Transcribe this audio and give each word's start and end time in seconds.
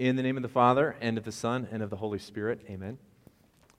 In 0.00 0.16
the 0.16 0.22
name 0.22 0.38
of 0.38 0.42
the 0.42 0.48
Father, 0.48 0.96
and 1.02 1.18
of 1.18 1.24
the 1.24 1.30
Son, 1.30 1.68
and 1.70 1.82
of 1.82 1.90
the 1.90 1.96
Holy 1.96 2.18
Spirit, 2.18 2.62
amen. 2.70 2.96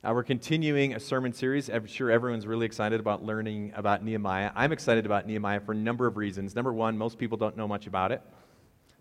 Uh, 0.04 0.12
we're 0.14 0.22
continuing 0.22 0.94
a 0.94 1.00
sermon 1.00 1.34
series. 1.34 1.68
I'm 1.68 1.88
sure 1.88 2.12
everyone's 2.12 2.46
really 2.46 2.68
excited 2.68 3.00
about 3.00 3.26
learning 3.26 3.74
about 3.76 4.04
Nehemiah. 4.04 4.52
I'm 4.54 4.72
excited 4.72 5.08
about 5.08 5.26
Nehemiah 5.26 5.62
for 5.62 5.72
a 5.72 5.76
number 5.76 6.06
of 6.06 6.18
reasons. 6.18 6.54
Number 6.54 6.72
one, 6.74 6.96
most 6.96 7.18
people 7.18 7.40
don't 7.40 7.58
know 7.58 7.68
much 7.68 7.88
about 7.88 8.12
it, 8.12 8.22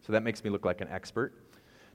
so 0.01 0.15
that 0.15 0.23
makes 0.23 0.43
me 0.43 0.49
look 0.49 0.65
like 0.65 0.81
an 0.81 0.89
expert. 0.89 1.35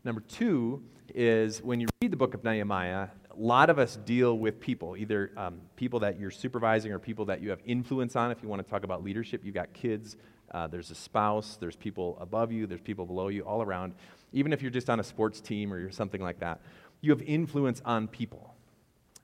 Number 0.03 0.21
two 0.21 0.83
is 1.15 1.59
when 1.63 1.79
you 1.79 1.87
read 2.03 2.11
the 2.11 2.17
book 2.17 2.35
of 2.35 2.43
Nehemiah, 2.43 3.07
a 3.31 3.35
lot 3.35 3.71
of 3.71 3.79
us 3.79 3.95
deal 3.95 4.37
with 4.37 4.59
people, 4.59 4.95
either 4.95 5.31
um, 5.37 5.59
people 5.75 5.99
that 6.01 6.19
you're 6.19 6.29
supervising 6.29 6.91
or 6.91 6.99
people 6.99 7.25
that 7.25 7.41
you 7.41 7.49
have 7.49 7.61
influence 7.65 8.15
on. 8.15 8.29
If 8.29 8.43
you 8.43 8.47
want 8.47 8.63
to 8.63 8.69
talk 8.69 8.83
about 8.83 9.03
leadership, 9.03 9.41
you've 9.43 9.55
got 9.55 9.73
kids, 9.73 10.17
uh, 10.51 10.67
there's 10.67 10.91
a 10.91 10.95
spouse, 10.95 11.57
there's 11.59 11.75
people 11.75 12.15
above 12.21 12.51
you, 12.51 12.67
there's 12.67 12.79
people 12.79 13.07
below 13.07 13.29
you, 13.29 13.41
all 13.41 13.63
around. 13.63 13.95
Even 14.35 14.53
if 14.53 14.61
you're 14.61 14.69
just 14.69 14.89
on 14.91 14.99
a 14.99 15.03
sports 15.03 15.41
team 15.41 15.73
or 15.73 15.89
something 15.89 16.21
like 16.21 16.39
that, 16.39 16.61
you 17.01 17.09
have 17.09 17.23
influence 17.23 17.81
on 17.85 18.07
people. 18.07 18.53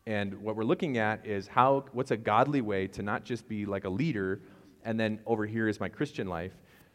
And 0.07 0.41
what 0.41 0.55
we're 0.55 0.63
looking 0.63 0.97
at 0.97 1.23
is 1.27 1.47
how, 1.47 1.85
what's 1.91 2.09
a 2.09 2.17
godly 2.17 2.61
way 2.61 2.87
to 2.87 3.03
not 3.03 3.23
just 3.23 3.47
be 3.47 3.67
like 3.67 3.85
a 3.85 3.89
leader 3.89 4.41
and 4.83 4.99
then 4.99 5.19
over 5.25 5.45
here 5.45 5.67
is 5.67 5.79
my 5.79 5.89
Christian 5.89 6.27
life. 6.27 6.53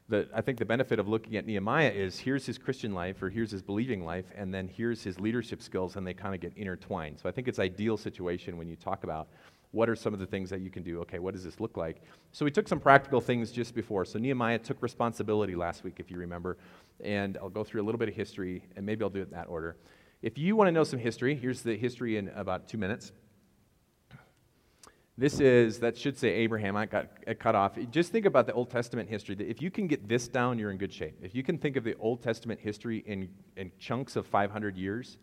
The, 0.09 0.29
I 0.35 0.41
think 0.41 0.59
the 0.59 0.65
benefit 0.65 0.99
of 0.99 1.09
looking 1.09 1.37
at 1.37 1.47
Nehemiah 1.47 1.91
is 1.91 2.19
here's 2.19 2.47
his 2.47 2.59
Christian 2.59 2.93
life 2.93 3.23
or 3.23 3.29
here's 3.29 3.51
his 3.51 3.63
believing 3.63 4.05
life, 4.05 4.27
and 4.37 4.55
then 4.55 4.69
here's 4.69 5.03
his 5.03 5.19
leadership 5.19 5.61
skills, 5.61 5.97
and 5.97 6.07
they 6.07 6.15
kind 6.15 6.35
of 6.35 6.41
get 6.41 6.53
intertwined. 6.57 7.19
So 7.19 7.29
I 7.29 7.33
think 7.33 7.49
it's 7.49 7.59
ideal 7.59 7.97
situation 7.97 8.57
when 8.57 8.69
you 8.69 8.77
talk 8.77 9.05
about 9.05 9.29
what 9.73 9.89
are 9.89 9.97
some 9.97 10.15
of 10.15 10.21
the 10.21 10.27
things 10.27 10.49
that 10.51 10.61
you 10.61 10.71
can 10.71 10.83
do? 10.83 11.01
Okay, 11.01 11.19
what 11.19 11.35
does 11.35 11.45
this 11.45 11.61
look 11.61 11.77
like? 11.77 12.01
So 12.33 12.45
we 12.45 12.51
took 12.51 12.69
some 12.69 12.81
practical 12.81 13.21
things 13.21 13.51
just 13.51 13.75
before. 13.75 14.05
So 14.05 14.19
Nehemiah 14.19 14.59
took 14.59 14.81
responsibility 14.81 15.55
last 15.55 15.85
week, 15.85 15.97
if 15.99 16.11
you 16.11 16.19
remember, 16.19 16.57
and 17.03 17.37
I'll 17.39 17.49
go 17.49 17.65
through 17.65 17.83
a 17.83 17.85
little 17.85 17.99
bit 17.99 18.09
of 18.09 18.15
history, 18.15 18.65
and 18.77 18.85
maybe 18.85 19.03
I'll 19.03 19.11
do 19.11 19.21
it 19.21 19.29
in 19.29 19.35
that 19.35 19.49
order. 19.49 19.77
If 20.23 20.39
you 20.39 20.57
want 20.57 20.69
to 20.69 20.73
know 20.73 20.85
some 20.85 20.99
history, 20.99 21.35
here's 21.35 21.63
the 21.63 21.77
history 21.77 22.17
in 22.17 22.29
about 22.31 22.69
two 22.69 22.79
minutes. 22.79 23.13
This 25.19 25.41
is, 25.41 25.79
that 25.81 25.97
should 25.97 26.19
say 26.19 26.29
Abraham. 26.29 26.77
I 26.77 26.85
got 26.85 27.09
cut 27.39 27.55
off. 27.55 27.79
Just 27.91 28.13
think 28.13 28.27
about 28.27 28.47
the 28.47 28.53
Old 28.53 28.71
Testament 28.71 29.09
history. 29.09 29.35
If 29.39 29.63
you 29.63 29.71
can 29.71 29.87
get 29.87 30.07
this 30.07 30.29
down, 30.29 30.59
you're 30.59 30.71
in 30.71 30.77
good 30.77 30.93
shape. 30.93 31.19
If 31.23 31.35
you 31.35 31.43
can 31.43 31.57
think 31.57 31.77
of 31.77 31.85
the 31.85 31.95
Old 31.97 32.23
Testament 32.23 32.61
history 32.61 33.03
in, 33.07 33.31
in 33.57 33.73
chunks 33.79 34.17
of 34.17 34.27
500 34.27 34.77
years, 34.77 35.17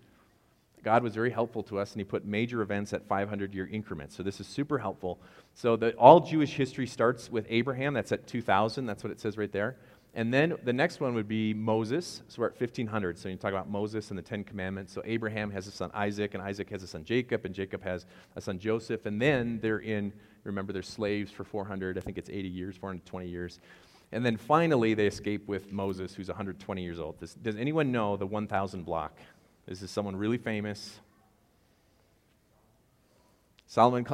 God 0.84 1.04
was 1.04 1.14
very 1.14 1.30
helpful 1.30 1.64
to 1.64 1.80
us, 1.80 1.94
and 1.94 2.02
He 2.02 2.06
put 2.06 2.26
major 2.26 2.62
events 2.62 2.92
at 2.92 3.08
500 3.08 3.54
year 3.54 3.68
increments. 3.68 4.16
So 4.16 4.24
this 4.24 4.40
is 4.40 4.48
super 4.48 4.80
helpful. 4.80 5.22
So 5.54 5.76
the, 5.76 5.94
all 5.94 6.20
Jewish 6.20 6.54
history 6.56 6.88
starts 6.88 7.30
with 7.32 7.46
Abraham. 7.50 7.94
That's 7.94 8.12
at 8.12 8.26
2000. 8.28 8.86
That's 8.86 9.04
what 9.04 9.12
it 9.12 9.20
says 9.20 9.38
right 9.38 9.52
there. 9.52 9.78
And 10.16 10.32
then 10.32 10.56
the 10.64 10.74
next 10.74 11.00
one 11.00 11.16
would 11.16 11.28
be 11.28 11.54
Moses. 11.54 12.22
So 12.28 12.42
we're 12.42 12.48
at 12.48 12.60
1500. 12.60 13.18
So 13.18 13.30
you 13.30 13.36
talk 13.36 13.52
about 13.52 13.70
Moses 13.70 14.12
and 14.12 14.18
the 14.18 14.22
Ten 14.22 14.44
Commandments. 14.44 14.94
So 14.94 15.02
Abraham 15.06 15.50
has 15.52 15.66
a 15.66 15.72
son 15.72 15.90
Isaac, 15.94 16.36
and 16.36 16.44
Isaac 16.44 16.70
has 16.70 16.84
a 16.84 16.88
son 16.88 17.04
Jacob, 17.04 17.46
and 17.46 17.56
Jacob 17.56 17.84
has 17.84 18.06
a 18.36 18.42
son 18.42 18.60
Joseph. 18.60 19.08
And 19.08 19.20
then 19.20 19.60
they're 19.62 19.80
in, 19.80 20.14
remember, 20.44 20.72
they're 20.72 20.84
slaves 20.84 21.32
for 21.32 21.44
400, 21.44 21.98
I 21.98 22.02
think 22.02 22.20
it's 22.20 22.30
80 22.30 22.48
years, 22.48 22.78
420 22.78 23.28
years. 23.28 23.60
And 24.12 24.24
then 24.24 24.38
finally, 24.38 24.94
they 24.94 25.08
escape 25.08 25.48
with 25.48 25.72
Moses, 25.72 26.14
who's 26.14 26.28
120 26.28 26.84
years 26.84 27.00
old. 27.00 27.20
Does, 27.20 27.34
does 27.34 27.56
anyone 27.56 27.92
know 27.92 28.16
the 28.16 28.28
1000 28.28 28.84
block? 28.84 29.18
This 29.66 29.82
is 29.82 29.90
someone 29.90 30.16
really 30.16 30.38
famous. 30.38 31.00
Solomon, 33.66 34.06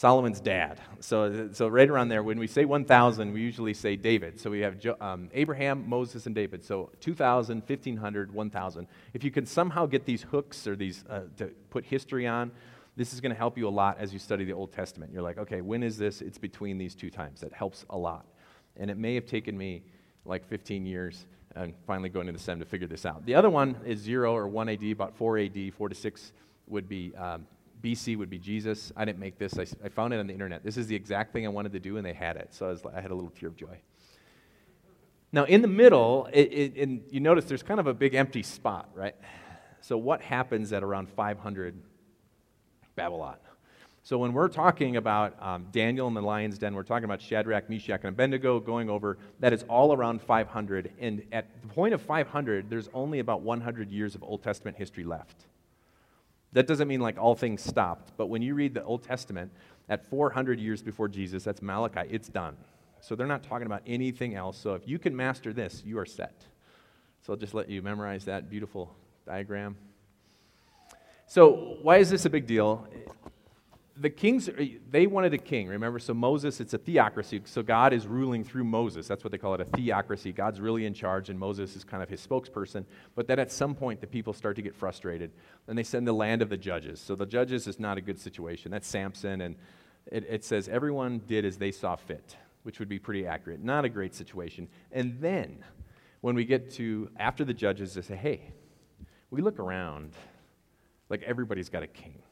Solomon's 0.00 0.40
dad. 0.40 0.80
So, 1.00 1.50
so 1.52 1.68
right 1.68 1.90
around 1.90 2.08
there, 2.08 2.22
when 2.22 2.38
we 2.38 2.46
say 2.46 2.64
1,000, 2.64 3.34
we 3.34 3.42
usually 3.42 3.74
say 3.74 3.96
David. 3.96 4.40
So 4.40 4.48
we 4.48 4.60
have 4.60 4.78
um, 4.98 5.28
Abraham, 5.34 5.86
Moses, 5.86 6.24
and 6.24 6.34
David. 6.34 6.64
So 6.64 6.88
2,000, 7.00 7.60
1,500, 7.60 8.32
1,000. 8.32 8.86
If 9.12 9.22
you 9.22 9.30
can 9.30 9.44
somehow 9.44 9.84
get 9.84 10.06
these 10.06 10.22
hooks 10.22 10.66
or 10.66 10.74
these 10.74 11.04
uh, 11.10 11.24
to 11.36 11.48
put 11.68 11.84
history 11.84 12.26
on, 12.26 12.50
this 12.96 13.12
is 13.12 13.20
going 13.20 13.32
to 13.32 13.36
help 13.36 13.58
you 13.58 13.68
a 13.68 13.76
lot 13.82 13.98
as 14.00 14.10
you 14.10 14.18
study 14.18 14.46
the 14.46 14.54
Old 14.54 14.72
Testament. 14.72 15.12
You're 15.12 15.20
like, 15.20 15.36
okay, 15.36 15.60
when 15.60 15.82
is 15.82 15.98
this? 15.98 16.22
It's 16.22 16.38
between 16.38 16.78
these 16.78 16.94
two 16.94 17.10
times. 17.10 17.42
That 17.42 17.52
helps 17.52 17.84
a 17.90 17.98
lot. 17.98 18.24
And 18.78 18.90
it 18.90 18.96
may 18.96 19.14
have 19.16 19.26
taken 19.26 19.54
me 19.54 19.82
like 20.24 20.48
15 20.48 20.86
years 20.86 21.26
and 21.56 21.74
finally 21.86 22.08
going 22.08 22.26
into 22.26 22.40
SEM 22.40 22.58
to 22.60 22.64
figure 22.64 22.88
this 22.88 23.04
out. 23.04 23.26
The 23.26 23.34
other 23.34 23.50
one 23.50 23.76
is 23.84 23.98
0 23.98 24.34
or 24.34 24.48
1 24.48 24.70
AD, 24.70 24.84
about 24.84 25.14
4 25.14 25.40
AD, 25.40 25.74
4 25.76 25.88
to 25.90 25.94
6 25.94 26.32
would 26.68 26.88
be 26.88 27.14
um, 27.16 27.44
BC 27.82 28.16
would 28.16 28.30
be 28.30 28.38
Jesus. 28.38 28.92
I 28.96 29.04
didn't 29.04 29.18
make 29.18 29.38
this. 29.38 29.58
I, 29.58 29.66
I, 29.84 29.88
found 29.88 30.12
it 30.12 30.20
on 30.20 30.26
the 30.26 30.32
internet. 30.32 30.62
This 30.62 30.76
is 30.76 30.86
the 30.86 30.96
exact 30.96 31.32
thing 31.32 31.46
I 31.46 31.48
wanted 31.48 31.72
to 31.72 31.80
do, 31.80 31.96
and 31.96 32.04
they 32.04 32.12
had 32.12 32.36
it. 32.36 32.48
So 32.52 32.66
I, 32.66 32.70
was, 32.70 32.82
I 32.94 33.00
had 33.00 33.10
a 33.10 33.14
little 33.14 33.30
tear 33.30 33.48
of 33.48 33.56
joy. 33.56 33.78
Now, 35.32 35.44
in 35.44 35.62
the 35.62 35.68
middle, 35.68 36.28
it, 36.32 36.52
it, 36.52 36.76
and 36.76 37.02
you 37.10 37.20
notice 37.20 37.44
there's 37.44 37.62
kind 37.62 37.80
of 37.80 37.86
a 37.86 37.94
big 37.94 38.14
empty 38.14 38.42
spot, 38.42 38.88
right? 38.94 39.14
So 39.80 39.96
what 39.96 40.20
happens 40.20 40.72
at 40.72 40.82
around 40.82 41.08
500 41.08 41.80
Babylon? 42.96 43.36
So 44.02 44.18
when 44.18 44.32
we're 44.32 44.48
talking 44.48 44.96
about 44.96 45.40
um, 45.40 45.66
Daniel 45.72 46.08
and 46.08 46.16
the 46.16 46.22
lion's 46.22 46.58
den, 46.58 46.74
we're 46.74 46.82
talking 46.82 47.04
about 47.04 47.20
Shadrach, 47.20 47.68
Meshach, 47.68 48.00
and 48.02 48.08
Abednego 48.08 48.58
going 48.58 48.90
over, 48.90 49.18
that 49.40 49.52
is 49.52 49.62
all 49.68 49.92
around 49.92 50.22
500. 50.22 50.90
And 50.98 51.22
at 51.32 51.48
the 51.62 51.68
point 51.68 51.94
of 51.94 52.00
500, 52.02 52.70
there's 52.70 52.88
only 52.94 53.18
about 53.18 53.42
100 53.42 53.90
years 53.90 54.14
of 54.14 54.22
Old 54.22 54.42
Testament 54.42 54.76
history 54.76 55.04
left. 55.04 55.46
That 56.52 56.66
doesn't 56.66 56.88
mean 56.88 57.00
like 57.00 57.18
all 57.18 57.34
things 57.34 57.62
stopped, 57.62 58.12
but 58.16 58.26
when 58.26 58.42
you 58.42 58.54
read 58.54 58.74
the 58.74 58.82
Old 58.82 59.02
Testament, 59.02 59.52
at 59.90 60.06
400 60.06 60.60
years 60.60 60.82
before 60.82 61.08
Jesus, 61.08 61.44
that's 61.44 61.60
Malachi, 61.60 62.08
it's 62.10 62.28
done. 62.28 62.56
So 63.00 63.16
they're 63.16 63.26
not 63.26 63.42
talking 63.42 63.66
about 63.66 63.82
anything 63.86 64.36
else. 64.36 64.56
So 64.56 64.74
if 64.74 64.86
you 64.86 64.98
can 64.98 65.16
master 65.16 65.52
this, 65.52 65.82
you 65.84 65.98
are 65.98 66.06
set. 66.06 66.44
So 67.22 67.32
I'll 67.32 67.38
just 67.38 67.54
let 67.54 67.68
you 67.68 67.82
memorize 67.82 68.24
that 68.26 68.48
beautiful 68.48 68.94
diagram. 69.26 69.76
So, 71.26 71.76
why 71.82 71.98
is 71.98 72.10
this 72.10 72.24
a 72.24 72.30
big 72.30 72.46
deal? 72.46 72.88
The 74.00 74.08
kings, 74.08 74.48
uh, 74.48 74.64
they 74.90 75.06
wanted 75.06 75.34
a 75.34 75.38
king, 75.38 75.68
remember? 75.68 75.98
So 75.98 76.14
Moses, 76.14 76.58
it's 76.60 76.72
a 76.72 76.78
theocracy. 76.78 77.42
So 77.44 77.62
God 77.62 77.92
is 77.92 78.06
ruling 78.06 78.42
through 78.44 78.64
Moses. 78.64 79.06
That's 79.06 79.22
what 79.22 79.30
they 79.30 79.38
call 79.38 79.54
it, 79.54 79.60
a 79.60 79.66
theocracy. 79.66 80.32
God's 80.32 80.58
really 80.58 80.86
in 80.86 80.94
charge, 80.94 81.28
and 81.28 81.38
Moses 81.38 81.76
is 81.76 81.84
kind 81.84 82.02
of 82.02 82.08
his 82.08 82.26
spokesperson. 82.26 82.86
But 83.14 83.26
then 83.26 83.38
at 83.38 83.52
some 83.52 83.74
point, 83.74 84.00
the 84.00 84.06
people 84.06 84.32
start 84.32 84.56
to 84.56 84.62
get 84.62 84.74
frustrated, 84.74 85.32
and 85.68 85.76
they 85.76 85.82
send 85.82 86.08
the 86.08 86.14
land 86.14 86.40
of 86.40 86.48
the 86.48 86.56
judges. 86.56 86.98
So 86.98 87.14
the 87.14 87.26
judges 87.26 87.66
is 87.66 87.78
not 87.78 87.98
a 87.98 88.00
good 88.00 88.18
situation. 88.18 88.70
That's 88.70 88.88
Samson, 88.88 89.42
and 89.42 89.56
it, 90.10 90.24
it 90.28 90.44
says 90.44 90.68
everyone 90.68 91.20
did 91.26 91.44
as 91.44 91.58
they 91.58 91.70
saw 91.70 91.94
fit, 91.94 92.36
which 92.62 92.78
would 92.78 92.88
be 92.88 92.98
pretty 92.98 93.26
accurate. 93.26 93.62
Not 93.62 93.84
a 93.84 93.90
great 93.90 94.14
situation. 94.14 94.66
And 94.92 95.20
then, 95.20 95.62
when 96.22 96.34
we 96.34 96.46
get 96.46 96.70
to 96.72 97.10
after 97.18 97.44
the 97.44 97.54
judges, 97.54 97.94
they 97.94 98.02
say, 98.02 98.16
hey, 98.16 98.52
we 99.30 99.42
look 99.42 99.58
around 99.58 100.14
like 101.10 101.22
everybody's 101.22 101.68
got 101.68 101.82
a 101.82 101.86
king 101.86 102.22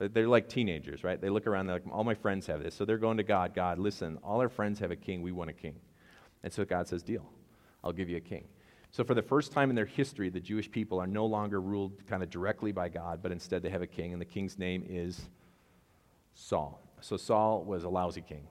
Uh, 0.00 0.08
they're 0.12 0.28
like 0.28 0.48
teenagers, 0.48 1.04
right? 1.04 1.20
They 1.20 1.30
look 1.30 1.46
around, 1.46 1.66
they're 1.66 1.76
like, 1.76 1.92
all 1.92 2.04
my 2.04 2.14
friends 2.14 2.46
have 2.46 2.62
this. 2.62 2.74
So 2.74 2.84
they're 2.84 2.98
going 2.98 3.18
to 3.18 3.22
God, 3.22 3.54
God, 3.54 3.78
listen, 3.78 4.18
all 4.22 4.40
our 4.40 4.48
friends 4.48 4.78
have 4.78 4.90
a 4.90 4.96
king, 4.96 5.22
we 5.22 5.32
want 5.32 5.50
a 5.50 5.52
king. 5.54 5.74
And 6.42 6.52
so 6.52 6.64
God 6.64 6.88
says, 6.88 7.02
deal, 7.02 7.28
I'll 7.84 7.92
give 7.92 8.08
you 8.08 8.16
a 8.16 8.20
king. 8.20 8.44
So 8.90 9.04
for 9.04 9.14
the 9.14 9.22
first 9.22 9.52
time 9.52 9.70
in 9.70 9.76
their 9.76 9.86
history, 9.86 10.28
the 10.28 10.40
Jewish 10.40 10.70
people 10.70 10.98
are 11.00 11.06
no 11.06 11.24
longer 11.24 11.60
ruled 11.60 12.06
kind 12.08 12.22
of 12.22 12.30
directly 12.30 12.72
by 12.72 12.88
God, 12.88 13.20
but 13.22 13.32
instead 13.32 13.62
they 13.62 13.70
have 13.70 13.82
a 13.82 13.86
king, 13.86 14.12
and 14.12 14.20
the 14.20 14.26
king's 14.26 14.58
name 14.58 14.84
is 14.88 15.28
Saul. 16.34 16.82
So 17.00 17.16
Saul 17.16 17.64
was 17.64 17.84
a 17.84 17.88
lousy 17.88 18.20
king. 18.20 18.46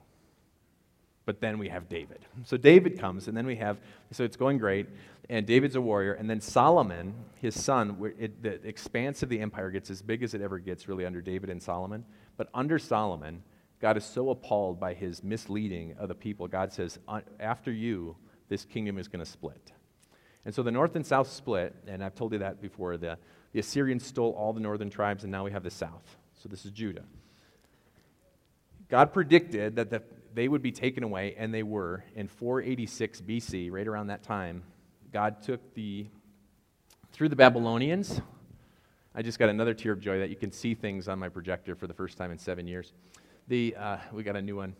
But 1.24 1.40
then 1.40 1.58
we 1.58 1.68
have 1.68 1.88
David. 1.88 2.18
So 2.44 2.56
David 2.56 2.98
comes, 2.98 3.28
and 3.28 3.36
then 3.36 3.46
we 3.46 3.54
have, 3.56 3.78
so 4.10 4.24
it's 4.24 4.36
going 4.36 4.58
great, 4.58 4.88
and 5.28 5.46
David's 5.46 5.76
a 5.76 5.80
warrior. 5.80 6.14
And 6.14 6.28
then 6.28 6.40
Solomon, 6.40 7.14
his 7.40 7.60
son, 7.60 7.96
it, 8.18 8.42
the 8.42 8.66
expanse 8.66 9.22
of 9.22 9.28
the 9.28 9.40
empire 9.40 9.70
gets 9.70 9.90
as 9.90 10.02
big 10.02 10.22
as 10.22 10.34
it 10.34 10.40
ever 10.40 10.58
gets, 10.58 10.88
really, 10.88 11.06
under 11.06 11.20
David 11.20 11.50
and 11.50 11.62
Solomon. 11.62 12.04
But 12.36 12.48
under 12.54 12.78
Solomon, 12.78 13.42
God 13.80 13.96
is 13.96 14.04
so 14.04 14.30
appalled 14.30 14.80
by 14.80 14.94
his 14.94 15.22
misleading 15.22 15.94
of 15.98 16.08
the 16.08 16.14
people. 16.14 16.48
God 16.48 16.72
says, 16.72 16.98
uh, 17.08 17.20
after 17.40 17.72
you, 17.72 18.16
this 18.48 18.64
kingdom 18.64 18.98
is 18.98 19.08
going 19.08 19.24
to 19.24 19.30
split. 19.30 19.72
And 20.44 20.54
so 20.54 20.62
the 20.62 20.70
north 20.70 20.96
and 20.96 21.06
south 21.06 21.30
split, 21.30 21.74
and 21.86 22.02
I've 22.02 22.14
told 22.14 22.32
you 22.32 22.38
that 22.40 22.60
before. 22.60 22.96
The, 22.96 23.18
the 23.52 23.60
Assyrians 23.60 24.04
stole 24.04 24.32
all 24.32 24.52
the 24.52 24.60
northern 24.60 24.90
tribes, 24.90 25.22
and 25.22 25.30
now 25.30 25.44
we 25.44 25.52
have 25.52 25.62
the 25.62 25.70
south. 25.70 26.16
So 26.42 26.48
this 26.48 26.64
is 26.64 26.72
Judah. 26.72 27.04
God 28.88 29.12
predicted 29.12 29.76
that 29.76 29.90
the 29.90 30.02
they 30.34 30.48
would 30.48 30.62
be 30.62 30.72
taken 30.72 31.02
away, 31.02 31.34
and 31.36 31.52
they 31.52 31.62
were. 31.62 32.04
In 32.14 32.28
486 32.28 33.20
BC, 33.22 33.70
right 33.70 33.86
around 33.86 34.08
that 34.08 34.22
time, 34.22 34.62
God 35.12 35.42
took 35.42 35.74
the, 35.74 36.06
through 37.12 37.28
the 37.28 37.36
Babylonians. 37.36 38.22
I 39.14 39.20
just 39.20 39.38
got 39.38 39.50
another 39.50 39.74
tear 39.74 39.92
of 39.92 40.00
joy 40.00 40.18
that 40.20 40.30
you 40.30 40.36
can 40.36 40.50
see 40.50 40.74
things 40.74 41.06
on 41.06 41.18
my 41.18 41.28
projector 41.28 41.74
for 41.74 41.86
the 41.86 41.92
first 41.92 42.16
time 42.16 42.30
in 42.30 42.38
seven 42.38 42.66
years. 42.66 42.94
The, 43.48 43.76
uh, 43.78 43.98
we 44.10 44.22
got 44.22 44.36
a 44.36 44.42
new 44.42 44.56
one, 44.56 44.74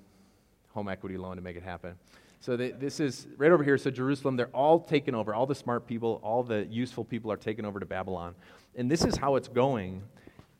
home 0.70 0.88
equity 0.88 1.18
loan 1.18 1.36
to 1.36 1.42
make 1.42 1.56
it 1.56 1.62
happen. 1.62 1.96
So 2.40 2.56
they, 2.56 2.70
this 2.70 2.98
is 2.98 3.26
right 3.36 3.52
over 3.52 3.62
here. 3.62 3.76
So 3.76 3.90
Jerusalem, 3.90 4.36
they're 4.36 4.46
all 4.56 4.80
taken 4.80 5.14
over. 5.14 5.34
All 5.34 5.44
the 5.44 5.54
smart 5.54 5.86
people, 5.86 6.18
all 6.22 6.42
the 6.42 6.64
useful 6.64 7.04
people 7.04 7.30
are 7.30 7.36
taken 7.36 7.66
over 7.66 7.78
to 7.78 7.84
Babylon. 7.84 8.34
And 8.74 8.90
this 8.90 9.04
is 9.04 9.16
how 9.16 9.36
it's 9.36 9.48
going 9.48 10.02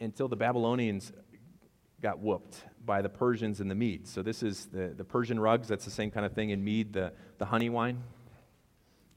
until 0.00 0.28
the 0.28 0.36
Babylonians 0.36 1.12
got 2.02 2.18
whooped 2.18 2.62
by 2.84 3.00
the 3.00 3.08
Persians 3.08 3.60
and 3.60 3.70
the 3.70 3.74
Medes. 3.74 4.10
So 4.10 4.22
this 4.22 4.42
is 4.42 4.66
the, 4.66 4.88
the 4.94 5.04
Persian 5.04 5.40
rugs. 5.40 5.66
That's 5.66 5.86
the 5.86 5.90
same 5.90 6.10
kind 6.10 6.26
of 6.26 6.34
thing 6.34 6.50
in 6.50 6.62
mead, 6.62 6.92
the, 6.92 7.14
the 7.38 7.46
honey 7.46 7.70
wine. 7.70 8.02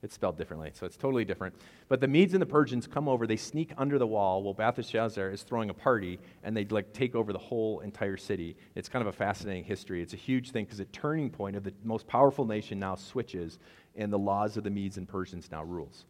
It's 0.06 0.14
spelled 0.14 0.38
differently, 0.38 0.70
so 0.76 0.86
it's 0.86 0.98
totally 0.98 1.26
different. 1.26 1.56
But 1.88 2.00
the 2.00 2.08
Medes 2.08 2.36
and 2.36 2.42
the 2.42 2.46
Persians 2.46 2.86
come 2.86 3.08
over, 3.08 3.26
they 3.26 3.36
sneak 3.36 3.72
under 3.76 3.98
the 3.98 4.06
wall 4.06 4.44
while 4.44 4.54
Belteshazzar 4.54 5.32
is 5.32 5.42
throwing 5.42 5.72
a 5.72 5.74
party, 5.74 6.20
and 6.44 6.56
they 6.56 6.64
like 6.66 6.94
take 6.94 7.16
over 7.16 7.34
the 7.34 7.40
whole 7.40 7.80
entire 7.80 8.16
city. 8.16 8.56
It's 8.76 8.88
kind 8.88 9.02
of 9.02 9.08
a 9.08 9.18
fascinating 9.18 9.64
history. 9.64 10.04
It's 10.04 10.14
a 10.14 10.18
huge 10.18 10.52
thing 10.52 10.66
because 10.66 10.78
the 10.78 10.86
turning 10.86 11.32
point 11.32 11.56
of 11.56 11.64
the 11.64 11.74
most 11.84 12.06
powerful 12.06 12.46
nation 12.46 12.78
now 12.78 12.94
switches, 12.94 13.58
and 13.96 14.14
the 14.14 14.20
laws 14.20 14.58
of 14.58 14.64
the 14.64 14.70
Medes 14.70 14.98
and 14.98 15.08
Persians 15.08 15.50
now 15.52 15.64
rules. 15.64 16.06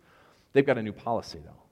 They've 0.51 0.65
got 0.65 0.77
a 0.77 0.83
new 0.83 0.92
policy, 0.92 1.39
though. 1.45 1.63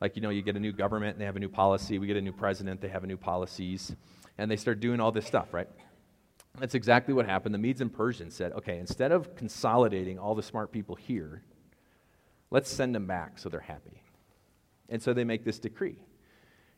Like, 0.00 0.14
you 0.14 0.22
know, 0.22 0.30
you 0.30 0.42
get 0.42 0.54
a 0.54 0.60
new 0.60 0.72
government, 0.72 1.14
and 1.14 1.20
they 1.20 1.26
have 1.26 1.34
a 1.34 1.40
new 1.40 1.48
policy. 1.48 1.98
We 1.98 2.06
get 2.06 2.16
a 2.16 2.22
new 2.22 2.32
president, 2.32 2.80
they 2.82 2.88
have 2.88 3.02
a 3.02 3.08
new 3.08 3.16
policies, 3.16 3.96
and 4.38 4.48
they 4.48 4.56
start 4.56 4.78
doing 4.78 5.00
all 5.00 5.10
this 5.10 5.26
stuff, 5.26 5.52
right? 5.52 5.68
That's 6.60 6.76
exactly 6.76 7.14
what 7.14 7.26
happened. 7.26 7.52
The 7.52 7.58
Medes 7.58 7.80
and 7.80 7.92
Persians 7.92 8.32
said, 8.32 8.52
okay, 8.52 8.78
instead 8.78 9.10
of 9.10 9.34
consolidating 9.34 10.20
all 10.20 10.36
the 10.36 10.42
smart 10.42 10.70
people 10.70 10.94
here, 10.94 11.42
Let's 12.54 12.70
send 12.70 12.94
them 12.94 13.08
back 13.08 13.36
so 13.40 13.48
they're 13.48 13.58
happy. 13.58 14.00
And 14.88 15.02
so 15.02 15.12
they 15.12 15.24
make 15.24 15.44
this 15.44 15.58
decree. 15.58 15.96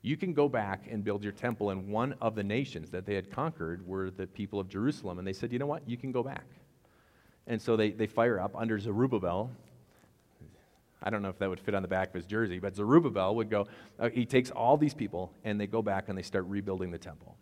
You 0.00 0.17
can 0.17 0.32
go 0.32 0.49
back 0.49 0.88
and 0.90 1.05
build 1.05 1.23
your 1.23 1.34
temple, 1.34 1.69
and 1.69 1.88
one 1.88 2.14
of 2.23 2.34
the 2.34 2.43
nations 2.43 2.88
that 2.93 3.05
they 3.05 3.14
had 3.14 3.31
conquered 3.31 3.87
were 3.87 4.11
the 4.11 4.26
people 4.26 4.58
of 4.58 4.70
Jerusalem. 4.70 5.19
And 5.19 5.28
they 5.28 5.34
said, 5.34 5.52
you 5.52 5.58
know 5.58 5.67
what? 5.67 5.87
You 5.87 5.99
can 5.99 6.12
go 6.12 6.23
back. 6.23 6.46
And 7.46 7.61
so 7.61 7.76
they, 7.76 7.90
they 7.90 8.06
fire 8.06 8.40
up 8.40 8.56
under 8.56 8.78
Zerubbabel. 8.78 9.50
I 11.02 11.11
don't 11.11 11.20
know 11.20 11.28
if 11.28 11.38
that 11.40 11.50
would 11.50 11.61
fit 11.61 11.75
on 11.75 11.82
the 11.82 11.88
back 11.88 12.08
of 12.08 12.14
his 12.14 12.25
jersey, 12.25 12.58
but 12.58 12.75
Zerubbabel 12.75 13.34
would 13.34 13.50
go, 13.50 13.67
uh, 13.99 14.08
he 14.08 14.25
takes 14.25 14.50
all 14.50 14.79
these 14.79 14.94
people, 14.94 15.31
and 15.44 15.61
they 15.61 15.67
go 15.67 15.82
back 15.82 16.08
and 16.08 16.17
they 16.17 16.22
start 16.22 16.46
rebuilding 16.46 16.90
the 16.90 16.96
temple. 16.96 17.37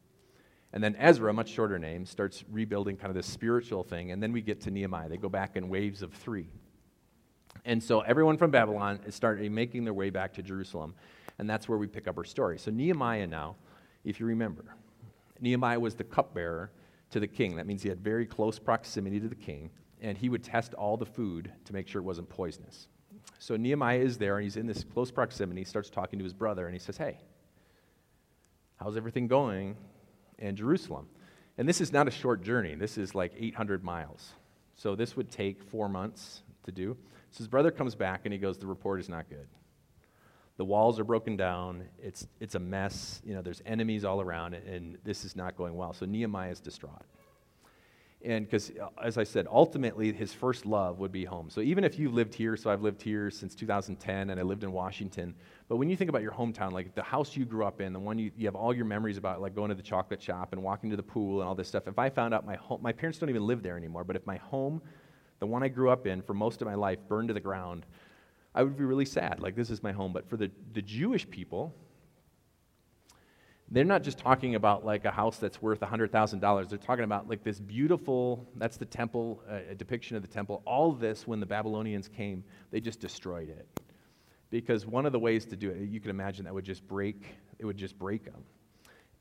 And 0.73 0.83
then 0.83 0.97
Ezra, 0.99 1.33
much 1.33 1.51
shorter 1.51 1.79
name, 1.79 2.05
starts 2.05 2.43
rebuilding 2.51 2.97
kind 2.97 3.11
of 3.11 3.15
this 3.15 3.29
spiritual 3.29 3.85
thing. 3.85 4.11
And 4.11 4.21
then 4.21 4.33
we 4.33 4.41
get 4.41 4.61
to 4.63 4.73
Nehemiah. 4.73 5.09
They 5.09 5.19
go 5.19 5.29
back 5.29 5.55
in 5.55 5.69
waves 5.69 6.03
of 6.03 6.13
three. 6.13 6.49
And 7.65 7.83
so 7.83 8.01
everyone 8.01 8.37
from 8.37 8.51
Babylon 8.51 9.01
is 9.07 9.15
starting 9.15 9.55
making 9.55 9.85
their 9.85 9.95
way 9.95 10.11
back 10.11 10.35
to 10.35 10.43
Jerusalem. 10.43 10.95
And 11.39 11.49
that's 11.49 11.69
where 11.69 11.79
we 11.79 11.87
pick 11.87 12.07
up 12.07 12.19
our 12.19 12.25
story. 12.25 12.59
So 12.59 12.71
Nehemiah 12.71 13.27
now, 13.27 13.57
if 14.05 14.21
you 14.21 14.27
remember, 14.27 14.65
Nehemiah 15.41 15.81
was 15.81 15.95
the 15.95 16.05
cupbearer 16.05 16.71
to 17.11 17.21
the 17.21 17.27
king. 17.27 17.57
That 17.57 17.67
means 17.67 17.83
he 17.83 17.89
had 17.89 18.01
very 18.01 18.27
close 18.27 18.59
proximity 18.59 19.19
to 19.21 19.29
the 19.29 19.35
king, 19.35 19.71
and 20.01 20.17
he 20.17 20.29
would 20.29 20.45
test 20.45 20.75
all 20.75 20.97
the 20.97 21.07
food 21.07 21.51
to 21.65 21.73
make 21.73 21.89
sure 21.89 22.01
it 22.01 22.05
wasn't 22.05 22.29
poisonous. 22.29 22.89
So 23.39 23.57
Nehemiah 23.57 23.99
is 23.99 24.19
there, 24.19 24.37
and 24.37 24.45
he's 24.45 24.57
in 24.57 24.67
this 24.67 24.85
close 24.85 25.11
proximity. 25.11 25.61
He 25.63 25.65
starts 25.65 25.91
talking 25.91 26.19
to 26.19 26.25
his 26.25 26.35
brother, 26.35 26.67
and 26.67 26.75
he 26.75 26.79
says, 26.79 26.97
Hey, 26.97 27.19
how's 28.77 28.97
everything 28.97 29.27
going 29.27 29.77
in 30.39 30.57
Jerusalem? 30.57 31.09
And 31.57 31.69
this 31.69 31.81
is 31.81 31.93
not 31.93 32.09
a 32.09 32.11
short 32.11 32.43
journey. 32.43 32.75
This 32.75 32.99
is 32.99 33.15
like 33.15 33.33
800 33.39 33.85
miles. 33.85 34.33
So 34.75 34.95
this 34.95 35.17
would 35.17 35.31
take 35.31 35.63
four 35.63 35.89
months 35.89 36.43
to 36.65 36.73
do. 36.73 36.97
So 37.35 37.39
his 37.39 37.49
brother 37.49 37.73
comes 37.73 37.97
back 37.97 38.21
and 38.25 38.33
he 38.33 38.39
goes, 38.39 38.59
The 38.59 38.67
report 38.69 39.01
is 39.01 39.09
not 39.09 39.29
good. 39.29 39.49
The 40.57 40.65
walls 40.65 41.01
are 41.01 41.05
broken 41.05 41.37
down. 41.37 41.83
It's, 42.01 42.29
it's 42.39 42.55
a 42.55 42.61
mess. 42.61 43.21
You 43.25 43.35
know, 43.35 43.43
there's 43.43 43.61
enemies 43.67 44.05
all 44.05 44.21
around, 44.21 44.55
and 44.55 44.99
this 45.03 45.25
is 45.25 45.35
not 45.35 45.57
going 45.57 45.75
well. 45.75 45.93
So 45.93 46.07
Nehemiah 46.07 46.53
is 46.53 46.61
distraught. 46.61 47.03
And 48.23 48.47
because, 48.47 48.71
uh, 48.81 48.87
as 49.03 49.19
I 49.19 49.25
said, 49.25 49.49
ultimately 49.51 50.13
his 50.13 50.33
first 50.33 50.65
love 50.65 51.01
would 51.01 51.11
be 51.11 51.25
home. 51.25 51.51
So 51.51 51.61
even 51.61 51.83
if 51.83 51.99
you 51.99 52.09
lived 52.09 52.35
here, 52.35 52.57
so 52.57 52.71
I've 52.71 52.83
lived 52.83 53.03
here 53.03 53.33
since 53.33 53.57
2010 53.57 54.31
and 54.31 54.39
I 54.39 54.43
lived 54.45 54.63
in 54.63 54.71
Washington, 54.71 55.35
but 55.69 55.77
when 55.77 55.91
you 55.91 55.97
think 55.97 56.11
about 56.11 56.23
your 56.23 56.33
hometown, 56.33 56.71
like 56.71 56.95
the 56.95 57.03
house 57.03 57.37
you 57.37 57.45
grew 57.45 57.65
up 57.67 57.81
in, 57.81 57.93
the 57.93 57.99
one 57.99 58.17
you, 58.17 58.31
you 58.39 58.47
have 58.47 58.55
all 58.55 58.73
your 58.73 58.87
memories 58.87 59.19
about, 59.19 59.43
like 59.43 59.57
going 59.57 59.71
to 59.71 59.75
the 59.75 59.83
chocolate 59.83 60.23
shop 60.23 60.53
and 60.53 60.63
walking 60.63 60.89
to 60.89 60.97
the 60.97 61.03
pool 61.03 61.41
and 61.41 61.49
all 61.49 61.57
this 61.57 61.67
stuff, 61.67 61.89
if 61.89 61.99
I 61.99 62.09
found 62.09 62.33
out 62.33 62.47
my 62.47 62.55
home, 62.55 62.81
my 62.81 62.93
parents 62.93 63.19
don't 63.19 63.29
even 63.29 63.45
live 63.45 63.63
there 63.63 63.77
anymore, 63.77 64.05
but 64.05 64.15
if 64.15 64.25
my 64.25 64.37
home 64.37 64.81
the 65.44 65.49
one 65.49 65.62
I 65.62 65.69
grew 65.69 65.91
up 65.91 66.06
in 66.06 66.23
for 66.23 66.32
most 66.32 66.62
of 66.62 66.67
my 66.67 66.75
life, 66.75 66.99
burned 67.06 67.29
to 67.29 67.35
the 67.35 67.41
ground, 67.41 67.85
I 68.55 68.62
would 68.62 68.79
be 68.79 68.85
really 68.85 69.05
sad. 69.05 69.41
Like, 69.41 69.55
this 69.55 69.69
is 69.69 69.82
my 69.82 69.93
home. 69.93 70.11
But 70.11 70.26
for 70.26 70.38
the, 70.38 70.50
the 70.73 70.81
Jewish 70.81 71.29
people, 71.29 71.75
they're 73.70 73.85
not 73.85 74.02
just 74.02 74.17
talking 74.17 74.55
about 74.55 74.87
like 74.87 75.05
a 75.05 75.11
house 75.11 75.37
that's 75.37 75.61
worth 75.61 75.81
$100,000. 75.81 76.69
They're 76.70 76.79
talking 76.79 77.05
about 77.05 77.29
like 77.29 77.44
this 77.44 77.61
beautiful, 77.61 78.49
that's 78.56 78.79
the 78.79 78.87
temple, 78.87 79.43
uh, 79.46 79.58
a 79.73 79.75
depiction 79.75 80.17
of 80.17 80.23
the 80.23 80.29
temple. 80.29 80.62
All 80.64 80.93
this, 80.93 81.26
when 81.26 81.41
the 81.41 81.46
Babylonians 81.46 82.08
came, 82.08 82.43
they 82.70 82.81
just 82.81 83.00
destroyed 83.00 83.50
it. 83.50 83.69
Because 84.49 84.87
one 84.87 85.05
of 85.05 85.12
the 85.12 85.20
ways 85.20 85.44
to 85.44 85.56
do 85.56 85.69
it, 85.69 85.91
you 85.91 86.00
can 86.00 86.08
imagine 86.08 86.46
that 86.46 86.55
would 86.55 86.64
just 86.64 86.88
break, 86.88 87.23
it 87.58 87.67
would 87.67 87.76
just 87.76 87.99
break 87.99 88.25
them. 88.25 88.44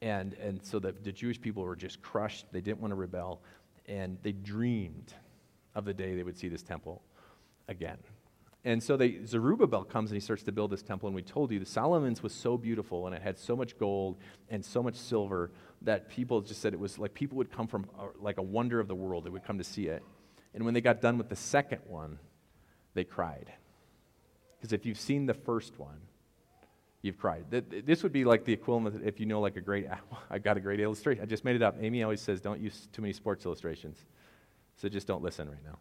And, 0.02 0.36
and 0.36 0.66
so 0.66 0.80
the, 0.80 0.94
the 1.04 1.12
Jewish 1.12 1.42
people 1.42 1.64
were 1.64 1.76
just 1.76 2.02
crushed. 2.02 2.46
They 2.54 2.62
didn't 2.62 2.80
want 2.80 2.92
to 2.92 2.96
rebel. 2.96 3.42
And 3.88 4.18
they 4.24 4.32
dreamed 4.32 5.14
of 5.76 5.86
the 5.86 5.94
day 5.94 6.16
they 6.16 6.24
would 6.24 6.38
see 6.38 6.48
this 6.48 6.64
temple 6.64 7.02
again. 7.68 7.98
And 8.66 8.82
so 8.82 8.96
they, 8.96 9.20
Zerubbabel 9.26 9.84
comes 9.84 10.10
and 10.10 10.16
he 10.16 10.22
starts 10.22 10.44
to 10.44 10.52
build 10.52 10.72
this 10.72 10.82
temple. 10.82 11.08
And 11.08 11.16
we 11.16 11.22
told 11.22 11.52
you 11.52 11.60
the 11.60 11.66
Solomon's 11.66 12.24
was 12.24 12.34
so 12.34 12.58
beautiful 12.58 13.08
and 13.08 13.16
it 13.16 13.22
had 13.22 13.38
so 13.38 13.56
much 13.56 13.78
gold 13.78 14.18
and 14.50 14.64
so 14.64 14.82
much 14.82 14.96
silver 14.96 15.52
that 15.82 16.10
people 16.10 16.40
just 16.40 16.62
said 16.62 16.74
it 16.74 16.80
was 16.80 16.98
like 16.98 17.14
people 17.14 17.38
would 17.38 17.52
come 17.52 17.68
from 17.68 17.86
a, 18.00 18.24
like 18.24 18.38
a 18.38 18.42
wonder 18.42 18.80
of 18.80 18.88
the 18.88 18.96
world. 18.96 19.26
They 19.26 19.30
would 19.30 19.44
come 19.44 19.58
to 19.58 19.64
see 19.66 19.88
it. 19.88 20.02
And 20.54 20.64
when 20.64 20.74
they 20.74 20.82
got 20.82 21.02
done 21.02 21.18
with 21.18 21.28
the 21.28 21.36
second 21.36 21.82
one, 21.88 22.20
they 22.94 23.04
cried. 23.04 23.52
Because 24.58 24.72
if 24.72 24.86
you've 24.86 25.00
seen 25.00 25.26
the 25.26 25.34
first 25.34 25.78
one, 25.78 26.00
you've 27.02 27.18
cried. 27.18 27.46
This 27.86 28.02
would 28.02 28.14
be 28.14 28.24
like 28.24 28.46
the 28.46 28.54
equivalent 28.54 29.04
if 29.06 29.20
you 29.20 29.26
know 29.26 29.42
like 29.42 29.58
a 29.58 29.62
great, 29.62 29.88
I've 30.30 30.44
got 30.44 30.56
a 30.56 30.62
great 30.62 30.80
illustration. 30.80 31.22
I 31.22 31.26
just 31.26 31.44
made 31.44 31.58
it 31.58 31.62
up. 31.62 31.76
Amy 31.82 32.02
always 32.02 32.22
says, 32.22 32.40
don't 32.40 32.62
use 32.62 32.88
too 32.94 33.02
many 33.02 33.14
sports 33.14 33.46
illustrations. 33.46 34.06
So 34.76 34.90
just 34.90 35.08
don't 35.08 35.24
listen 35.24 35.50
right 35.50 35.64
now. 35.64 35.78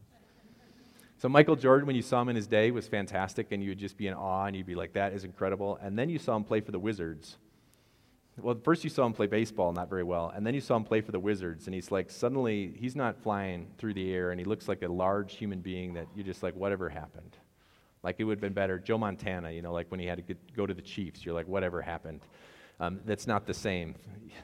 So 1.19 1.29
Michael 1.29 1.57
Jordan, 1.57 1.87
when 1.87 1.95
you 1.95 2.03
saw 2.03 2.21
him 2.21 2.29
in 2.29 2.37
his 2.37 2.49
day, 2.49 2.71
was 2.73 2.89
fantastic, 2.89 3.53
and 3.53 3.63
you 3.63 3.71
would 3.71 3.79
just 3.79 3.97
be 3.97 4.09
in 4.09 4.15
awe, 4.15 4.47
and 4.47 4.57
you'd 4.57 4.67
be 4.67 4.75
like, 4.75 4.93
"That 4.95 5.13
is 5.13 5.23
incredible." 5.25 5.79
And 5.81 5.97
then 5.97 6.09
you 6.09 6.19
saw 6.19 6.35
him 6.35 6.43
play 6.43 6.61
for 6.61 6.73
the 6.73 6.81
Wizards. 6.81 7.39
Well, 8.41 8.59
first 8.65 8.83
you 8.83 8.91
saw 8.91 9.05
him 9.05 9.13
play 9.13 9.27
baseball, 9.27 9.73
not 9.73 9.91
very 9.91 10.03
well, 10.03 10.33
and 10.35 10.47
then 10.47 10.55
you 10.55 10.61
saw 10.61 10.75
him 10.75 10.85
play 10.85 11.01
for 11.03 11.13
the 11.13 11.21
Wizards, 11.21 11.67
and 11.67 11.75
he's 11.75 11.91
like, 11.91 12.11
suddenly 12.11 12.75
he's 12.77 12.97
not 12.97 13.19
flying 13.23 13.69
through 13.77 13.95
the 13.95 14.13
air, 14.13 14.31
and 14.31 14.41
he 14.41 14.45
looks 14.45 14.69
like 14.69 14.83
a 14.83 14.89
large 14.89 15.35
human 15.37 15.61
being 15.61 15.95
that 15.95 16.07
you're 16.15 16.25
just 16.25 16.43
like, 16.43 16.57
whatever 16.57 16.89
happened. 16.89 17.37
Like 18.03 18.17
it 18.19 18.25
would 18.25 18.39
have 18.39 18.41
been 18.41 18.55
better. 18.55 18.79
Joe 18.79 18.99
Montana, 18.99 19.51
you 19.51 19.63
know, 19.63 19.73
like 19.73 19.91
when 19.91 20.01
he 20.01 20.07
had 20.07 20.17
to 20.17 20.23
get, 20.23 20.57
go 20.57 20.67
to 20.67 20.75
the 20.75 20.83
Chiefs, 20.83 21.25
you're 21.25 21.35
like, 21.35 21.47
whatever 21.47 21.83
happened. 21.83 22.21
Um, 22.83 22.99
that's 23.05 23.29
not 23.29 23.47
the 23.47 23.55
same. 23.55 23.95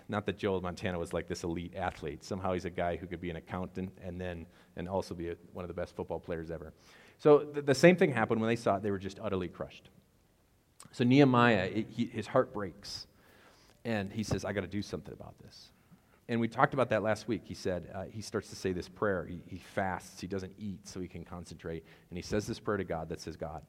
Not 0.08 0.24
that 0.26 0.38
Joe 0.38 0.60
Montana 0.60 0.96
was 0.96 1.12
like 1.12 1.26
this 1.26 1.42
elite 1.42 1.74
athlete. 1.74 2.22
Somehow 2.22 2.52
he's 2.52 2.66
a 2.66 2.70
guy 2.70 2.94
who 2.94 3.08
could 3.08 3.20
be 3.20 3.30
an 3.30 3.36
accountant 3.36 3.90
and 4.00 4.20
then 4.20 4.46
and 4.76 4.88
also 4.88 5.12
be 5.12 5.30
a, 5.30 5.36
one 5.52 5.64
of 5.64 5.68
the 5.68 5.74
best 5.74 5.96
football 5.96 6.20
players 6.20 6.52
ever. 6.52 6.72
So 7.18 7.40
th- 7.40 7.66
the 7.66 7.74
same 7.74 7.96
thing 7.96 8.12
happened 8.12 8.40
when 8.40 8.48
they 8.48 8.54
saw 8.54 8.76
it. 8.76 8.84
They 8.84 8.92
were 8.92 8.98
just 8.98 9.18
utterly 9.20 9.48
crushed. 9.48 9.90
So 10.92 11.02
Nehemiah, 11.02 11.68
it, 11.74 11.86
he, 11.90 12.04
his 12.04 12.28
heart 12.28 12.54
breaks, 12.54 13.08
and 13.84 14.12
he 14.12 14.22
says, 14.22 14.44
"I 14.44 14.52
got 14.52 14.60
to 14.60 14.68
do 14.68 14.82
something 14.82 15.12
about 15.12 15.36
this." 15.40 15.70
And 16.28 16.38
we 16.38 16.46
talked 16.46 16.74
about 16.74 16.90
that 16.90 17.02
last 17.02 17.26
week. 17.26 17.42
He 17.44 17.54
said 17.54 17.90
uh, 17.92 18.04
he 18.08 18.22
starts 18.22 18.50
to 18.50 18.56
say 18.56 18.70
this 18.70 18.88
prayer. 18.88 19.26
He, 19.28 19.42
he 19.48 19.58
fasts. 19.58 20.20
He 20.20 20.28
doesn't 20.28 20.52
eat 20.58 20.86
so 20.86 21.00
he 21.00 21.08
can 21.08 21.24
concentrate, 21.24 21.84
and 22.10 22.16
he 22.16 22.22
says 22.22 22.46
this 22.46 22.60
prayer 22.60 22.76
to 22.76 22.84
God 22.84 23.08
that 23.08 23.20
says, 23.20 23.34
"God, 23.34 23.62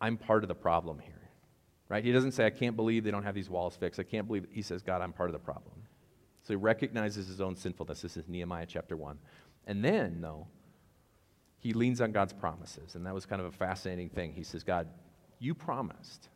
I'm 0.00 0.16
part 0.16 0.44
of 0.44 0.48
the 0.48 0.54
problem 0.54 1.00
here." 1.00 1.19
Right? 1.90 2.02
He 2.04 2.12
doesn't 2.12 2.32
say, 2.32 2.46
I 2.46 2.50
can't 2.50 2.76
believe 2.76 3.04
they 3.04 3.10
don't 3.10 3.24
have 3.24 3.34
these 3.34 3.50
walls 3.50 3.76
fixed. 3.76 4.00
I 4.00 4.04
can't 4.04 4.26
believe. 4.26 4.46
He 4.50 4.62
says, 4.62 4.80
God, 4.80 5.02
I'm 5.02 5.12
part 5.12 5.28
of 5.28 5.34
the 5.34 5.40
problem. 5.40 5.74
So 6.44 6.54
he 6.54 6.56
recognizes 6.56 7.26
his 7.26 7.40
own 7.40 7.56
sinfulness. 7.56 8.00
This 8.00 8.16
is 8.16 8.28
Nehemiah 8.28 8.64
chapter 8.66 8.96
1. 8.96 9.18
And 9.66 9.84
then, 9.84 10.20
though, 10.20 10.46
he 11.58 11.74
leans 11.74 12.00
on 12.00 12.12
God's 12.12 12.32
promises. 12.32 12.94
And 12.94 13.04
that 13.04 13.12
was 13.12 13.26
kind 13.26 13.40
of 13.40 13.48
a 13.48 13.50
fascinating 13.50 14.08
thing. 14.08 14.32
He 14.32 14.44
says, 14.44 14.62
God, 14.62 14.86
you 15.40 15.52
promised. 15.52 16.28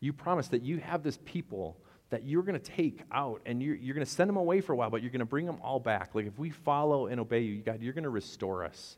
You 0.00 0.14
promised 0.14 0.50
that 0.52 0.62
you 0.62 0.78
have 0.78 1.02
this 1.02 1.18
people 1.24 1.76
that 2.10 2.24
you're 2.24 2.42
going 2.42 2.58
to 2.58 2.72
take 2.72 3.02
out 3.12 3.42
and 3.44 3.62
you're, 3.62 3.74
you're 3.74 3.94
going 3.94 4.06
to 4.06 4.10
send 4.10 4.30
them 4.30 4.38
away 4.38 4.62
for 4.62 4.72
a 4.72 4.76
while, 4.76 4.88
but 4.88 5.02
you're 5.02 5.10
going 5.10 5.20
to 5.20 5.26
bring 5.26 5.44
them 5.44 5.58
all 5.62 5.78
back. 5.78 6.14
Like 6.14 6.26
if 6.26 6.38
we 6.38 6.48
follow 6.48 7.08
and 7.08 7.20
obey 7.20 7.40
you, 7.40 7.58
God, 7.58 7.82
you're 7.82 7.92
going 7.92 8.04
to 8.04 8.10
restore 8.10 8.64
us. 8.64 8.96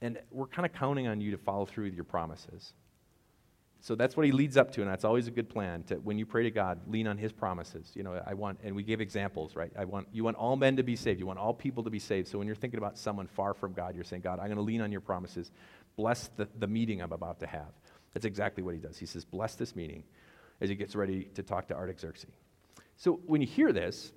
And 0.00 0.18
we're 0.32 0.48
kind 0.48 0.66
of 0.66 0.72
counting 0.72 1.06
on 1.06 1.20
you 1.20 1.30
to 1.30 1.38
follow 1.38 1.66
through 1.66 1.84
with 1.84 1.94
your 1.94 2.04
promises. 2.04 2.72
So 3.80 3.94
that's 3.94 4.16
what 4.16 4.26
he 4.26 4.32
leads 4.32 4.56
up 4.56 4.72
to, 4.72 4.80
and 4.80 4.90
that's 4.90 5.04
always 5.04 5.28
a 5.28 5.30
good 5.30 5.48
plan. 5.48 5.84
To 5.84 5.96
when 5.96 6.18
you 6.18 6.26
pray 6.26 6.42
to 6.42 6.50
God, 6.50 6.80
lean 6.88 7.06
on 7.06 7.16
His 7.16 7.32
promises. 7.32 7.92
You 7.94 8.02
know, 8.02 8.20
I 8.26 8.34
want, 8.34 8.58
and 8.64 8.74
we 8.74 8.82
give 8.82 9.00
examples, 9.00 9.54
right? 9.54 9.70
I 9.78 9.84
want 9.84 10.08
you 10.12 10.24
want 10.24 10.36
all 10.36 10.56
men 10.56 10.76
to 10.76 10.82
be 10.82 10.96
saved. 10.96 11.20
You 11.20 11.26
want 11.26 11.38
all 11.38 11.54
people 11.54 11.84
to 11.84 11.90
be 11.90 12.00
saved. 12.00 12.26
So 12.26 12.38
when 12.38 12.48
you're 12.48 12.56
thinking 12.56 12.78
about 12.78 12.98
someone 12.98 13.28
far 13.28 13.54
from 13.54 13.72
God, 13.72 13.94
you're 13.94 14.02
saying, 14.02 14.22
God, 14.22 14.40
I'm 14.40 14.46
going 14.46 14.56
to 14.56 14.62
lean 14.62 14.80
on 14.80 14.90
Your 14.90 15.00
promises. 15.00 15.52
Bless 15.96 16.28
the, 16.36 16.48
the 16.58 16.66
meeting 16.66 17.00
I'm 17.00 17.12
about 17.12 17.38
to 17.40 17.46
have. 17.46 17.72
That's 18.14 18.26
exactly 18.26 18.62
what 18.62 18.74
he 18.74 18.80
does. 18.80 18.98
He 18.98 19.06
says, 19.06 19.24
bless 19.24 19.54
this 19.54 19.76
meeting 19.76 20.02
as 20.60 20.68
he 20.68 20.74
gets 20.74 20.96
ready 20.96 21.24
to 21.34 21.42
talk 21.42 21.68
to 21.68 21.74
Artaxerxes. 21.74 22.30
So 22.96 23.20
when 23.26 23.40
you 23.40 23.46
hear 23.46 23.72
this, 23.72 24.12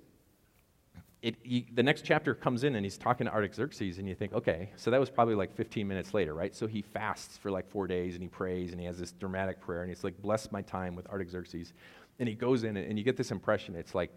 it, 1.22 1.36
he, 1.42 1.66
the 1.72 1.84
next 1.84 2.04
chapter 2.04 2.34
comes 2.34 2.64
in 2.64 2.74
and 2.74 2.84
he's 2.84 2.98
talking 2.98 3.26
to 3.26 3.32
Artaxerxes, 3.32 3.98
and 3.98 4.08
you 4.08 4.14
think, 4.14 4.32
okay, 4.32 4.70
so 4.74 4.90
that 4.90 4.98
was 4.98 5.08
probably 5.08 5.36
like 5.36 5.54
15 5.54 5.86
minutes 5.86 6.12
later, 6.12 6.34
right? 6.34 6.54
So 6.54 6.66
he 6.66 6.82
fasts 6.82 7.38
for 7.38 7.50
like 7.50 7.70
four 7.70 7.86
days 7.86 8.14
and 8.14 8.22
he 8.22 8.28
prays 8.28 8.72
and 8.72 8.80
he 8.80 8.86
has 8.86 8.98
this 8.98 9.12
dramatic 9.12 9.60
prayer 9.60 9.82
and 9.82 9.88
he's 9.88 10.02
like, 10.02 10.20
bless 10.20 10.50
my 10.50 10.62
time 10.62 10.96
with 10.96 11.06
Artaxerxes. 11.06 11.74
And 12.18 12.28
he 12.28 12.34
goes 12.34 12.64
in 12.64 12.76
and 12.76 12.98
you 12.98 13.04
get 13.04 13.16
this 13.16 13.30
impression 13.30 13.76
it's 13.76 13.94
like 13.94 14.10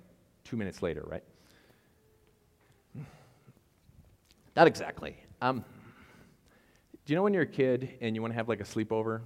two 0.43 0.57
minutes 0.57 0.81
later, 0.81 1.03
right? 1.05 1.24
Not 4.55 4.65
exactly. 4.65 5.15
Um, 5.41 5.63
Do 7.05 7.13
you 7.13 7.15
know 7.15 7.24
when 7.24 7.33
you're 7.33 7.43
a 7.43 7.47
kid 7.47 7.97
and 8.01 8.15
you 8.15 8.21
want 8.21 8.33
to 8.33 8.35
have 8.35 8.50
like 8.50 8.62
a 8.62 8.65
sleepover? 8.65 9.21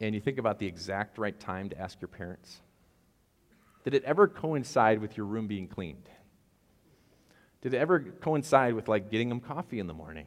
And 0.00 0.14
you 0.14 0.20
think 0.20 0.38
about 0.38 0.60
the 0.60 0.66
exact 0.66 1.18
right 1.18 1.38
time 1.40 1.68
to 1.70 1.78
ask 1.80 2.00
your 2.00 2.08
parents? 2.08 2.60
Did 3.88 3.94
it 3.94 4.04
ever 4.04 4.28
coincide 4.28 5.00
with 5.00 5.16
your 5.16 5.24
room 5.24 5.46
being 5.46 5.66
cleaned? 5.66 6.10
Did 7.62 7.72
it 7.72 7.78
ever 7.78 8.00
coincide 8.00 8.74
with 8.74 8.86
like 8.86 9.10
getting 9.10 9.30
them 9.30 9.40
coffee 9.40 9.78
in 9.78 9.86
the 9.86 9.94
morning? 9.94 10.26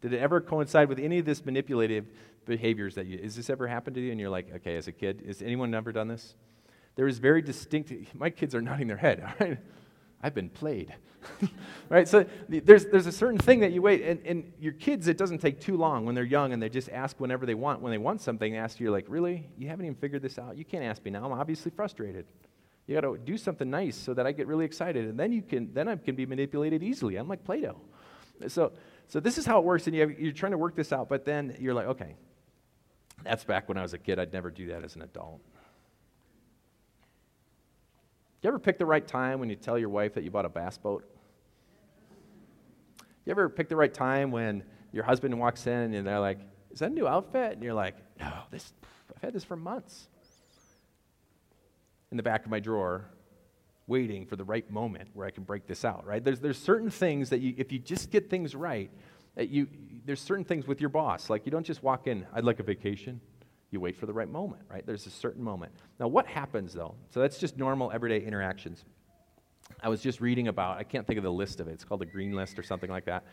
Did 0.00 0.14
it 0.14 0.18
ever 0.18 0.40
coincide 0.40 0.88
with 0.88 0.98
any 0.98 1.20
of 1.20 1.24
this 1.24 1.44
manipulative 1.44 2.06
behaviors 2.44 2.96
that 2.96 3.06
you, 3.06 3.20
has 3.22 3.36
this 3.36 3.50
ever 3.50 3.68
happened 3.68 3.94
to 3.94 4.02
you? 4.02 4.10
And 4.10 4.18
you're 4.18 4.30
like, 4.30 4.52
okay, 4.52 4.74
as 4.74 4.88
a 4.88 4.92
kid, 4.92 5.22
has 5.28 5.42
anyone 5.42 5.72
ever 5.76 5.92
done 5.92 6.08
this? 6.08 6.34
There 6.96 7.06
is 7.06 7.20
very 7.20 7.40
distinct, 7.40 7.92
my 8.16 8.30
kids 8.30 8.52
are 8.52 8.60
nodding 8.60 8.88
their 8.88 8.96
head, 8.96 9.20
all 9.40 9.46
right? 9.46 9.58
I've 10.20 10.34
been 10.34 10.50
played. 10.50 10.92
right? 11.88 12.08
So 12.08 12.26
there's, 12.48 12.86
there's 12.86 13.06
a 13.06 13.12
certain 13.12 13.38
thing 13.38 13.60
that 13.60 13.70
you 13.70 13.80
wait, 13.80 14.02
and, 14.02 14.26
and 14.26 14.52
your 14.58 14.72
kids, 14.72 15.06
it 15.06 15.18
doesn't 15.18 15.38
take 15.38 15.60
too 15.60 15.76
long 15.76 16.04
when 16.04 16.16
they're 16.16 16.24
young 16.24 16.52
and 16.52 16.60
they 16.60 16.68
just 16.68 16.88
ask 16.88 17.20
whenever 17.20 17.46
they 17.46 17.54
want. 17.54 17.80
When 17.80 17.92
they 17.92 17.98
want 17.98 18.22
something, 18.22 18.54
they 18.54 18.58
ask 18.58 18.80
you, 18.80 18.90
like, 18.90 19.04
really? 19.06 19.46
You 19.56 19.68
haven't 19.68 19.86
even 19.86 19.94
figured 19.94 20.22
this 20.22 20.36
out? 20.36 20.58
You 20.58 20.64
can't 20.64 20.82
ask 20.82 21.04
me 21.04 21.12
now. 21.12 21.24
I'm 21.24 21.30
obviously 21.38 21.70
frustrated. 21.70 22.26
You 22.88 22.94
got 22.94 23.02
to 23.02 23.18
do 23.18 23.36
something 23.36 23.68
nice 23.68 23.96
so 23.96 24.14
that 24.14 24.26
I 24.26 24.32
get 24.32 24.46
really 24.46 24.64
excited, 24.64 25.04
and 25.04 25.20
then 25.20 25.30
you 25.30 25.42
can 25.42 25.72
then 25.74 25.88
I 25.88 25.96
can 25.96 26.16
be 26.16 26.24
manipulated 26.24 26.82
easily. 26.82 27.16
I'm 27.16 27.28
like 27.28 27.44
Play-Doh. 27.44 27.78
So 28.48 28.72
so 29.08 29.20
this 29.20 29.36
is 29.36 29.44
how 29.44 29.58
it 29.58 29.64
works, 29.64 29.86
and 29.86 29.94
you 29.94 30.02
have, 30.02 30.18
you're 30.18 30.32
trying 30.32 30.52
to 30.52 30.58
work 30.58 30.74
this 30.74 30.90
out, 30.90 31.08
but 31.08 31.26
then 31.26 31.54
you're 31.60 31.74
like, 31.74 31.86
okay, 31.86 32.16
that's 33.22 33.44
back 33.44 33.68
when 33.68 33.76
I 33.76 33.82
was 33.82 33.92
a 33.92 33.98
kid. 33.98 34.18
I'd 34.18 34.32
never 34.32 34.50
do 34.50 34.68
that 34.68 34.84
as 34.84 34.96
an 34.96 35.02
adult. 35.02 35.40
You 38.42 38.48
ever 38.48 38.58
pick 38.58 38.78
the 38.78 38.86
right 38.86 39.06
time 39.06 39.38
when 39.38 39.50
you 39.50 39.56
tell 39.56 39.78
your 39.78 39.90
wife 39.90 40.14
that 40.14 40.24
you 40.24 40.30
bought 40.30 40.46
a 40.46 40.48
bass 40.48 40.78
boat? 40.78 41.04
You 43.26 43.32
ever 43.32 43.50
pick 43.50 43.68
the 43.68 43.76
right 43.76 43.92
time 43.92 44.30
when 44.30 44.62
your 44.92 45.04
husband 45.04 45.38
walks 45.38 45.66
in 45.66 45.92
and 45.92 46.06
they're 46.06 46.20
like, 46.20 46.38
"Is 46.70 46.78
that 46.78 46.90
a 46.90 46.94
new 46.94 47.06
outfit?" 47.06 47.52
And 47.52 47.62
you're 47.62 47.74
like, 47.74 47.96
"No, 48.18 48.32
this 48.50 48.72
I've 49.14 49.20
had 49.20 49.34
this 49.34 49.44
for 49.44 49.56
months." 49.56 50.08
In 52.10 52.16
the 52.16 52.22
back 52.22 52.44
of 52.44 52.50
my 52.50 52.60
drawer 52.60 53.04
waiting 53.86 54.26
for 54.26 54.36
the 54.36 54.44
right 54.44 54.70
moment 54.70 55.08
where 55.14 55.26
I 55.26 55.30
can 55.30 55.44
break 55.44 55.66
this 55.66 55.84
out, 55.84 56.06
right? 56.06 56.22
There's, 56.22 56.40
there's 56.40 56.58
certain 56.58 56.90
things 56.90 57.30
that 57.30 57.40
you, 57.40 57.54
if 57.56 57.72
you 57.72 57.78
just 57.78 58.10
get 58.10 58.28
things 58.28 58.54
right, 58.54 58.90
that 59.34 59.48
you, 59.48 59.66
there's 60.04 60.20
certain 60.20 60.44
things 60.44 60.66
with 60.66 60.80
your 60.80 60.90
boss. 60.90 61.30
Like 61.30 61.46
you 61.46 61.52
don't 61.52 61.64
just 61.64 61.82
walk 61.82 62.06
in, 62.06 62.26
I'd 62.34 62.44
like 62.44 62.60
a 62.60 62.62
vacation. 62.62 63.20
You 63.70 63.80
wait 63.80 63.96
for 63.96 64.06
the 64.06 64.12
right 64.12 64.28
moment, 64.28 64.62
right? 64.70 64.86
There's 64.86 65.06
a 65.06 65.10
certain 65.10 65.42
moment. 65.42 65.72
Now, 65.98 66.08
what 66.08 66.26
happens 66.26 66.72
though? 66.74 66.94
So 67.10 67.20
that's 67.20 67.38
just 67.38 67.56
normal 67.56 67.90
everyday 67.92 68.24
interactions. 68.24 68.84
I 69.82 69.88
was 69.88 70.00
just 70.00 70.20
reading 70.20 70.48
about, 70.48 70.78
I 70.78 70.84
can't 70.84 71.06
think 71.06 71.18
of 71.18 71.24
the 71.24 71.32
list 71.32 71.60
of 71.60 71.68
it, 71.68 71.72
it's 71.72 71.84
called 71.84 72.00
the 72.00 72.06
Green 72.06 72.32
List 72.32 72.58
or 72.58 72.62
something 72.62 72.90
like 72.90 73.04
that, 73.06 73.24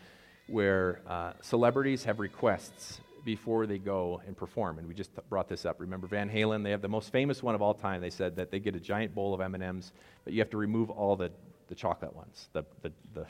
where 0.46 1.00
uh, 1.06 1.32
celebrities 1.40 2.04
have 2.04 2.20
requests 2.20 3.00
before 3.26 3.66
they 3.66 3.78
go 3.78 4.22
and 4.26 4.36
perform. 4.36 4.78
And 4.78 4.88
we 4.88 4.94
just 4.94 5.10
brought 5.28 5.48
this 5.48 5.66
up. 5.66 5.80
Remember 5.80 6.06
Van 6.06 6.30
Halen? 6.30 6.62
They 6.62 6.70
have 6.70 6.80
the 6.80 6.88
most 6.88 7.10
famous 7.12 7.42
one 7.42 7.54
of 7.54 7.60
all 7.60 7.74
time. 7.74 8.00
They 8.00 8.08
said 8.08 8.36
that 8.36 8.50
they 8.50 8.60
get 8.60 8.74
a 8.74 8.80
giant 8.80 9.14
bowl 9.14 9.34
of 9.34 9.40
M&Ms, 9.40 9.92
but 10.24 10.32
you 10.32 10.38
have 10.38 10.48
to 10.50 10.56
remove 10.56 10.88
all 10.88 11.16
the, 11.16 11.30
the 11.66 11.74
chocolate 11.74 12.14
ones. 12.14 12.48
The, 12.52 12.64
the, 12.82 12.92
the, 13.12 13.26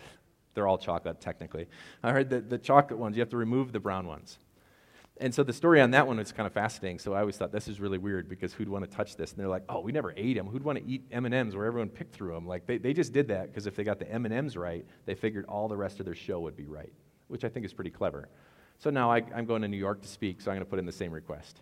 they're 0.54 0.68
all 0.68 0.78
chocolate, 0.78 1.20
technically. 1.20 1.66
I 2.02 2.12
heard 2.12 2.30
that 2.30 2.50
the 2.50 2.58
chocolate 2.58 3.00
ones, 3.00 3.16
you 3.16 3.20
have 3.20 3.30
to 3.30 3.38
remove 3.38 3.72
the 3.72 3.80
brown 3.80 4.06
ones. 4.06 4.38
And 5.18 5.34
so 5.34 5.42
the 5.42 5.52
story 5.54 5.80
on 5.80 5.92
that 5.92 6.06
one 6.06 6.18
was 6.18 6.30
kind 6.30 6.46
of 6.46 6.52
fascinating. 6.52 6.98
So 6.98 7.14
I 7.14 7.20
always 7.20 7.38
thought 7.38 7.50
this 7.50 7.66
is 7.66 7.80
really 7.80 7.96
weird 7.96 8.28
because 8.28 8.52
who'd 8.52 8.68
want 8.68 8.88
to 8.88 8.94
touch 8.94 9.16
this? 9.16 9.32
And 9.32 9.40
they're 9.40 9.48
like, 9.48 9.64
"Oh, 9.66 9.80
we 9.80 9.90
never 9.90 10.12
ate 10.14 10.36
them. 10.36 10.46
Who'd 10.46 10.62
want 10.62 10.76
to 10.76 10.84
eat 10.84 11.06
M&Ms 11.10 11.56
where 11.56 11.64
everyone 11.64 11.88
picked 11.88 12.14
through 12.14 12.34
them?" 12.34 12.46
Like 12.46 12.66
they, 12.66 12.76
they 12.76 12.92
just 12.92 13.14
did 13.14 13.28
that 13.28 13.46
because 13.46 13.66
if 13.66 13.76
they 13.76 13.82
got 13.82 13.98
the 13.98 14.12
M&Ms 14.12 14.58
right, 14.58 14.84
they 15.06 15.14
figured 15.14 15.46
all 15.46 15.68
the 15.68 15.76
rest 15.76 16.00
of 16.00 16.04
their 16.04 16.14
show 16.14 16.40
would 16.40 16.54
be 16.54 16.66
right, 16.66 16.92
which 17.28 17.44
I 17.44 17.48
think 17.48 17.64
is 17.64 17.72
pretty 17.72 17.88
clever. 17.88 18.28
So 18.78 18.90
now 18.90 19.10
I, 19.10 19.22
am 19.34 19.46
going 19.46 19.62
to 19.62 19.68
New 19.68 19.76
York 19.76 20.02
to 20.02 20.08
speak, 20.08 20.40
so 20.40 20.50
I'm 20.50 20.56
going 20.56 20.66
to 20.66 20.70
put 20.70 20.78
in 20.78 20.86
the 20.86 20.92
same 20.92 21.12
request. 21.12 21.60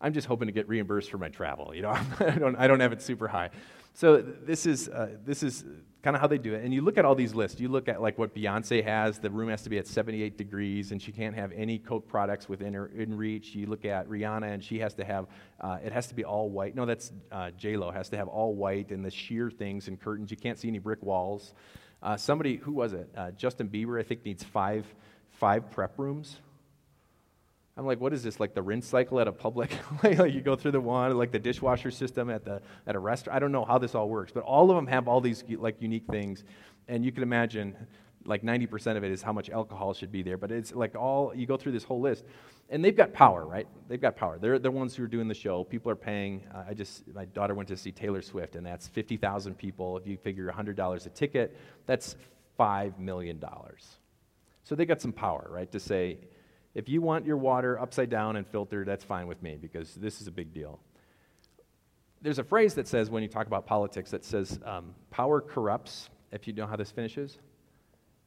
I'm 0.00 0.12
just 0.12 0.26
hoping 0.26 0.46
to 0.48 0.52
get 0.52 0.68
reimbursed 0.68 1.10
for 1.10 1.18
my 1.18 1.28
travel. 1.28 1.74
You 1.74 1.82
know, 1.82 1.90
I 2.20 2.30
don't, 2.30 2.56
I 2.56 2.66
don't 2.66 2.80
have 2.80 2.92
it 2.92 3.00
super 3.00 3.28
high. 3.28 3.50
So 3.94 4.20
this 4.20 4.66
is, 4.66 4.90
uh, 4.90 5.16
this 5.24 5.42
is 5.42 5.64
kind 6.02 6.14
of 6.14 6.20
how 6.20 6.28
they 6.28 6.36
do 6.36 6.52
it. 6.52 6.62
And 6.62 6.74
you 6.74 6.82
look 6.82 6.98
at 6.98 7.06
all 7.06 7.14
these 7.14 7.34
lists. 7.34 7.58
You 7.58 7.68
look 7.68 7.88
at 7.88 8.02
like 8.02 8.18
what 8.18 8.34
Beyonce 8.34 8.84
has. 8.84 9.18
The 9.18 9.30
room 9.30 9.48
has 9.48 9.62
to 9.62 9.70
be 9.70 9.78
at 9.78 9.86
78 9.86 10.36
degrees, 10.36 10.92
and 10.92 11.00
she 11.00 11.12
can't 11.12 11.34
have 11.34 11.50
any 11.52 11.78
Coke 11.78 12.06
products 12.06 12.46
within 12.46 12.74
her 12.74 12.88
in 12.94 13.16
reach. 13.16 13.54
You 13.54 13.66
look 13.66 13.86
at 13.86 14.06
Rihanna, 14.06 14.52
and 14.52 14.62
she 14.62 14.78
has 14.80 14.92
to 14.94 15.04
have, 15.04 15.26
uh, 15.62 15.78
it 15.82 15.92
has 15.92 16.08
to 16.08 16.14
be 16.14 16.24
all 16.24 16.50
white. 16.50 16.74
No, 16.74 16.84
that's 16.84 17.10
uh, 17.32 17.52
J 17.52 17.78
Lo 17.78 17.90
has 17.90 18.10
to 18.10 18.18
have 18.18 18.28
all 18.28 18.54
white 18.54 18.90
and 18.90 19.02
the 19.02 19.10
sheer 19.10 19.50
things 19.50 19.88
and 19.88 19.98
curtains. 19.98 20.30
You 20.30 20.36
can't 20.36 20.58
see 20.58 20.68
any 20.68 20.78
brick 20.78 21.02
walls. 21.02 21.54
Uh, 22.02 22.18
somebody, 22.18 22.56
who 22.56 22.72
was 22.72 22.92
it? 22.92 23.08
Uh, 23.16 23.30
Justin 23.30 23.68
Bieber, 23.68 23.98
I 23.98 24.02
think, 24.02 24.26
needs 24.26 24.44
five 24.44 24.84
five 25.38 25.70
prep 25.70 25.98
rooms. 25.98 26.38
I'm 27.78 27.84
like, 27.84 28.00
what 28.00 28.14
is 28.14 28.22
this? 28.22 28.40
Like 28.40 28.54
the 28.54 28.62
rinse 28.62 28.86
cycle 28.86 29.20
at 29.20 29.28
a 29.28 29.32
public? 29.32 29.70
like 30.02 30.32
you 30.32 30.40
go 30.40 30.56
through 30.56 30.70
the 30.72 30.80
one, 30.80 31.16
like 31.16 31.30
the 31.30 31.38
dishwasher 31.38 31.90
system 31.90 32.30
at 32.30 32.44
the 32.44 32.62
at 32.86 32.96
a 32.96 32.98
restaurant. 32.98 33.36
I 33.36 33.38
don't 33.38 33.52
know 33.52 33.64
how 33.64 33.76
this 33.78 33.94
all 33.94 34.08
works, 34.08 34.32
but 34.32 34.44
all 34.44 34.70
of 34.70 34.76
them 34.76 34.86
have 34.86 35.08
all 35.08 35.20
these 35.20 35.44
like 35.48 35.76
unique 35.80 36.06
things, 36.10 36.44
and 36.88 37.04
you 37.04 37.12
can 37.12 37.22
imagine, 37.22 37.76
like 38.24 38.42
90% 38.42 38.96
of 38.96 39.04
it 39.04 39.12
is 39.12 39.20
how 39.20 39.32
much 39.32 39.50
alcohol 39.50 39.92
should 39.92 40.10
be 40.10 40.22
there. 40.22 40.38
But 40.38 40.50
it's 40.52 40.74
like 40.74 40.96
all 40.96 41.34
you 41.34 41.46
go 41.46 41.58
through 41.58 41.72
this 41.72 41.84
whole 41.84 42.00
list, 42.00 42.24
and 42.70 42.82
they've 42.82 42.96
got 42.96 43.12
power, 43.12 43.44
right? 43.46 43.68
They've 43.88 44.00
got 44.00 44.16
power. 44.16 44.38
They're 44.38 44.58
the 44.58 44.70
ones 44.70 44.96
who 44.96 45.04
are 45.04 45.08
doing 45.08 45.28
the 45.28 45.34
show. 45.34 45.62
People 45.62 45.90
are 45.92 45.96
paying. 45.96 46.44
Uh, 46.54 46.64
I 46.70 46.72
just 46.72 47.06
my 47.14 47.26
daughter 47.26 47.52
went 47.52 47.68
to 47.68 47.76
see 47.76 47.92
Taylor 47.92 48.22
Swift, 48.22 48.56
and 48.56 48.64
that's 48.64 48.88
50,000 48.88 49.54
people. 49.54 49.98
If 49.98 50.06
you 50.06 50.16
figure 50.16 50.50
$100 50.50 51.06
a 51.06 51.10
ticket, 51.10 51.54
that's 51.84 52.16
five 52.56 52.98
million 52.98 53.38
dollars 53.38 53.98
so 54.66 54.74
they 54.74 54.84
got 54.84 55.00
some 55.00 55.12
power, 55.12 55.46
right, 55.48 55.70
to 55.70 55.78
say, 55.78 56.18
if 56.74 56.88
you 56.88 57.00
want 57.00 57.24
your 57.24 57.36
water 57.36 57.78
upside 57.78 58.10
down 58.10 58.34
and 58.34 58.44
filtered, 58.44 58.88
that's 58.88 59.04
fine 59.04 59.28
with 59.28 59.40
me 59.40 59.56
because 59.62 59.94
this 59.94 60.20
is 60.20 60.26
a 60.26 60.32
big 60.32 60.52
deal. 60.52 60.80
There's 62.20 62.40
a 62.40 62.44
phrase 62.44 62.74
that 62.74 62.88
says, 62.88 63.08
when 63.08 63.22
you 63.22 63.28
talk 63.28 63.46
about 63.46 63.64
politics, 63.64 64.10
that 64.10 64.24
says, 64.24 64.58
um, 64.64 64.92
power 65.08 65.40
corrupts, 65.40 66.10
if 66.32 66.48
you 66.48 66.52
know 66.52 66.66
how 66.66 66.74
this 66.74 66.90
finishes, 66.90 67.38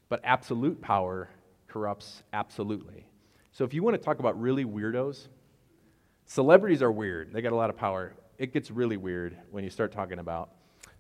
but 0.08 0.22
absolute 0.24 0.80
power 0.82 1.30
corrupts 1.68 2.24
absolutely. 2.32 3.06
So 3.52 3.66
if 3.66 3.74
you 3.74 3.84
want 3.84 3.98
to 3.98 4.02
talk 4.02 4.20
about 4.20 4.40
really 4.40 4.64
weirdos, 4.64 5.28
celebrities 6.26 6.82
are 6.82 6.92
weird. 6.92 7.34
They 7.34 7.42
got 7.42 7.52
a 7.52 7.58
lot 7.58 7.70
of 7.70 7.76
power. 7.76 8.14
It 8.38 8.54
gets 8.54 8.72
really 8.72 8.96
weird 8.96 9.38
when 9.52 9.66
you 9.66 9.70
start 9.70 9.92
talking 9.92 10.20
about. 10.20 10.52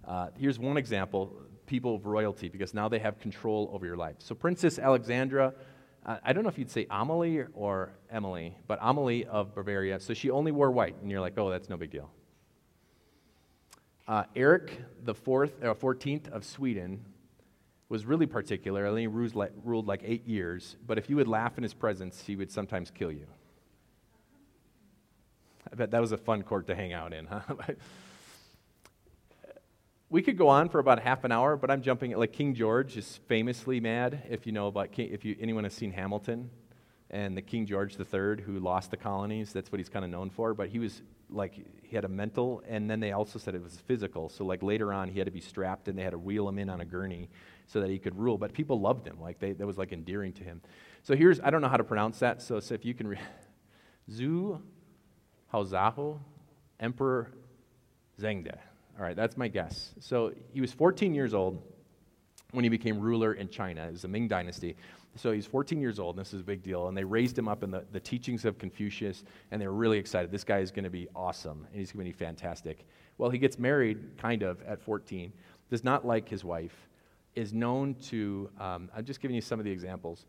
Uh, 0.05 0.27
here's 0.37 0.59
one 0.59 0.75
example 0.75 1.33
people 1.69 1.95
of 1.95 2.07
royalty 2.07 2.49
because 2.49 2.73
now 2.73 2.89
they 2.89 2.99
have 2.99 3.19
control 3.19 3.69
over 3.71 3.85
your 3.85 3.95
life. 3.95 4.15
So, 4.17 4.33
Princess 4.33 4.79
Alexandra, 4.79 5.53
uh, 6.05 6.17
I 6.23 6.33
don't 6.33 6.43
know 6.43 6.49
if 6.49 6.57
you'd 6.57 6.71
say 6.71 6.87
Amelie 6.89 7.45
or 7.53 7.91
Emily, 8.09 8.57
but 8.67 8.79
Amelie 8.81 9.25
of 9.25 9.53
Bavaria. 9.53 9.99
So, 9.99 10.15
she 10.15 10.31
only 10.31 10.51
wore 10.51 10.71
white, 10.71 10.95
and 11.01 11.11
you're 11.11 11.21
like, 11.21 11.37
oh, 11.37 11.51
that's 11.51 11.69
no 11.69 11.77
big 11.77 11.91
deal. 11.91 12.09
Uh, 14.07 14.23
Eric 14.35 14.81
the 15.03 15.13
fourth, 15.13 15.63
uh, 15.63 15.75
14th 15.75 16.27
of 16.29 16.43
Sweden 16.43 17.05
was 17.87 18.05
really 18.05 18.25
particular. 18.25 18.91
Ruled 18.91 19.35
like, 19.35 19.51
ruled 19.63 19.85
like 19.85 20.01
eight 20.03 20.27
years, 20.27 20.75
but 20.87 20.97
if 20.97 21.09
you 21.09 21.15
would 21.17 21.27
laugh 21.27 21.57
in 21.57 21.63
his 21.63 21.75
presence, 21.75 22.23
he 22.25 22.35
would 22.35 22.51
sometimes 22.51 22.89
kill 22.89 23.11
you. 23.11 23.27
I 25.71 25.75
bet 25.75 25.91
that 25.91 26.01
was 26.01 26.11
a 26.11 26.17
fun 26.17 26.41
court 26.41 26.65
to 26.67 26.75
hang 26.75 26.93
out 26.93 27.13
in, 27.13 27.27
huh? 27.27 27.41
we 30.09 30.21
could 30.21 30.37
go 30.37 30.47
on 30.47 30.69
for 30.69 30.79
about 30.79 30.99
half 30.99 31.23
an 31.23 31.31
hour, 31.31 31.55
but 31.55 31.69
I'm 31.69 31.81
jumping 31.81 32.11
like 32.17 32.33
King 32.33 32.55
George 32.55 32.97
is 32.97 33.19
famously 33.27 33.79
mad. 33.79 34.23
If 34.29 34.45
you 34.47 34.51
know 34.51 34.67
about 34.67 34.91
King, 34.91 35.09
if 35.11 35.23
you, 35.23 35.35
anyone 35.39 35.63
has 35.65 35.73
seen 35.73 35.91
Hamilton, 35.91 36.49
and 37.11 37.35
the 37.35 37.41
King 37.41 37.65
George 37.65 37.97
III 37.99 38.41
who 38.43 38.59
lost 38.59 38.91
the 38.91 38.97
colonies, 38.97 39.51
that's 39.51 39.71
what 39.71 39.79
he's 39.79 39.89
kind 39.89 40.05
of 40.05 40.11
known 40.11 40.29
for. 40.29 40.53
But 40.53 40.69
he 40.69 40.79
was 40.79 41.01
like 41.29 41.53
he 41.83 41.95
had 41.95 42.05
a 42.05 42.09
mental, 42.09 42.63
and 42.67 42.89
then 42.89 42.99
they 42.99 43.11
also 43.11 43.37
said 43.39 43.55
it 43.55 43.63
was 43.63 43.77
physical. 43.87 44.29
So 44.29 44.45
like 44.45 44.63
later 44.63 44.93
on, 44.93 45.09
he 45.09 45.19
had 45.19 45.25
to 45.25 45.31
be 45.31 45.41
strapped, 45.41 45.87
and 45.87 45.97
they 45.97 46.03
had 46.03 46.11
to 46.11 46.19
wheel 46.19 46.47
him 46.47 46.57
in 46.57 46.69
on 46.69 46.81
a 46.81 46.85
gurney 46.85 47.29
so 47.67 47.79
that 47.81 47.89
he 47.89 47.99
could 47.99 48.17
rule. 48.17 48.37
But 48.37 48.53
people 48.53 48.79
loved 48.79 49.07
him, 49.07 49.19
like 49.19 49.39
they, 49.39 49.53
that 49.53 49.65
was 49.65 49.77
like 49.77 49.91
endearing 49.91 50.33
to 50.33 50.43
him. 50.43 50.61
So 51.03 51.15
here's 51.15 51.39
I 51.39 51.49
don't 51.49 51.61
know 51.61 51.69
how 51.69 51.77
to 51.77 51.83
pronounce 51.83 52.19
that. 52.19 52.41
So, 52.41 52.59
so 52.59 52.73
if 52.73 52.83
you 52.83 52.93
can, 52.93 53.07
re- 53.07 53.19
Zhu 54.11 54.59
Haozahu, 55.53 56.19
Emperor 56.79 57.31
Zhengde. 58.19 58.57
All 58.99 59.05
right, 59.05 59.15
that's 59.15 59.37
my 59.37 59.47
guess. 59.47 59.93
So 60.01 60.33
he 60.53 60.59
was 60.59 60.73
14 60.73 61.15
years 61.15 61.33
old 61.33 61.61
when 62.51 62.65
he 62.65 62.69
became 62.69 62.99
ruler 62.99 63.33
in 63.33 63.47
China. 63.47 63.87
It 63.87 63.93
was 63.93 64.01
the 64.01 64.09
Ming 64.09 64.27
Dynasty. 64.27 64.75
So 65.15 65.31
he's 65.31 65.45
14 65.45 65.79
years 65.79 65.99
old, 65.99 66.17
and 66.17 66.25
this 66.25 66.33
is 66.33 66.41
a 66.41 66.43
big 66.43 66.61
deal. 66.61 66.89
And 66.89 66.97
they 66.97 67.05
raised 67.05 67.39
him 67.39 67.47
up 67.47 67.63
in 67.63 67.71
the, 67.71 67.85
the 67.93 67.99
teachings 68.01 68.43
of 68.43 68.57
Confucius, 68.57 69.23
and 69.51 69.61
they 69.61 69.67
were 69.67 69.73
really 69.73 69.97
excited. 69.97 70.31
This 70.31 70.43
guy 70.43 70.59
is 70.59 70.69
going 70.69 70.83
to 70.83 70.89
be 70.89 71.07
awesome, 71.15 71.65
and 71.71 71.79
he's 71.79 71.93
going 71.93 72.05
to 72.05 72.11
be 72.11 72.17
fantastic. 72.17 72.85
Well, 73.17 73.29
he 73.29 73.37
gets 73.37 73.57
married, 73.57 74.17
kind 74.17 74.43
of, 74.43 74.61
at 74.63 74.81
14, 74.81 75.31
does 75.69 75.83
not 75.85 76.05
like 76.05 76.27
his 76.27 76.43
wife, 76.43 76.75
is 77.35 77.53
known 77.53 77.95
to, 78.07 78.49
um, 78.59 78.89
I'm 78.93 79.05
just 79.05 79.21
giving 79.21 79.35
you 79.35 79.41
some 79.41 79.59
of 79.59 79.65
the 79.65 79.71
examples. 79.71 80.25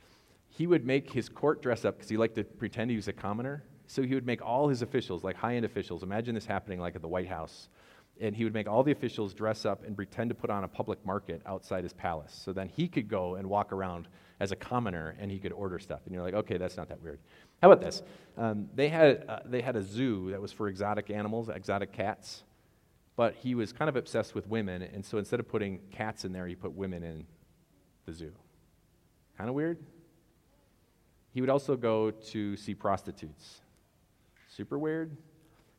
He 0.48 0.68
would 0.68 0.86
make 0.86 1.10
his 1.10 1.28
court 1.28 1.60
dress 1.60 1.84
up 1.84 1.96
because 1.96 2.08
he 2.08 2.16
liked 2.16 2.36
to 2.36 2.44
pretend 2.44 2.90
he 2.90 2.96
was 2.96 3.08
a 3.08 3.12
commoner. 3.12 3.64
So 3.88 4.02
he 4.02 4.14
would 4.14 4.26
make 4.26 4.40
all 4.42 4.68
his 4.68 4.82
officials, 4.82 5.24
like 5.24 5.34
high 5.34 5.56
end 5.56 5.64
officials, 5.64 6.04
imagine 6.04 6.36
this 6.36 6.46
happening 6.46 6.78
like 6.78 6.94
at 6.94 7.02
the 7.02 7.08
White 7.08 7.28
House 7.28 7.68
and 8.20 8.36
he 8.36 8.44
would 8.44 8.54
make 8.54 8.68
all 8.68 8.82
the 8.82 8.92
officials 8.92 9.32
dress 9.32 9.64
up 9.64 9.84
and 9.84 9.96
pretend 9.96 10.28
to 10.30 10.34
put 10.34 10.50
on 10.50 10.64
a 10.64 10.68
public 10.68 11.04
market 11.04 11.40
outside 11.46 11.82
his 11.82 11.92
palace. 11.92 12.38
So 12.44 12.52
then 12.52 12.68
he 12.68 12.86
could 12.86 13.08
go 13.08 13.36
and 13.36 13.48
walk 13.48 13.72
around 13.72 14.08
as 14.40 14.52
a 14.52 14.56
commoner 14.56 15.16
and 15.18 15.30
he 15.30 15.38
could 15.38 15.52
order 15.52 15.78
stuff. 15.78 16.00
And 16.04 16.14
you're 16.14 16.22
like, 16.22 16.34
okay, 16.34 16.58
that's 16.58 16.76
not 16.76 16.88
that 16.88 17.02
weird. 17.02 17.18
How 17.62 17.70
about 17.70 17.82
this? 17.82 18.02
Um, 18.36 18.68
they, 18.74 18.88
had, 18.88 19.24
uh, 19.28 19.40
they 19.44 19.62
had 19.62 19.76
a 19.76 19.82
zoo 19.82 20.30
that 20.30 20.40
was 20.40 20.52
for 20.52 20.68
exotic 20.68 21.10
animals, 21.10 21.48
exotic 21.48 21.92
cats, 21.92 22.42
but 23.16 23.34
he 23.34 23.54
was 23.54 23.72
kind 23.72 23.88
of 23.88 23.96
obsessed 23.96 24.34
with 24.34 24.46
women. 24.46 24.82
And 24.82 25.04
so 25.04 25.18
instead 25.18 25.40
of 25.40 25.48
putting 25.48 25.80
cats 25.90 26.24
in 26.24 26.32
there, 26.32 26.46
he 26.46 26.54
put 26.54 26.72
women 26.72 27.02
in 27.02 27.26
the 28.06 28.12
zoo. 28.12 28.32
Kind 29.36 29.48
of 29.48 29.54
weird? 29.54 29.78
He 31.32 31.40
would 31.40 31.50
also 31.50 31.76
go 31.76 32.10
to 32.10 32.56
see 32.56 32.74
prostitutes. 32.74 33.60
Super 34.48 34.78
weird? 34.78 35.16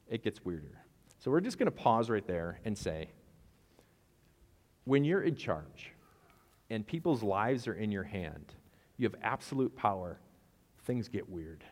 It 0.10 0.24
gets 0.24 0.44
weirder. 0.44 0.82
So 1.22 1.30
we're 1.30 1.40
just 1.40 1.60
going 1.60 1.68
to 1.68 1.72
pause 1.72 2.10
right 2.10 2.26
there 2.26 2.60
and 2.66 2.76
say 2.76 3.10
when 4.86 5.04
you're 5.04 5.22
in 5.22 5.36
charge 5.36 5.92
and 6.72 6.86
people's 6.86 7.22
lives 7.22 7.68
are 7.68 7.76
in 7.76 7.92
your 7.92 8.04
hand, 8.04 8.56
you 8.98 9.06
have 9.06 9.16
absolute 9.22 9.76
power, 9.76 10.20
things 10.86 11.08
get 11.10 11.30
weird. 11.30 11.64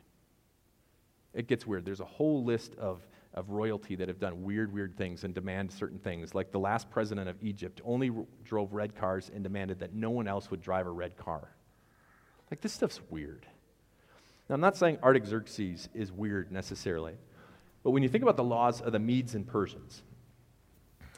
It 1.34 1.48
gets 1.48 1.66
weird. 1.66 1.84
There's 1.84 2.00
a 2.00 2.06
whole 2.06 2.44
list 2.44 2.76
of, 2.76 3.08
of 3.34 3.50
royalty 3.50 3.96
that 3.96 4.08
have 4.08 4.20
done 4.20 4.44
weird, 4.44 4.72
weird 4.72 4.96
things 4.96 5.24
and 5.24 5.34
demand 5.34 5.72
certain 5.72 5.98
things. 5.98 6.36
Like 6.36 6.52
the 6.52 6.60
last 6.60 6.92
president 6.92 7.28
of 7.28 7.36
Egypt 7.42 7.82
only 7.84 8.12
r- 8.12 8.26
drove 8.44 8.72
red 8.72 8.96
cars 8.96 9.32
and 9.34 9.44
demanded 9.44 9.80
that 9.80 9.96
no 9.96 10.12
one 10.12 10.28
else 10.28 10.52
would 10.52 10.62
drive 10.62 10.86
a 10.86 10.92
red 10.92 11.18
car. 11.18 11.50
Like, 12.52 12.62
this 12.62 12.74
stuff's 12.74 13.00
weird. 13.10 13.48
Now, 14.48 14.56
I'm 14.56 14.62
not 14.62 14.78
saying 14.78 15.00
Artaxerxes 15.04 15.90
is 15.94 16.12
weird 16.12 16.52
necessarily. 16.52 17.14
But 17.84 17.92
when 17.92 18.04
you 18.04 18.10
think 18.10 18.24
about 18.24 18.38
the 18.38 18.44
laws 18.44 18.82
of 18.82 18.92
the 18.92 19.00
Medes 19.00 19.36
and 19.36 19.48
Persians, 19.48 20.04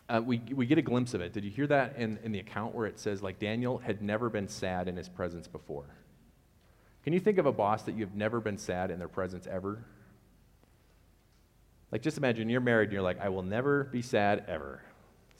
uh, 0.09 0.21
we, 0.23 0.41
we 0.53 0.65
get 0.65 0.77
a 0.77 0.81
glimpse 0.81 1.13
of 1.13 1.21
it. 1.21 1.33
Did 1.33 1.43
you 1.43 1.51
hear 1.51 1.67
that 1.67 1.95
in, 1.95 2.19
in 2.23 2.31
the 2.31 2.39
account 2.39 2.75
where 2.75 2.85
it 2.85 2.99
says, 2.99 3.23
like, 3.23 3.39
Daniel 3.39 3.77
had 3.77 4.01
never 4.01 4.29
been 4.29 4.47
sad 4.47 4.87
in 4.87 4.95
his 4.95 5.09
presence 5.09 5.47
before? 5.47 5.85
Can 7.03 7.13
you 7.13 7.19
think 7.19 7.37
of 7.37 7.45
a 7.45 7.51
boss 7.51 7.83
that 7.83 7.95
you've 7.95 8.13
never 8.13 8.39
been 8.39 8.57
sad 8.57 8.91
in 8.91 8.99
their 8.99 9.07
presence 9.07 9.47
ever? 9.47 9.83
Like, 11.91 12.01
just 12.01 12.17
imagine 12.17 12.49
you're 12.49 12.61
married 12.61 12.85
and 12.85 12.93
you're 12.93 13.01
like, 13.01 13.19
I 13.19 13.29
will 13.29 13.43
never 13.43 13.85
be 13.85 14.01
sad 14.01 14.45
ever. 14.47 14.81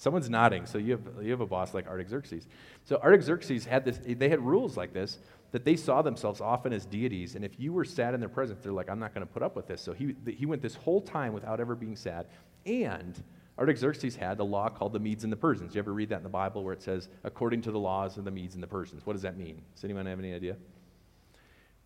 Someone's 0.01 0.31
nodding, 0.31 0.65
so 0.65 0.79
you 0.79 0.93
have, 0.93 1.01
you 1.21 1.29
have 1.29 1.41
a 1.41 1.45
boss 1.45 1.75
like 1.75 1.85
Artaxerxes. 1.85 2.47
So 2.85 2.97
Artaxerxes 3.03 3.65
had 3.65 3.85
this, 3.85 3.99
they 4.03 4.29
had 4.29 4.41
rules 4.41 4.75
like 4.75 4.93
this 4.93 5.19
that 5.51 5.63
they 5.63 5.75
saw 5.75 6.01
themselves 6.01 6.41
often 6.41 6.73
as 6.73 6.87
deities. 6.87 7.35
And 7.35 7.45
if 7.45 7.59
you 7.59 7.71
were 7.71 7.85
sad 7.85 8.15
in 8.15 8.19
their 8.19 8.27
presence, 8.27 8.63
they're 8.63 8.71
like, 8.71 8.89
I'm 8.89 8.97
not 8.97 9.13
going 9.13 9.27
to 9.27 9.31
put 9.31 9.43
up 9.43 9.55
with 9.55 9.67
this. 9.67 9.79
So 9.79 9.93
he, 9.93 10.15
he 10.25 10.47
went 10.47 10.63
this 10.63 10.73
whole 10.73 11.01
time 11.01 11.33
without 11.33 11.59
ever 11.59 11.75
being 11.75 11.95
sad. 11.95 12.25
And 12.65 13.21
Artaxerxes 13.59 14.15
had 14.15 14.39
a 14.39 14.43
law 14.43 14.69
called 14.69 14.93
the 14.93 14.99
Medes 14.99 15.23
and 15.23 15.31
the 15.31 15.37
Persians. 15.37 15.75
You 15.75 15.79
ever 15.79 15.93
read 15.93 16.09
that 16.09 16.17
in 16.17 16.23
the 16.23 16.29
Bible 16.29 16.63
where 16.63 16.73
it 16.73 16.81
says, 16.81 17.07
according 17.23 17.61
to 17.61 17.71
the 17.71 17.77
laws 17.77 18.17
of 18.17 18.25
the 18.25 18.31
Medes 18.31 18.55
and 18.55 18.63
the 18.63 18.67
Persians? 18.67 19.05
What 19.05 19.13
does 19.13 19.21
that 19.21 19.37
mean? 19.37 19.61
Does 19.75 19.83
anyone 19.83 20.07
have 20.07 20.17
any 20.17 20.33
idea? 20.33 20.55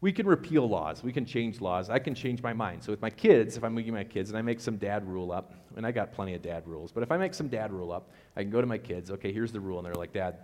We 0.05 0.13
can 0.13 0.27
repeal 0.27 0.69
laws. 0.69 1.01
We 1.01 1.11
can 1.11 1.25
change 1.25 1.61
laws. 1.61 1.89
I 1.89 1.97
can 1.97 2.13
change 2.13 2.43
my 2.43 2.53
mind. 2.53 2.83
So 2.83 2.91
with 2.91 3.01
my 3.01 3.09
kids, 3.09 3.57
if 3.57 3.63
I'm 3.63 3.73
making 3.73 3.95
my 3.95 4.03
kids 4.03 4.29
and 4.29 4.37
I 4.37 4.43
make 4.43 4.59
some 4.59 4.77
dad 4.77 5.03
rule 5.09 5.31
up, 5.31 5.55
and 5.75 5.83
I 5.83 5.91
got 5.91 6.13
plenty 6.13 6.35
of 6.35 6.43
dad 6.43 6.67
rules, 6.67 6.91
but 6.91 7.01
if 7.01 7.11
I 7.11 7.17
make 7.17 7.33
some 7.33 7.47
dad 7.47 7.73
rule 7.73 7.91
up, 7.91 8.11
I 8.35 8.43
can 8.43 8.51
go 8.51 8.61
to 8.61 8.67
my 8.67 8.77
kids, 8.77 9.09
okay, 9.09 9.33
here's 9.33 9.51
the 9.51 9.59
rule. 9.59 9.79
And 9.79 9.87
they're 9.87 9.95
like, 9.95 10.13
Dad, 10.13 10.37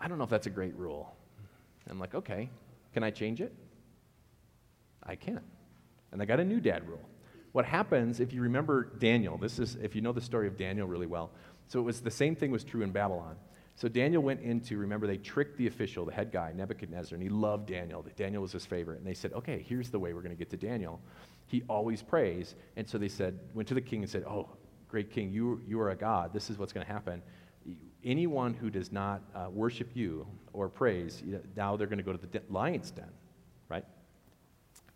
I 0.00 0.08
don't 0.08 0.18
know 0.18 0.24
if 0.24 0.30
that's 0.30 0.48
a 0.48 0.50
great 0.50 0.74
rule. 0.74 1.14
I'm 1.88 2.00
like, 2.00 2.16
okay, 2.16 2.50
can 2.92 3.04
I 3.04 3.12
change 3.12 3.40
it? 3.40 3.54
I 5.04 5.14
can. 5.14 5.42
And 6.10 6.20
I 6.20 6.24
got 6.24 6.40
a 6.40 6.44
new 6.44 6.58
dad 6.58 6.88
rule. 6.88 7.08
What 7.52 7.66
happens 7.66 8.18
if 8.18 8.32
you 8.32 8.40
remember 8.40 8.90
Daniel? 8.98 9.38
This 9.38 9.60
is 9.60 9.76
if 9.76 9.94
you 9.94 10.00
know 10.00 10.10
the 10.10 10.20
story 10.20 10.48
of 10.48 10.56
Daniel 10.56 10.88
really 10.88 11.06
well. 11.06 11.30
So 11.68 11.78
it 11.78 11.84
was 11.84 12.00
the 12.00 12.10
same 12.10 12.34
thing 12.34 12.50
was 12.50 12.64
true 12.64 12.82
in 12.82 12.90
Babylon. 12.90 13.36
So 13.76 13.88
Daniel 13.88 14.22
went 14.22 14.40
into, 14.40 14.78
remember, 14.78 15.06
they 15.06 15.16
tricked 15.16 15.58
the 15.58 15.66
official, 15.66 16.04
the 16.04 16.12
head 16.12 16.30
guy, 16.30 16.52
Nebuchadnezzar, 16.54 17.16
and 17.16 17.22
he 17.22 17.28
loved 17.28 17.66
Daniel. 17.66 18.04
Daniel 18.16 18.42
was 18.42 18.52
his 18.52 18.64
favorite. 18.64 18.98
And 18.98 19.06
they 19.06 19.14
said, 19.14 19.32
okay, 19.32 19.64
here's 19.68 19.90
the 19.90 19.98
way 19.98 20.12
we're 20.12 20.22
going 20.22 20.34
to 20.34 20.38
get 20.38 20.50
to 20.50 20.56
Daniel. 20.56 21.00
He 21.46 21.64
always 21.68 22.00
prays. 22.00 22.54
And 22.76 22.88
so 22.88 22.98
they 22.98 23.08
said, 23.08 23.38
went 23.52 23.66
to 23.68 23.74
the 23.74 23.80
king 23.80 24.02
and 24.02 24.10
said, 24.10 24.24
oh, 24.28 24.48
great 24.88 25.10
king, 25.10 25.32
you, 25.32 25.60
you 25.66 25.80
are 25.80 25.90
a 25.90 25.96
god. 25.96 26.32
This 26.32 26.50
is 26.50 26.58
what's 26.58 26.72
going 26.72 26.86
to 26.86 26.92
happen 26.92 27.20
anyone 28.04 28.54
who 28.54 28.70
does 28.70 28.92
not 28.92 29.22
uh, 29.34 29.46
worship 29.50 29.90
you 29.94 30.26
or 30.52 30.68
praise, 30.68 31.22
you 31.24 31.40
now 31.56 31.76
they're 31.76 31.86
going 31.86 31.98
to 31.98 32.04
go 32.04 32.12
to 32.12 32.26
the 32.26 32.42
lion's 32.48 32.90
den, 32.90 33.10
right? 33.68 33.84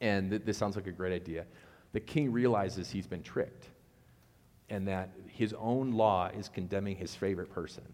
And 0.00 0.30
th- 0.30 0.42
this 0.44 0.56
sounds 0.58 0.76
like 0.76 0.86
a 0.86 0.92
great 0.92 1.12
idea. 1.12 1.46
The 1.92 2.00
king 2.00 2.30
realizes 2.30 2.90
he's 2.90 3.06
been 3.06 3.22
tricked 3.22 3.66
and 4.68 4.86
that 4.86 5.10
his 5.26 5.54
own 5.54 5.92
law 5.92 6.28
is 6.28 6.48
condemning 6.48 6.96
his 6.96 7.14
favorite 7.14 7.50
person. 7.50 7.84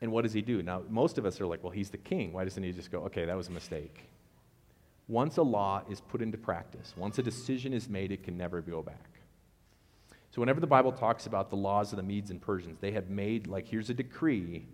And 0.00 0.12
what 0.12 0.22
does 0.22 0.32
he 0.32 0.42
do? 0.42 0.62
Now, 0.62 0.82
most 0.90 1.16
of 1.18 1.24
us 1.24 1.40
are 1.40 1.46
like, 1.46 1.62
well, 1.62 1.72
he's 1.72 1.90
the 1.90 1.98
king. 1.98 2.32
Why 2.32 2.44
doesn't 2.44 2.62
he 2.62 2.72
just 2.72 2.90
go, 2.90 3.00
okay, 3.04 3.24
that 3.24 3.36
was 3.36 3.48
a 3.48 3.52
mistake? 3.52 4.04
Once 5.08 5.36
a 5.36 5.42
law 5.42 5.82
is 5.88 6.00
put 6.00 6.20
into 6.20 6.36
practice, 6.36 6.92
once 6.96 7.18
a 7.18 7.22
decision 7.22 7.72
is 7.72 7.88
made, 7.88 8.12
it 8.12 8.22
can 8.22 8.36
never 8.36 8.60
go 8.60 8.82
back. 8.82 9.08
So, 10.32 10.40
whenever 10.40 10.60
the 10.60 10.66
Bible 10.66 10.92
talks 10.92 11.26
about 11.26 11.48
the 11.48 11.56
laws 11.56 11.92
of 11.92 11.96
the 11.96 12.02
Medes 12.02 12.30
and 12.30 12.42
Persians, 12.42 12.78
they 12.80 12.90
have 12.90 13.08
made, 13.08 13.46
like, 13.46 13.66
here's 13.66 13.88
a 13.88 13.94
decree, 13.94 14.66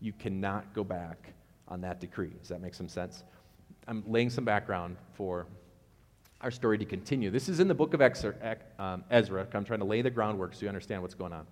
you 0.00 0.12
cannot 0.12 0.72
go 0.72 0.82
back 0.82 1.34
on 1.68 1.80
that 1.82 2.00
decree. 2.00 2.30
Does 2.38 2.48
that 2.48 2.62
make 2.62 2.74
some 2.74 2.88
sense? 2.88 3.24
I'm 3.86 4.02
laying 4.06 4.30
some 4.30 4.44
background 4.44 4.96
for 5.14 5.46
our 6.40 6.50
story 6.50 6.78
to 6.78 6.84
continue. 6.84 7.30
This 7.30 7.48
is 7.48 7.60
in 7.60 7.68
the 7.68 7.74
book 7.74 7.92
of 7.92 8.00
um, 8.00 9.04
Ezra. 9.10 9.46
I'm 9.52 9.64
trying 9.64 9.80
to 9.80 9.84
lay 9.84 10.00
the 10.00 10.10
groundwork 10.10 10.54
so 10.54 10.62
you 10.62 10.68
understand 10.68 11.02
what's 11.02 11.14
going 11.14 11.32
on. 11.32 11.46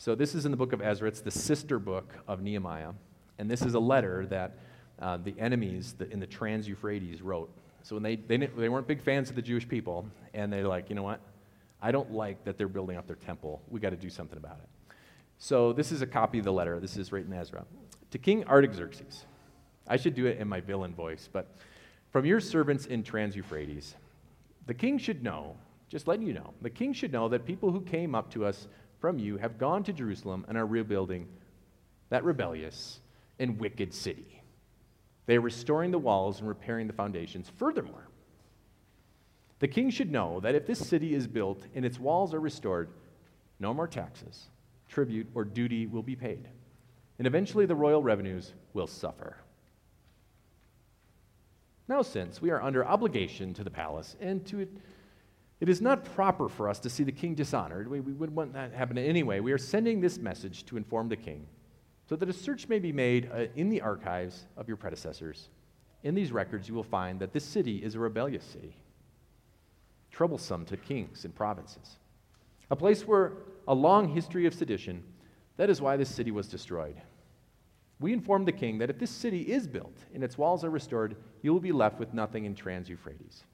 So, 0.00 0.14
this 0.14 0.36
is 0.36 0.44
in 0.44 0.52
the 0.52 0.56
book 0.56 0.72
of 0.72 0.80
Ezra. 0.80 1.08
It's 1.08 1.20
the 1.20 1.30
sister 1.32 1.80
book 1.80 2.14
of 2.28 2.40
Nehemiah. 2.40 2.92
And 3.38 3.50
this 3.50 3.62
is 3.62 3.74
a 3.74 3.80
letter 3.80 4.26
that 4.26 4.56
uh, 5.00 5.16
the 5.16 5.34
enemies 5.40 5.96
in 6.12 6.20
the 6.20 6.26
Trans 6.26 6.68
Euphrates 6.68 7.20
wrote. 7.20 7.50
So, 7.82 7.96
when 7.96 8.04
they, 8.04 8.14
they, 8.14 8.36
they 8.36 8.68
weren't 8.68 8.86
big 8.86 9.02
fans 9.02 9.28
of 9.28 9.34
the 9.34 9.42
Jewish 9.42 9.68
people, 9.68 10.06
and 10.34 10.52
they're 10.52 10.68
like, 10.68 10.88
you 10.88 10.94
know 10.94 11.02
what? 11.02 11.20
I 11.82 11.90
don't 11.90 12.12
like 12.12 12.44
that 12.44 12.56
they're 12.56 12.68
building 12.68 12.96
up 12.96 13.08
their 13.08 13.16
temple. 13.16 13.60
We 13.68 13.80
got 13.80 13.90
to 13.90 13.96
do 13.96 14.08
something 14.08 14.38
about 14.38 14.58
it. 14.62 14.94
So 15.38 15.72
this 15.72 15.90
is 15.90 16.00
a 16.00 16.06
copy 16.06 16.38
of 16.38 16.44
the 16.44 16.52
letter. 16.52 16.78
This 16.78 16.96
is 16.96 17.10
written 17.10 17.32
Ezra. 17.32 17.64
To 18.12 18.18
King 18.18 18.44
Artaxerxes. 18.44 19.24
I 19.88 19.96
should 19.96 20.14
do 20.14 20.26
it 20.26 20.38
in 20.38 20.46
my 20.46 20.60
villain 20.60 20.94
voice, 20.94 21.28
but 21.32 21.56
from 22.12 22.24
your 22.24 22.40
servants 22.40 22.86
in 22.86 23.02
Trans 23.02 23.34
Euphrates, 23.34 23.96
the 24.66 24.74
king 24.74 24.98
should 24.98 25.24
know, 25.24 25.56
just 25.88 26.06
letting 26.06 26.26
you 26.26 26.34
know, 26.34 26.52
the 26.62 26.70
king 26.70 26.92
should 26.92 27.12
know 27.12 27.28
that 27.28 27.44
people 27.44 27.72
who 27.72 27.80
came 27.80 28.14
up 28.14 28.30
to 28.32 28.44
us 28.44 28.68
from 29.00 29.18
you 29.18 29.36
have 29.36 29.58
gone 29.58 29.84
to 29.84 29.92
Jerusalem 29.92 30.44
and 30.48 30.58
are 30.58 30.66
rebuilding 30.66 31.28
that 32.10 32.24
rebellious 32.24 33.00
and 33.38 33.58
wicked 33.58 33.94
city. 33.94 34.42
They 35.26 35.36
are 35.36 35.42
restoring 35.42 35.90
the 35.90 35.98
walls 35.98 36.40
and 36.40 36.48
repairing 36.48 36.86
the 36.86 36.92
foundations. 36.92 37.50
Furthermore, 37.56 38.08
the 39.58 39.68
king 39.68 39.90
should 39.90 40.10
know 40.10 40.40
that 40.40 40.54
if 40.54 40.66
this 40.66 40.78
city 40.78 41.14
is 41.14 41.26
built 41.26 41.66
and 41.74 41.84
its 41.84 41.98
walls 41.98 42.32
are 42.32 42.40
restored, 42.40 42.88
no 43.60 43.74
more 43.74 43.88
taxes, 43.88 44.48
tribute, 44.88 45.26
or 45.34 45.44
duty 45.44 45.86
will 45.86 46.02
be 46.02 46.16
paid. 46.16 46.48
And 47.18 47.26
eventually 47.26 47.66
the 47.66 47.74
royal 47.74 48.02
revenues 48.02 48.52
will 48.72 48.86
suffer. 48.86 49.36
Now, 51.88 52.02
since 52.02 52.40
we 52.40 52.50
are 52.50 52.62
under 52.62 52.86
obligation 52.86 53.54
to 53.54 53.64
the 53.64 53.70
palace 53.70 54.16
and 54.20 54.46
to 54.46 54.68
it, 55.60 55.68
is 55.68 55.80
not 55.80 56.04
proper 56.14 56.48
for 56.48 56.68
us 56.68 56.78
to 56.80 56.90
see 56.90 57.04
the 57.04 57.12
king 57.12 57.34
dishonored. 57.34 57.88
We, 57.88 58.00
we 58.00 58.12
wouldn't 58.12 58.36
want 58.36 58.52
that 58.54 58.72
to 58.72 58.76
happen 58.76 58.98
anyway. 58.98 59.40
We 59.40 59.52
are 59.52 59.58
sending 59.58 60.00
this 60.00 60.18
message 60.18 60.64
to 60.66 60.76
inform 60.76 61.08
the 61.08 61.16
king 61.16 61.46
so 62.08 62.16
that 62.16 62.28
a 62.28 62.32
search 62.32 62.68
may 62.68 62.78
be 62.78 62.92
made 62.92 63.30
uh, 63.32 63.46
in 63.54 63.68
the 63.68 63.80
archives 63.80 64.46
of 64.56 64.68
your 64.68 64.76
predecessors. 64.76 65.48
In 66.02 66.14
these 66.14 66.32
records, 66.32 66.68
you 66.68 66.74
will 66.74 66.82
find 66.82 67.20
that 67.20 67.32
this 67.32 67.44
city 67.44 67.78
is 67.78 67.94
a 67.94 67.98
rebellious 67.98 68.44
city 68.44 68.76
troublesome 70.10 70.64
to 70.66 70.76
kings 70.76 71.24
and 71.24 71.34
provinces. 71.34 71.98
A 72.70 72.76
place 72.76 73.06
where 73.06 73.34
a 73.68 73.74
long 73.74 74.08
history 74.08 74.46
of 74.46 74.54
sedition, 74.54 75.04
that 75.56 75.70
is 75.70 75.80
why 75.80 75.96
this 75.96 76.12
city 76.12 76.30
was 76.30 76.48
destroyed. 76.48 77.00
We 78.00 78.12
informed 78.12 78.48
the 78.48 78.52
king 78.52 78.78
that 78.78 78.90
if 78.90 78.98
this 78.98 79.10
city 79.10 79.42
is 79.42 79.66
built 79.66 79.96
and 80.14 80.24
its 80.24 80.38
walls 80.38 80.64
are 80.64 80.70
restored, 80.70 81.16
you 81.42 81.52
will 81.52 81.60
be 81.60 81.72
left 81.72 81.98
with 81.98 82.14
nothing 82.14 82.46
in 82.46 82.54
Trans 82.54 82.88
Euphrates. 82.88 83.44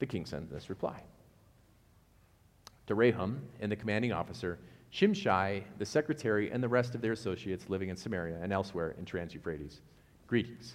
The 0.00 0.06
king 0.06 0.26
sent 0.26 0.50
this 0.50 0.68
reply 0.68 1.02
to 2.90 2.96
Rehum 2.96 3.38
and 3.60 3.70
the 3.70 3.76
commanding 3.76 4.10
officer, 4.10 4.58
Shimshai, 4.92 5.62
the 5.78 5.86
secretary, 5.86 6.50
and 6.50 6.60
the 6.60 6.68
rest 6.68 6.96
of 6.96 7.00
their 7.00 7.12
associates 7.12 7.70
living 7.70 7.88
in 7.88 7.96
Samaria 7.96 8.40
and 8.42 8.52
elsewhere 8.52 8.96
in 8.98 9.04
Trans 9.04 9.32
Euphrates. 9.32 9.80
Greetings. 10.26 10.74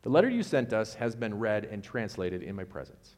The 0.00 0.08
letter 0.08 0.30
you 0.30 0.42
sent 0.42 0.72
us 0.72 0.94
has 0.94 1.14
been 1.14 1.38
read 1.38 1.66
and 1.66 1.84
translated 1.84 2.42
in 2.42 2.56
my 2.56 2.64
presence. 2.64 3.16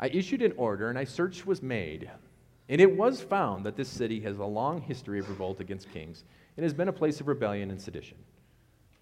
I 0.00 0.08
issued 0.08 0.40
an 0.40 0.54
order, 0.56 0.88
and 0.88 0.98
a 0.98 1.04
search 1.04 1.44
was 1.44 1.62
made, 1.62 2.10
and 2.70 2.80
it 2.80 2.96
was 2.96 3.20
found 3.20 3.66
that 3.66 3.76
this 3.76 3.88
city 3.88 4.20
has 4.20 4.38
a 4.38 4.44
long 4.44 4.80
history 4.80 5.18
of 5.18 5.28
revolt 5.28 5.60
against 5.60 5.92
kings 5.92 6.24
and 6.56 6.64
has 6.64 6.72
been 6.72 6.88
a 6.88 6.92
place 6.92 7.20
of 7.20 7.28
rebellion 7.28 7.70
and 7.70 7.80
sedition. 7.80 8.16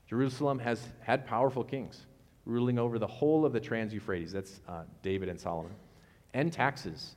Jerusalem 0.08 0.58
has 0.58 0.88
had 1.02 1.24
powerful 1.24 1.62
kings 1.62 2.06
ruling 2.46 2.78
over 2.78 2.98
the 2.98 3.06
whole 3.06 3.44
of 3.44 3.52
the 3.52 3.60
Trans 3.60 3.92
Euphrates, 3.92 4.32
that's 4.32 4.60
uh, 4.68 4.82
David 5.02 5.28
and 5.28 5.40
Solomon, 5.40 5.72
and 6.34 6.52
taxes, 6.52 7.16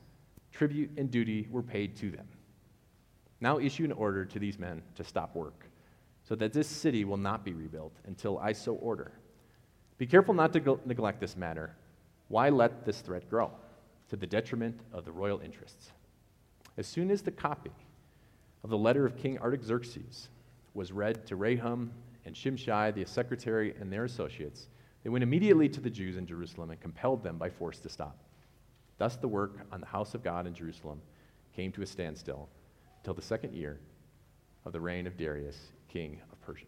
tribute, 0.52 0.90
and 0.96 1.10
duty 1.10 1.48
were 1.50 1.62
paid 1.62 1.96
to 1.96 2.10
them. 2.10 2.26
Now 3.40 3.58
issue 3.58 3.84
an 3.84 3.92
order 3.92 4.24
to 4.24 4.38
these 4.38 4.58
men 4.58 4.82
to 4.96 5.04
stop 5.04 5.34
work, 5.34 5.66
so 6.24 6.34
that 6.36 6.52
this 6.52 6.66
city 6.66 7.04
will 7.04 7.16
not 7.16 7.44
be 7.44 7.52
rebuilt 7.52 7.94
until 8.06 8.38
I 8.38 8.52
so 8.52 8.74
order. 8.74 9.12
Be 9.98 10.06
careful 10.06 10.34
not 10.34 10.52
to 10.52 10.80
neglect 10.86 11.20
this 11.20 11.36
matter. 11.36 11.74
Why 12.28 12.48
let 12.48 12.84
this 12.84 13.00
threat 13.00 13.28
grow? 13.28 13.50
To 14.10 14.16
the 14.16 14.26
detriment 14.26 14.80
of 14.92 15.04
the 15.04 15.12
royal 15.12 15.40
interests. 15.40 15.92
As 16.76 16.86
soon 16.86 17.10
as 17.10 17.22
the 17.22 17.30
copy 17.30 17.72
of 18.64 18.70
the 18.70 18.78
letter 18.78 19.04
of 19.04 19.16
King 19.16 19.38
Artaxerxes 19.38 20.28
was 20.74 20.92
read 20.92 21.26
to 21.26 21.36
Rehum 21.36 21.90
and 22.24 22.34
Shimshai, 22.34 22.94
the 22.94 23.04
secretary, 23.04 23.74
and 23.80 23.92
their 23.92 24.04
associates, 24.04 24.68
they 25.02 25.10
went 25.10 25.22
immediately 25.22 25.68
to 25.68 25.80
the 25.80 25.90
Jews 25.90 26.16
in 26.16 26.26
Jerusalem 26.26 26.70
and 26.70 26.80
compelled 26.80 27.22
them 27.22 27.38
by 27.38 27.50
force 27.50 27.78
to 27.80 27.88
stop. 27.88 28.18
Thus, 28.98 29.16
the 29.16 29.28
work 29.28 29.66
on 29.70 29.80
the 29.80 29.86
house 29.86 30.14
of 30.14 30.24
God 30.24 30.46
in 30.46 30.54
Jerusalem 30.54 31.00
came 31.54 31.70
to 31.72 31.82
a 31.82 31.86
standstill 31.86 32.48
till 33.04 33.14
the 33.14 33.22
second 33.22 33.54
year 33.54 33.78
of 34.64 34.72
the 34.72 34.80
reign 34.80 35.06
of 35.06 35.16
Darius, 35.16 35.56
king 35.88 36.20
of 36.32 36.40
Persia. 36.42 36.66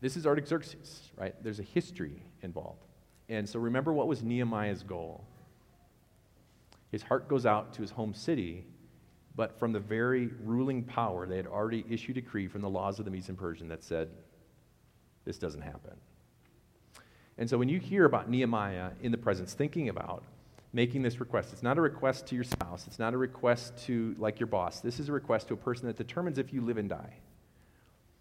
This 0.00 0.16
is 0.16 0.26
Artaxerxes, 0.26 1.10
right? 1.16 1.34
There's 1.42 1.58
a 1.58 1.64
history 1.64 2.22
involved. 2.42 2.84
And 3.28 3.48
so 3.48 3.58
remember 3.58 3.92
what 3.92 4.06
was 4.06 4.22
Nehemiah's 4.22 4.82
goal? 4.82 5.24
His 6.92 7.02
heart 7.02 7.28
goes 7.28 7.46
out 7.46 7.72
to 7.74 7.82
his 7.82 7.90
home 7.90 8.14
city, 8.14 8.64
but 9.36 9.58
from 9.58 9.72
the 9.72 9.80
very 9.80 10.30
ruling 10.42 10.82
power, 10.82 11.26
they 11.26 11.36
had 11.36 11.46
already 11.46 11.84
issued 11.88 12.16
a 12.16 12.22
decree 12.22 12.48
from 12.48 12.62
the 12.62 12.68
laws 12.68 12.98
of 12.98 13.04
the 13.04 13.10
Medes 13.10 13.28
and 13.28 13.36
Persian 13.36 13.68
that 13.68 13.84
said, 13.84 14.08
this 15.24 15.36
doesn't 15.38 15.60
happen. 15.60 15.92
And 17.36 17.48
so 17.50 17.58
when 17.58 17.68
you 17.68 17.78
hear 17.78 18.06
about 18.06 18.30
Nehemiah 18.30 18.92
in 19.02 19.12
the 19.12 19.18
presence 19.18 19.52
thinking 19.52 19.90
about 19.90 20.22
making 20.72 21.02
this 21.02 21.20
request, 21.20 21.52
it's 21.52 21.62
not 21.62 21.76
a 21.76 21.80
request 21.82 22.26
to 22.28 22.34
your 22.34 22.44
spouse, 22.44 22.86
it's 22.86 22.98
not 22.98 23.12
a 23.12 23.18
request 23.18 23.76
to 23.86 24.16
like 24.18 24.40
your 24.40 24.46
boss. 24.46 24.80
This 24.80 24.98
is 24.98 25.10
a 25.10 25.12
request 25.12 25.48
to 25.48 25.54
a 25.54 25.58
person 25.58 25.86
that 25.86 25.96
determines 25.96 26.38
if 26.38 26.52
you 26.52 26.62
live 26.62 26.78
and 26.78 26.88
die. 26.88 27.18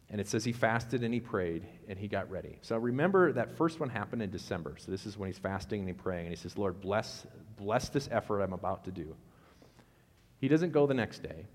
And 0.10 0.22
it 0.22 0.28
says 0.28 0.44
he 0.44 0.52
fasted 0.52 1.04
and 1.04 1.14
he 1.14 1.20
prayed 1.20 1.66
and 1.88 1.98
he 1.98 2.08
got 2.08 2.30
ready. 2.30 2.58
So 2.62 2.78
remember 2.78 3.32
that 3.34 3.58
first 3.58 3.80
one 3.80 3.90
happened 3.90 4.22
in 4.22 4.30
December. 4.30 4.76
So 4.78 4.92
this 4.92 5.06
is 5.06 5.18
when 5.18 5.28
he's 5.28 5.40
fasting 5.40 5.80
and 5.80 5.90
he's 5.90 5.98
praying. 5.98 6.28
And 6.28 6.36
he 6.36 6.40
says, 6.40 6.58
Lord, 6.58 6.80
bless, 6.80 7.26
bless 7.58 7.90
this 7.90 8.08
effort 8.12 8.42
I'm 8.42 8.54
about 8.54 8.84
to 8.86 8.92
do. 8.92 9.16
He 10.40 10.48
doesn't 10.48 10.72
go 10.72 10.86
the 10.86 10.94
next 10.94 11.24
day. 11.24 11.46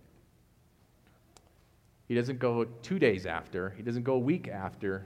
He 2.08 2.14
doesn't 2.14 2.40
go 2.40 2.64
two 2.82 2.98
days 2.98 3.24
after. 3.24 3.70
He 3.76 3.82
doesn't 3.82 4.02
go 4.02 4.14
a 4.14 4.18
week 4.18 4.48
after. 4.48 4.98
Do 4.98 5.04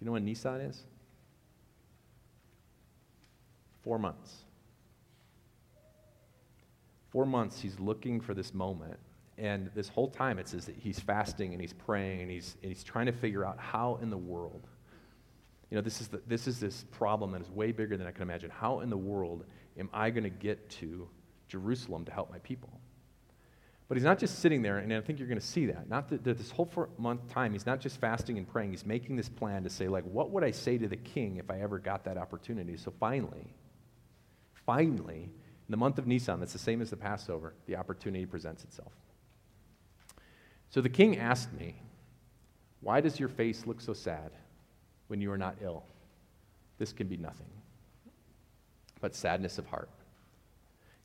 you 0.00 0.06
know 0.06 0.12
when 0.12 0.24
Nisan 0.24 0.60
is? 0.60 0.82
Four 3.82 3.98
months. 3.98 4.44
Four 7.10 7.26
months 7.26 7.60
he's 7.60 7.78
looking 7.78 8.20
for 8.20 8.34
this 8.34 8.52
moment. 8.52 8.98
And 9.38 9.70
this 9.74 9.88
whole 9.88 10.08
time 10.08 10.38
it 10.38 10.48
says 10.48 10.64
that 10.66 10.76
he's 10.76 10.98
fasting 10.98 11.52
and 11.52 11.60
he's 11.60 11.72
praying 11.72 12.22
and 12.22 12.30
he's, 12.30 12.56
and 12.62 12.72
he's 12.72 12.82
trying 12.82 13.06
to 13.06 13.12
figure 13.12 13.44
out 13.44 13.58
how 13.60 13.98
in 14.02 14.10
the 14.10 14.18
world. 14.18 14.66
You 15.70 15.76
know, 15.76 15.82
this 15.82 16.00
is, 16.00 16.08
the, 16.08 16.20
this 16.26 16.46
is 16.46 16.58
this 16.58 16.84
problem 16.90 17.30
that 17.32 17.40
is 17.40 17.50
way 17.50 17.70
bigger 17.70 17.96
than 17.96 18.06
I 18.06 18.10
can 18.10 18.22
imagine. 18.22 18.50
How 18.50 18.80
in 18.80 18.90
the 18.90 18.96
world 18.96 19.44
am 19.78 19.88
I 19.92 20.10
going 20.10 20.24
to 20.24 20.30
get 20.30 20.68
to 20.70 21.08
Jerusalem 21.48 22.04
to 22.06 22.12
help 22.12 22.30
my 22.30 22.38
people? 22.38 22.80
But 23.88 23.96
he's 23.96 24.04
not 24.04 24.18
just 24.18 24.40
sitting 24.40 24.62
there, 24.62 24.78
and 24.78 24.92
I 24.92 25.00
think 25.00 25.18
you're 25.18 25.28
going 25.28 25.40
to 25.40 25.46
see 25.46 25.66
that. 25.66 25.88
Not 25.88 26.08
that, 26.08 26.24
that 26.24 26.38
this 26.38 26.50
whole 26.50 26.68
month 26.98 27.28
time, 27.28 27.52
he's 27.52 27.66
not 27.66 27.80
just 27.80 28.00
fasting 28.00 28.36
and 28.36 28.48
praying. 28.48 28.72
He's 28.72 28.84
making 28.84 29.14
this 29.14 29.28
plan 29.28 29.62
to 29.62 29.70
say, 29.70 29.86
like, 29.86 30.04
what 30.04 30.30
would 30.30 30.42
I 30.42 30.50
say 30.50 30.76
to 30.78 30.88
the 30.88 30.96
king 30.96 31.36
if 31.36 31.50
I 31.50 31.60
ever 31.60 31.78
got 31.78 32.04
that 32.04 32.18
opportunity? 32.18 32.76
So 32.76 32.92
finally, 32.98 33.46
finally, 34.66 35.30
in 35.68 35.70
the 35.70 35.76
month 35.76 35.98
of 35.98 36.06
Nisan, 36.06 36.40
that's 36.40 36.52
the 36.52 36.58
same 36.58 36.82
as 36.82 36.90
the 36.90 36.96
Passover, 36.96 37.54
the 37.66 37.76
opportunity 37.76 38.26
presents 38.26 38.64
itself. 38.64 38.92
So 40.70 40.80
the 40.80 40.88
king 40.88 41.18
asked 41.18 41.52
me, 41.52 41.76
Why 42.80 43.00
does 43.00 43.20
your 43.20 43.28
face 43.28 43.66
look 43.66 43.80
so 43.80 43.92
sad 43.92 44.32
when 45.06 45.20
you 45.20 45.30
are 45.30 45.38
not 45.38 45.56
ill? 45.62 45.84
This 46.78 46.92
can 46.92 47.06
be 47.06 47.16
nothing 47.16 47.46
but 49.00 49.14
sadness 49.14 49.58
of 49.58 49.66
heart. 49.66 49.90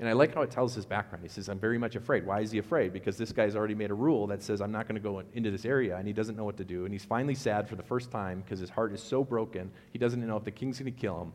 And 0.01 0.09
I 0.09 0.13
like 0.13 0.33
how 0.33 0.41
it 0.41 0.49
tells 0.49 0.73
his 0.73 0.83
background. 0.83 1.23
He 1.23 1.29
says, 1.29 1.47
I'm 1.47 1.59
very 1.59 1.77
much 1.77 1.95
afraid. 1.95 2.25
Why 2.25 2.41
is 2.41 2.49
he 2.49 2.57
afraid? 2.57 2.91
Because 2.91 3.17
this 3.17 3.31
guy's 3.31 3.55
already 3.55 3.75
made 3.75 3.91
a 3.91 3.93
rule 3.93 4.25
that 4.27 4.41
says, 4.41 4.59
I'm 4.59 4.71
not 4.71 4.87
going 4.87 4.95
to 4.95 5.01
go 5.01 5.21
into 5.35 5.51
this 5.51 5.63
area, 5.63 5.95
and 5.95 6.07
he 6.07 6.11
doesn't 6.11 6.35
know 6.35 6.43
what 6.43 6.57
to 6.57 6.63
do. 6.63 6.85
And 6.85 6.93
he's 6.93 7.05
finally 7.05 7.35
sad 7.35 7.69
for 7.69 7.75
the 7.75 7.83
first 7.83 8.09
time 8.09 8.41
because 8.41 8.59
his 8.59 8.71
heart 8.71 8.93
is 8.93 9.03
so 9.03 9.23
broken. 9.23 9.69
He 9.93 9.99
doesn't 9.99 10.19
know 10.25 10.37
if 10.37 10.43
the 10.43 10.49
king's 10.49 10.79
going 10.79 10.91
to 10.91 10.99
kill 10.99 11.21
him. 11.21 11.33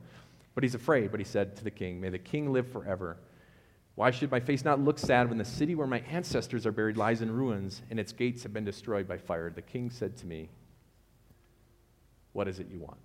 But 0.57 0.65
he's 0.65 0.75
afraid. 0.75 1.13
But 1.13 1.21
he 1.21 1.25
said 1.25 1.55
to 1.59 1.65
the 1.65 1.71
king, 1.71 2.01
May 2.01 2.09
the 2.09 2.19
king 2.19 2.53
live 2.53 2.67
forever. 2.67 3.19
Why 3.95 4.11
should 4.11 4.33
my 4.33 4.41
face 4.41 4.65
not 4.65 4.81
look 4.81 4.99
sad 4.99 5.29
when 5.29 5.39
the 5.39 5.45
city 5.45 5.77
where 5.77 5.87
my 5.87 6.01
ancestors 6.01 6.67
are 6.67 6.73
buried 6.73 6.97
lies 6.97 7.23
in 7.23 7.31
ruins 7.31 7.83
and 7.91 8.01
its 8.01 8.11
gates 8.11 8.43
have 8.43 8.53
been 8.53 8.65
destroyed 8.65 9.07
by 9.07 9.17
fire? 9.17 9.49
The 9.49 9.63
king 9.63 9.91
said 9.91 10.17
to 10.17 10.27
me, 10.27 10.49
What 12.33 12.49
is 12.49 12.59
it 12.59 12.67
you 12.69 12.81
want? 12.81 12.99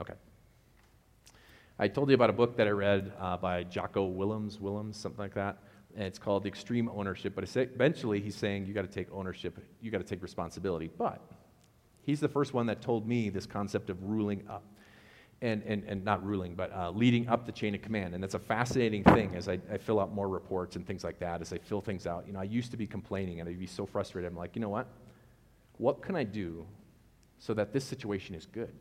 Okay. 0.00 0.14
I 1.78 1.88
told 1.88 2.08
you 2.08 2.14
about 2.14 2.30
a 2.30 2.32
book 2.32 2.56
that 2.56 2.66
I 2.66 2.70
read 2.70 3.12
uh, 3.20 3.36
by 3.36 3.64
Jocko 3.64 4.06
Willems, 4.06 4.58
Willems, 4.58 4.96
something 4.96 5.20
like 5.20 5.34
that. 5.34 5.58
And 5.94 6.04
it's 6.04 6.18
called 6.18 6.46
Extreme 6.46 6.88
Ownership. 6.88 7.34
But 7.34 7.44
eventually 7.54 8.20
he's 8.20 8.34
saying 8.34 8.66
you 8.66 8.72
got 8.72 8.82
to 8.82 8.88
take 8.88 9.08
ownership, 9.12 9.58
you 9.82 9.90
got 9.90 9.98
to 9.98 10.04
take 10.04 10.22
responsibility. 10.22 10.88
But 10.96 11.20
he's 12.02 12.20
the 12.20 12.28
first 12.28 12.54
one 12.54 12.66
that 12.66 12.80
told 12.80 13.06
me 13.06 13.28
this 13.28 13.44
concept 13.44 13.90
of 13.90 14.02
ruling 14.02 14.44
up. 14.48 14.64
And, 15.42 15.62
and, 15.64 15.84
and 15.86 16.02
not 16.02 16.24
ruling, 16.24 16.54
but 16.54 16.72
uh, 16.74 16.90
leading 16.92 17.28
up 17.28 17.44
the 17.44 17.52
chain 17.52 17.74
of 17.74 17.82
command. 17.82 18.14
And 18.14 18.22
that's 18.22 18.32
a 18.32 18.38
fascinating 18.38 19.04
thing 19.04 19.34
as 19.34 19.50
I, 19.50 19.58
I 19.70 19.76
fill 19.76 20.00
out 20.00 20.10
more 20.10 20.30
reports 20.30 20.76
and 20.76 20.86
things 20.86 21.04
like 21.04 21.18
that, 21.18 21.42
as 21.42 21.52
I 21.52 21.58
fill 21.58 21.82
things 21.82 22.06
out. 22.06 22.24
You 22.26 22.32
know, 22.32 22.40
I 22.40 22.44
used 22.44 22.70
to 22.70 22.78
be 22.78 22.86
complaining 22.86 23.40
and 23.40 23.48
I'd 23.48 23.58
be 23.58 23.66
so 23.66 23.84
frustrated. 23.84 24.30
I'm 24.30 24.36
like, 24.38 24.56
you 24.56 24.62
know 24.62 24.70
what? 24.70 24.88
What 25.76 26.00
can 26.00 26.16
I 26.16 26.24
do 26.24 26.64
so 27.38 27.52
that 27.52 27.74
this 27.74 27.84
situation 27.84 28.34
is 28.34 28.46
good? 28.46 28.72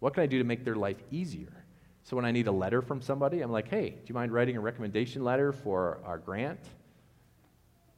What 0.00 0.12
can 0.12 0.24
I 0.24 0.26
do 0.26 0.38
to 0.38 0.44
make 0.44 0.64
their 0.64 0.74
life 0.74 0.96
easier? 1.12 1.59
So 2.02 2.16
when 2.16 2.24
I 2.24 2.30
need 2.30 2.46
a 2.46 2.52
letter 2.52 2.82
from 2.82 3.00
somebody, 3.00 3.40
I'm 3.40 3.52
like, 3.52 3.68
hey, 3.68 3.90
do 3.90 4.02
you 4.06 4.14
mind 4.14 4.32
writing 4.32 4.56
a 4.56 4.60
recommendation 4.60 5.22
letter 5.22 5.52
for 5.52 6.00
our 6.04 6.18
grant? 6.18 6.60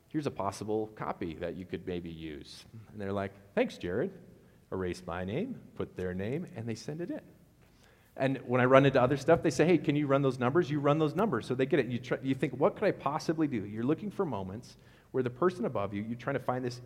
Here's 0.09 0.27
a 0.27 0.31
possible 0.31 0.91
copy 0.95 1.35
that 1.41 1.57
you 1.57 1.65
could 1.65 1.87
maybe 1.87 2.11
use. 2.11 2.65
And 2.93 3.01
they're 3.01 3.13
like, 3.13 3.33
thanks, 3.55 3.79
Jared. 3.79 4.13
Erase 4.71 5.03
my 5.07 5.25
name, 5.25 5.59
put 5.77 5.97
their 5.97 6.15
name, 6.15 6.47
and 6.57 6.69
they 6.69 6.75
send 6.75 7.01
it 7.01 7.11
in. 7.11 7.21
And 8.17 8.39
when 8.47 8.61
I 8.61 8.65
run 8.65 8.85
into 8.85 9.01
other 9.01 9.17
stuff, 9.17 9.43
they 9.43 9.51
say, 9.51 9.65
hey, 9.65 9.79
can 9.79 9.97
you 9.97 10.07
run 10.07 10.21
those 10.21 10.39
numbers? 10.39 10.71
You 10.71 10.81
run 10.81 10.99
those 10.99 11.15
numbers. 11.15 11.47
So 11.47 11.55
they 11.55 11.67
get 11.67 11.81
it. 11.81 11.87
You, 11.87 11.99
try, 11.99 12.19
you 12.23 12.35
think, 12.35 12.55
what 12.55 12.75
could 12.77 12.85
I 12.85 12.91
possibly 12.91 13.47
do? 13.47 13.65
You're 13.65 13.85
looking 13.85 14.11
for 14.11 14.27
moments 14.27 14.77
where 15.13 15.23
the 15.23 15.31
person 15.31 15.65
above 15.65 15.95
you, 15.95 16.03
you're 16.03 16.19
trying 16.19 16.37
to 16.37 16.43
find 16.43 16.65
this, 16.65 16.81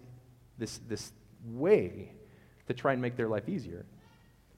this, 0.58 0.80
this 0.88 1.12
way 1.44 2.12
to 2.68 2.74
try 2.74 2.92
and 2.92 3.02
make 3.02 3.16
their 3.16 3.28
life 3.28 3.48
easier. 3.48 3.86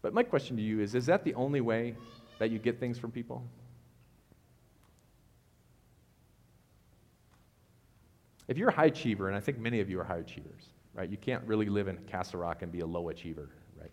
But 0.02 0.12
my 0.12 0.22
question 0.22 0.56
to 0.56 0.62
you 0.62 0.80
is, 0.80 0.94
is 0.94 1.06
that 1.06 1.24
the 1.24 1.34
only 1.34 1.60
way 1.60 1.94
that 2.38 2.50
you 2.50 2.58
get 2.58 2.78
things 2.80 2.98
from 2.98 3.10
people? 3.10 3.42
If 8.48 8.56
you're 8.56 8.70
a 8.70 8.74
high 8.74 8.86
achiever, 8.86 9.28
and 9.28 9.36
I 9.36 9.40
think 9.40 9.58
many 9.58 9.80
of 9.80 9.90
you 9.90 10.00
are 10.00 10.04
high 10.04 10.18
achievers, 10.18 10.62
right? 10.94 11.08
You 11.08 11.18
can't 11.18 11.44
really 11.44 11.66
live 11.66 11.86
in 11.86 11.98
Castle 12.06 12.40
Rock 12.40 12.62
and 12.62 12.72
be 12.72 12.80
a 12.80 12.86
low 12.86 13.10
achiever, 13.10 13.50
right? 13.78 13.90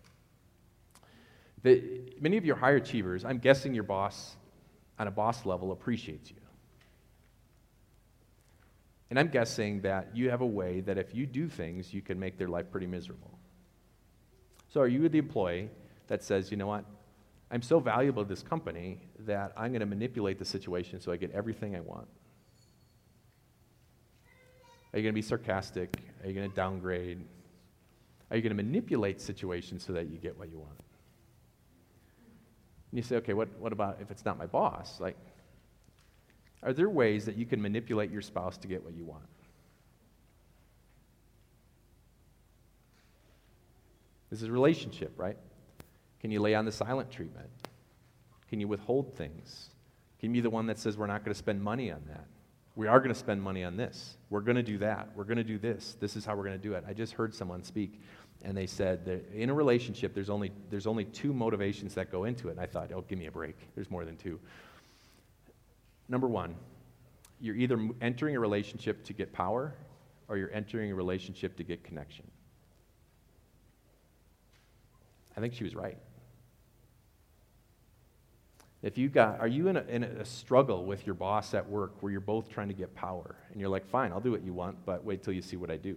The, 1.62 2.00
many 2.20 2.38
of 2.38 2.44
your 2.44 2.56
high 2.56 2.72
achievers, 2.72 3.24
I'm 3.24 3.38
guessing 3.38 3.74
your 3.74 3.84
boss 3.84 4.36
on 4.98 5.08
a 5.08 5.10
boss 5.10 5.44
level 5.44 5.72
appreciates 5.72 6.30
you. 6.30 6.36
And 9.10 9.18
I'm 9.18 9.28
guessing 9.28 9.82
that 9.82 10.16
you 10.16 10.30
have 10.30 10.40
a 10.40 10.46
way 10.46 10.80
that 10.80 10.98
if 10.98 11.14
you 11.14 11.26
do 11.26 11.48
things, 11.48 11.92
you 11.92 12.02
can 12.02 12.18
make 12.18 12.38
their 12.38 12.48
life 12.48 12.70
pretty 12.70 12.86
miserable. 12.86 13.38
So 14.72 14.80
are 14.80 14.88
you 14.88 15.08
the 15.08 15.18
employee 15.18 15.70
that 16.08 16.24
says, 16.24 16.50
you 16.50 16.56
know 16.56 16.66
what, 16.66 16.84
I'm 17.50 17.62
so 17.62 17.78
valuable 17.78 18.24
to 18.24 18.28
this 18.28 18.42
company 18.42 19.00
that 19.20 19.52
I'm 19.56 19.70
going 19.70 19.80
to 19.80 19.86
manipulate 19.86 20.38
the 20.38 20.44
situation 20.44 21.00
so 21.00 21.12
I 21.12 21.16
get 21.16 21.30
everything 21.30 21.76
I 21.76 21.80
want. 21.80 22.08
Are 24.92 24.98
you 24.98 25.02
going 25.02 25.12
to 25.12 25.18
be 25.18 25.22
sarcastic? 25.22 25.96
Are 26.22 26.28
you 26.28 26.34
going 26.34 26.48
to 26.48 26.56
downgrade? 26.56 27.22
Are 28.30 28.36
you 28.36 28.42
going 28.42 28.56
to 28.56 28.62
manipulate 28.62 29.20
situations 29.20 29.84
so 29.84 29.92
that 29.92 30.08
you 30.08 30.16
get 30.16 30.36
what 30.36 30.50
you 30.50 30.58
want? 30.58 30.78
And 32.90 32.98
you 32.98 33.02
say, 33.02 33.16
okay, 33.16 33.34
what, 33.34 33.48
what 33.58 33.72
about 33.72 33.98
if 34.00 34.10
it's 34.10 34.24
not 34.24 34.38
my 34.38 34.46
boss? 34.46 34.98
Like, 35.00 35.16
are 36.62 36.72
there 36.72 36.88
ways 36.88 37.26
that 37.26 37.36
you 37.36 37.46
can 37.46 37.62
manipulate 37.62 38.10
your 38.10 38.22
spouse 38.22 38.56
to 38.58 38.68
get 38.68 38.82
what 38.82 38.94
you 38.94 39.04
want? 39.04 39.22
This 44.30 44.42
is 44.42 44.50
relationship, 44.50 45.12
right? 45.16 45.36
Can 46.20 46.30
you 46.30 46.40
lay 46.40 46.54
on 46.54 46.64
the 46.64 46.72
silent 46.72 47.10
treatment? 47.10 47.48
Can 48.48 48.60
you 48.60 48.68
withhold 48.68 49.14
things? 49.14 49.70
Can 50.18 50.30
you 50.30 50.40
be 50.40 50.40
the 50.40 50.50
one 50.50 50.66
that 50.66 50.78
says, 50.78 50.96
we're 50.96 51.06
not 51.06 51.24
going 51.24 51.32
to 51.32 51.38
spend 51.38 51.62
money 51.62 51.90
on 51.90 52.02
that? 52.08 52.24
We 52.74 52.86
are 52.86 52.98
going 52.98 53.12
to 53.12 53.18
spend 53.18 53.42
money 53.42 53.64
on 53.64 53.76
this. 53.76 54.16
We're 54.28 54.40
going 54.40 54.56
to 54.56 54.62
do 54.62 54.78
that. 54.78 55.08
We're 55.14 55.24
going 55.24 55.38
to 55.38 55.44
do 55.44 55.58
this. 55.58 55.96
This 55.98 56.16
is 56.16 56.24
how 56.24 56.36
we're 56.36 56.44
going 56.44 56.60
to 56.60 56.62
do 56.62 56.74
it. 56.74 56.84
I 56.86 56.92
just 56.92 57.14
heard 57.14 57.34
someone 57.34 57.62
speak, 57.62 58.00
and 58.44 58.56
they 58.56 58.66
said 58.66 59.04
that 59.06 59.32
in 59.32 59.50
a 59.50 59.54
relationship, 59.54 60.14
there's 60.14 60.30
only, 60.30 60.52
there's 60.70 60.86
only 60.86 61.06
two 61.06 61.32
motivations 61.32 61.94
that 61.94 62.12
go 62.12 62.24
into 62.24 62.48
it. 62.48 62.52
And 62.52 62.60
I 62.60 62.66
thought, 62.66 62.92
oh, 62.92 63.02
give 63.02 63.18
me 63.18 63.26
a 63.26 63.30
break. 63.30 63.56
There's 63.74 63.90
more 63.90 64.04
than 64.04 64.16
two. 64.16 64.38
Number 66.08 66.28
one, 66.28 66.54
you're 67.40 67.56
either 67.56 67.78
entering 68.00 68.36
a 68.36 68.40
relationship 68.40 69.04
to 69.04 69.12
get 69.12 69.32
power 69.32 69.74
or 70.28 70.36
you're 70.36 70.52
entering 70.52 70.90
a 70.90 70.94
relationship 70.94 71.56
to 71.56 71.64
get 71.64 71.82
connection. 71.82 72.30
I 75.36 75.40
think 75.40 75.54
she 75.54 75.64
was 75.64 75.74
right. 75.74 75.98
If 78.86 78.96
you 78.96 79.08
got, 79.08 79.40
are 79.40 79.48
you 79.48 79.66
in 79.66 79.76
a, 79.76 79.80
in 79.88 80.04
a 80.04 80.24
struggle 80.24 80.84
with 80.84 81.06
your 81.06 81.16
boss 81.16 81.54
at 81.54 81.68
work 81.68 82.00
where 82.04 82.12
you're 82.12 82.20
both 82.20 82.48
trying 82.48 82.68
to 82.68 82.74
get 82.74 82.94
power 82.94 83.34
and 83.50 83.60
you're 83.60 83.68
like, 83.68 83.84
fine, 83.84 84.12
I'll 84.12 84.20
do 84.20 84.30
what 84.30 84.44
you 84.44 84.52
want, 84.52 84.76
but 84.86 85.04
wait 85.04 85.24
till 85.24 85.32
you 85.32 85.42
see 85.42 85.56
what 85.56 85.72
I 85.72 85.76
do? 85.76 85.96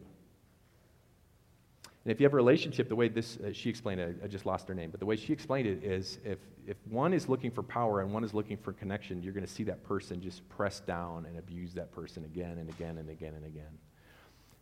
And 2.04 2.12
if 2.12 2.20
you 2.20 2.26
have 2.26 2.34
a 2.34 2.36
relationship, 2.36 2.90
the 2.90 2.96
way 2.96 3.08
this, 3.08 3.38
uh, 3.38 3.54
she 3.54 3.70
explained 3.70 4.02
it, 4.02 4.16
I 4.24 4.28
just 4.28 4.48
lost 4.48 4.68
her 4.70 4.74
name, 4.74 4.90
but 4.90 5.00
the 5.00 5.06
way 5.06 5.18
she 5.18 5.32
explained 5.32 5.68
it 5.68 5.84
is 5.84 6.18
if, 6.26 6.40
if 6.66 6.78
one 6.90 7.14
is 7.14 7.30
looking 7.30 7.52
for 7.52 7.62
power 7.62 8.02
and 8.02 8.12
one 8.12 8.24
is 8.24 8.34
looking 8.34 8.58
for 8.58 8.74
connection, 8.74 9.22
you're 9.22 9.34
going 9.34 9.46
to 9.46 9.54
see 9.54 9.66
that 9.66 9.84
person 9.84 10.20
just 10.20 10.50
press 10.50 10.80
down 10.80 11.28
and 11.28 11.38
abuse 11.38 11.76
that 11.76 11.92
person 11.92 12.26
again 12.26 12.58
and 12.58 12.70
again 12.70 12.98
and 12.98 13.08
again 13.12 13.36
and 13.36 13.46
again. 13.46 13.78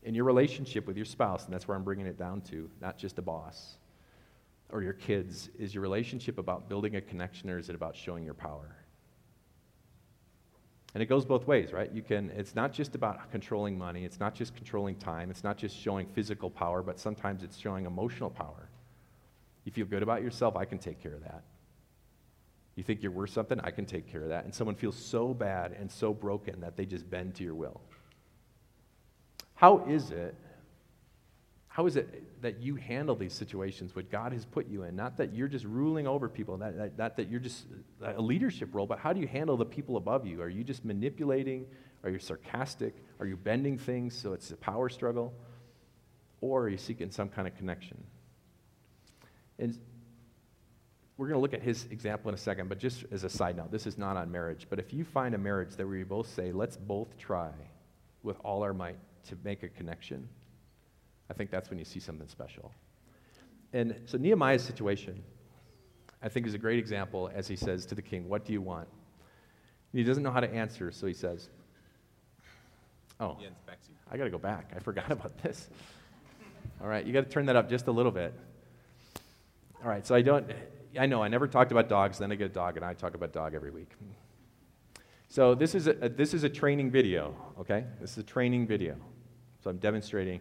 In 0.04 0.14
your 0.14 0.26
relationship 0.26 0.86
with 0.86 0.98
your 0.98 1.06
spouse, 1.06 1.46
and 1.46 1.54
that's 1.54 1.66
where 1.66 1.78
I'm 1.78 1.84
bringing 1.86 2.08
it 2.08 2.20
down 2.20 2.42
to, 2.50 2.70
not 2.82 2.98
just 2.98 3.20
a 3.20 3.22
boss 3.22 3.78
or 4.70 4.82
your 4.82 4.94
kids, 4.94 5.50
is 5.58 5.74
your 5.74 5.82
relationship 5.82 6.38
about 6.38 6.68
building 6.68 6.96
a 6.96 7.02
connection 7.02 7.50
or 7.50 7.58
is 7.58 7.70
it 7.70 7.76
about 7.76 7.96
showing 7.96 8.24
your 8.24 8.34
power? 8.34 8.76
And 10.94 11.04
it 11.04 11.08
goes 11.08 11.26
both 11.26 11.46
ways, 11.46 11.74
right? 11.74 11.92
You 11.92 12.02
can, 12.02 12.32
it's 12.32 12.56
not 12.56 12.74
just 12.74 12.96
about 12.96 13.32
controlling 13.32 13.78
money, 13.78 14.04
it's 14.04 14.20
not 14.20 14.34
just 14.34 14.56
controlling 14.56 14.96
time, 14.96 15.30
it's 15.30 15.44
not 15.44 15.58
just 15.58 15.78
showing 15.78 16.08
physical 16.08 16.50
power, 16.50 16.82
but 16.82 17.00
sometimes 17.00 17.44
it's 17.44 17.58
showing 17.58 17.86
emotional 17.86 18.30
power. 18.30 18.70
You 19.64 19.72
feel 19.72 19.86
good 19.86 20.02
about 20.02 20.24
yourself, 20.24 20.56
I 20.56 20.66
can 20.66 20.80
take 20.80 21.02
care 21.02 21.14
of 21.14 21.24
that. 21.24 21.44
You 22.76 22.84
think 22.84 23.04
you're 23.04 23.12
worth 23.12 23.32
something, 23.32 23.60
I 23.64 23.72
can 23.72 23.86
take 23.86 24.12
care 24.12 24.24
of 24.24 24.30
that. 24.30 24.46
And 24.46 24.54
someone 24.54 24.76
feels 24.76 24.96
so 24.96 25.34
bad 25.34 25.76
and 25.80 25.92
so 25.92 26.14
broken 26.14 26.62
that 26.62 26.78
they 26.78 26.86
just 26.86 27.10
bend 27.10 27.36
to 27.36 27.44
your 27.44 27.56
will. 27.56 27.82
How 29.56 29.84
is 29.88 30.12
it 30.12 30.36
how 31.78 31.86
is 31.86 31.96
it 31.96 32.42
that 32.42 32.60
you 32.60 32.74
handle 32.74 33.16
these 33.16 33.34
situations, 33.34 33.96
what 33.96 34.10
God 34.10 34.34
has 34.34 34.46
put 34.46 34.68
you 34.68 34.82
in? 34.82 34.96
Not 34.96 35.16
that 35.18 35.36
you're 35.36 35.48
just 35.48 35.64
ruling 35.64 36.08
over 36.08 36.28
people, 36.28 36.58
not 36.58 36.76
that, 36.76 36.98
not 36.98 37.16
that 37.18 37.30
you're 37.30 37.40
just 37.40 37.68
a 38.02 38.20
leadership 38.20 38.70
role, 38.72 38.88
but 38.88 38.98
how 38.98 39.14
do 39.14 39.20
you 39.20 39.28
handle 39.28 39.56
the 39.58 39.66
people 39.66 39.96
above 39.96 40.26
you? 40.26 40.42
Are 40.42 40.50
you 40.50 40.64
just 40.64 40.84
manipulating? 40.84 41.68
Are 42.04 42.10
you 42.10 42.18
sarcastic? 42.18 42.96
Are 43.20 43.28
you 43.28 43.38
bending 43.38 43.78
things 43.78 44.16
so 44.16 44.34
it's 44.34 44.50
a 44.50 44.56
power 44.56 44.90
struggle? 44.90 45.36
Or 46.42 46.64
are 46.64 46.70
you 46.70 46.80
seeking 46.80 47.12
some 47.12 47.30
kind 47.30 47.48
of 47.48 47.56
connection? 47.56 48.04
And 49.60 49.78
we're 51.16 51.28
going 51.28 51.38
to 51.38 51.42
look 51.42 51.54
at 51.54 51.62
his 51.62 51.86
example 51.92 52.30
in 52.30 52.34
a 52.34 52.40
second, 52.40 52.70
but 52.70 52.80
just 52.80 53.06
as 53.12 53.24
a 53.24 53.30
side 53.30 53.56
note, 53.56 53.72
this 53.72 53.86
is 53.86 54.00
not 54.00 54.18
on 54.18 54.32
marriage. 54.32 54.66
But 54.68 54.80
if 54.80 54.96
you 54.96 55.04
find 55.06 55.36
a 55.36 55.38
marriage 55.38 55.76
that 55.76 55.88
you 55.88 56.06
both 56.06 56.28
say, 56.34 56.52
let's 56.52 56.76
both 56.76 57.16
try 57.20 57.52
with 58.24 58.38
all 58.44 58.64
our 58.64 58.74
might 58.74 58.98
to 59.26 59.38
make 59.44 59.62
a 59.62 59.68
connection, 59.68 60.28
I 61.30 61.34
think 61.34 61.50
that's 61.50 61.70
when 61.70 61.80
you 61.80 61.86
see 61.86 62.00
something 62.00 62.28
special. 62.28 62.72
And 63.74 63.96
so 64.06 64.18
Nehemiah's 64.18 64.64
situation, 64.64 65.22
I 66.22 66.30
think, 66.30 66.48
is 66.48 66.54
a 66.54 66.58
great 66.58 66.80
example 66.80 67.30
as 67.34 67.48
he 67.48 67.56
says 67.56 67.86
to 67.88 67.96
the 67.96 68.02
king, 68.02 68.30
What 68.30 68.46
do 68.46 68.54
you 68.54 68.62
want? 68.62 68.88
And 69.92 70.00
he 70.00 70.04
doesn't 70.04 70.24
know 70.24 70.32
how 70.32 70.40
to 70.40 70.52
answer, 70.52 70.92
so 70.92 71.08
he 71.08 71.14
says, 71.14 71.50
Oh, 73.20 73.38
I 74.12 74.18
got 74.18 74.26
to 74.26 74.30
go 74.30 74.38
back. 74.38 74.72
I 74.76 74.80
forgot 74.80 75.12
about 75.12 75.38
this. 75.44 75.70
All 76.82 76.88
right, 76.88 77.06
you 77.06 77.14
got 77.14 77.26
to 77.26 77.30
turn 77.30 77.46
that 77.48 77.56
up 77.56 77.70
just 77.70 77.88
a 77.88 77.92
little 77.92 78.12
bit. 78.12 78.34
All 79.84 79.90
right, 79.90 80.06
so 80.06 80.16
I 80.16 80.22
don't, 80.22 80.50
I 81.00 81.06
know 81.06 81.22
I 81.22 81.28
never 81.28 81.48
talked 81.48 81.72
about 81.72 81.90
dogs, 81.90 82.18
then 82.18 82.32
I 82.32 82.36
get 82.36 82.46
a 82.46 82.54
dog, 82.54 82.78
and 82.78 82.86
I 82.86 82.94
talk 82.94 83.16
about 83.16 83.32
dog 83.32 83.54
every 83.54 83.72
week. 83.72 83.92
So 85.30 85.56
this 85.56 85.76
is 85.76 85.88
a, 85.88 85.94
this 85.94 86.34
is 86.34 86.44
a 86.44 86.50
training 86.50 86.90
video, 86.90 87.36
okay? 87.60 87.84
This 88.00 88.12
is 88.12 88.18
a 88.20 88.24
training 88.24 88.66
video. 88.66 88.96
So 89.64 89.70
I'm 89.70 89.78
demonstrating 89.78 90.40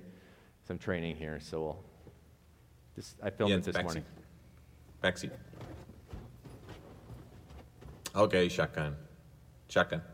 some 0.67 0.79
training 0.79 1.17
here, 1.17 1.39
so 1.41 1.61
we'll 1.61 1.85
just, 2.95 3.17
I 3.23 3.31
filmed 3.31 3.51
Yeah, 3.51 3.57
it 3.59 3.65
this 3.65 3.77
backseat. 3.77 3.83
morning. 3.85 4.05
Backseat. 5.03 5.31
Okay, 8.15 8.49
shotgun. 8.49 8.97
Shotgun. 9.69 10.01
Come. 10.01 10.09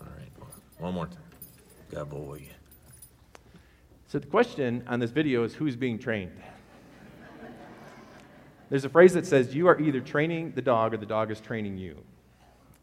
All 0.00 0.06
right, 0.16 0.30
one 0.78 0.94
more 0.94 1.06
time. 1.06 1.18
Good 1.90 2.10
boy. 2.10 2.42
So 4.06 4.18
the 4.18 4.26
question 4.26 4.84
on 4.86 5.00
this 5.00 5.10
video 5.10 5.44
is 5.44 5.54
who's 5.54 5.76
being 5.76 5.98
trained? 5.98 6.32
There's 8.70 8.84
a 8.84 8.88
phrase 8.88 9.14
that 9.14 9.26
says 9.26 9.54
you 9.54 9.66
are 9.68 9.80
either 9.80 10.00
training 10.00 10.52
the 10.54 10.62
dog 10.62 10.94
or 10.94 10.96
the 10.96 11.06
dog 11.06 11.30
is 11.30 11.40
training 11.40 11.78
you. 11.78 11.96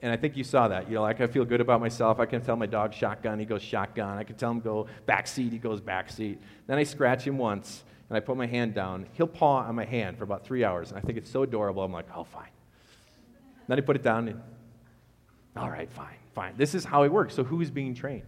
And 0.01 0.11
I 0.11 0.17
think 0.17 0.35
you 0.35 0.43
saw 0.43 0.67
that. 0.67 0.87
You 0.87 0.95
know, 0.95 1.01
like 1.01 1.21
I 1.21 1.27
feel 1.27 1.45
good 1.45 1.61
about 1.61 1.79
myself. 1.79 2.19
I 2.19 2.25
can 2.25 2.41
tell 2.41 2.55
my 2.55 2.65
dog 2.65 2.93
shotgun, 2.93 3.39
he 3.39 3.45
goes 3.45 3.61
shotgun. 3.61 4.17
I 4.17 4.23
can 4.23 4.35
tell 4.35 4.51
him 4.51 4.59
go 4.59 4.87
back 5.05 5.27
seat, 5.27 5.51
he 5.51 5.57
goes 5.57 5.81
back 5.81 6.11
seat. 6.11 6.39
Then 6.67 6.77
I 6.77 6.83
scratch 6.83 7.25
him 7.25 7.37
once 7.37 7.83
and 8.09 8.17
I 8.17 8.19
put 8.19 8.37
my 8.37 8.45
hand 8.45 8.73
down. 8.73 9.07
He'll 9.13 9.27
paw 9.27 9.63
on 9.63 9.75
my 9.75 9.85
hand 9.85 10.17
for 10.17 10.23
about 10.23 10.45
three 10.45 10.63
hours. 10.63 10.89
And 10.89 10.97
I 10.97 11.01
think 11.01 11.17
it's 11.17 11.29
so 11.29 11.43
adorable. 11.43 11.83
I'm 11.83 11.91
like, 11.91 12.05
oh, 12.15 12.23
fine. 12.23 12.49
Then 13.67 13.77
I 13.77 13.81
put 13.81 13.95
it 13.95 14.03
down 14.03 14.27
and, 14.27 14.41
all 15.55 15.69
right, 15.69 15.89
fine, 15.91 16.17
fine. 16.33 16.53
This 16.57 16.75
is 16.75 16.85
how 16.85 17.03
it 17.03 17.11
works. 17.11 17.33
So 17.33 17.43
who's 17.43 17.71
being 17.71 17.95
trained? 17.95 18.27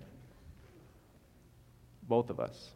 Both 2.07 2.29
of 2.29 2.39
us. 2.39 2.71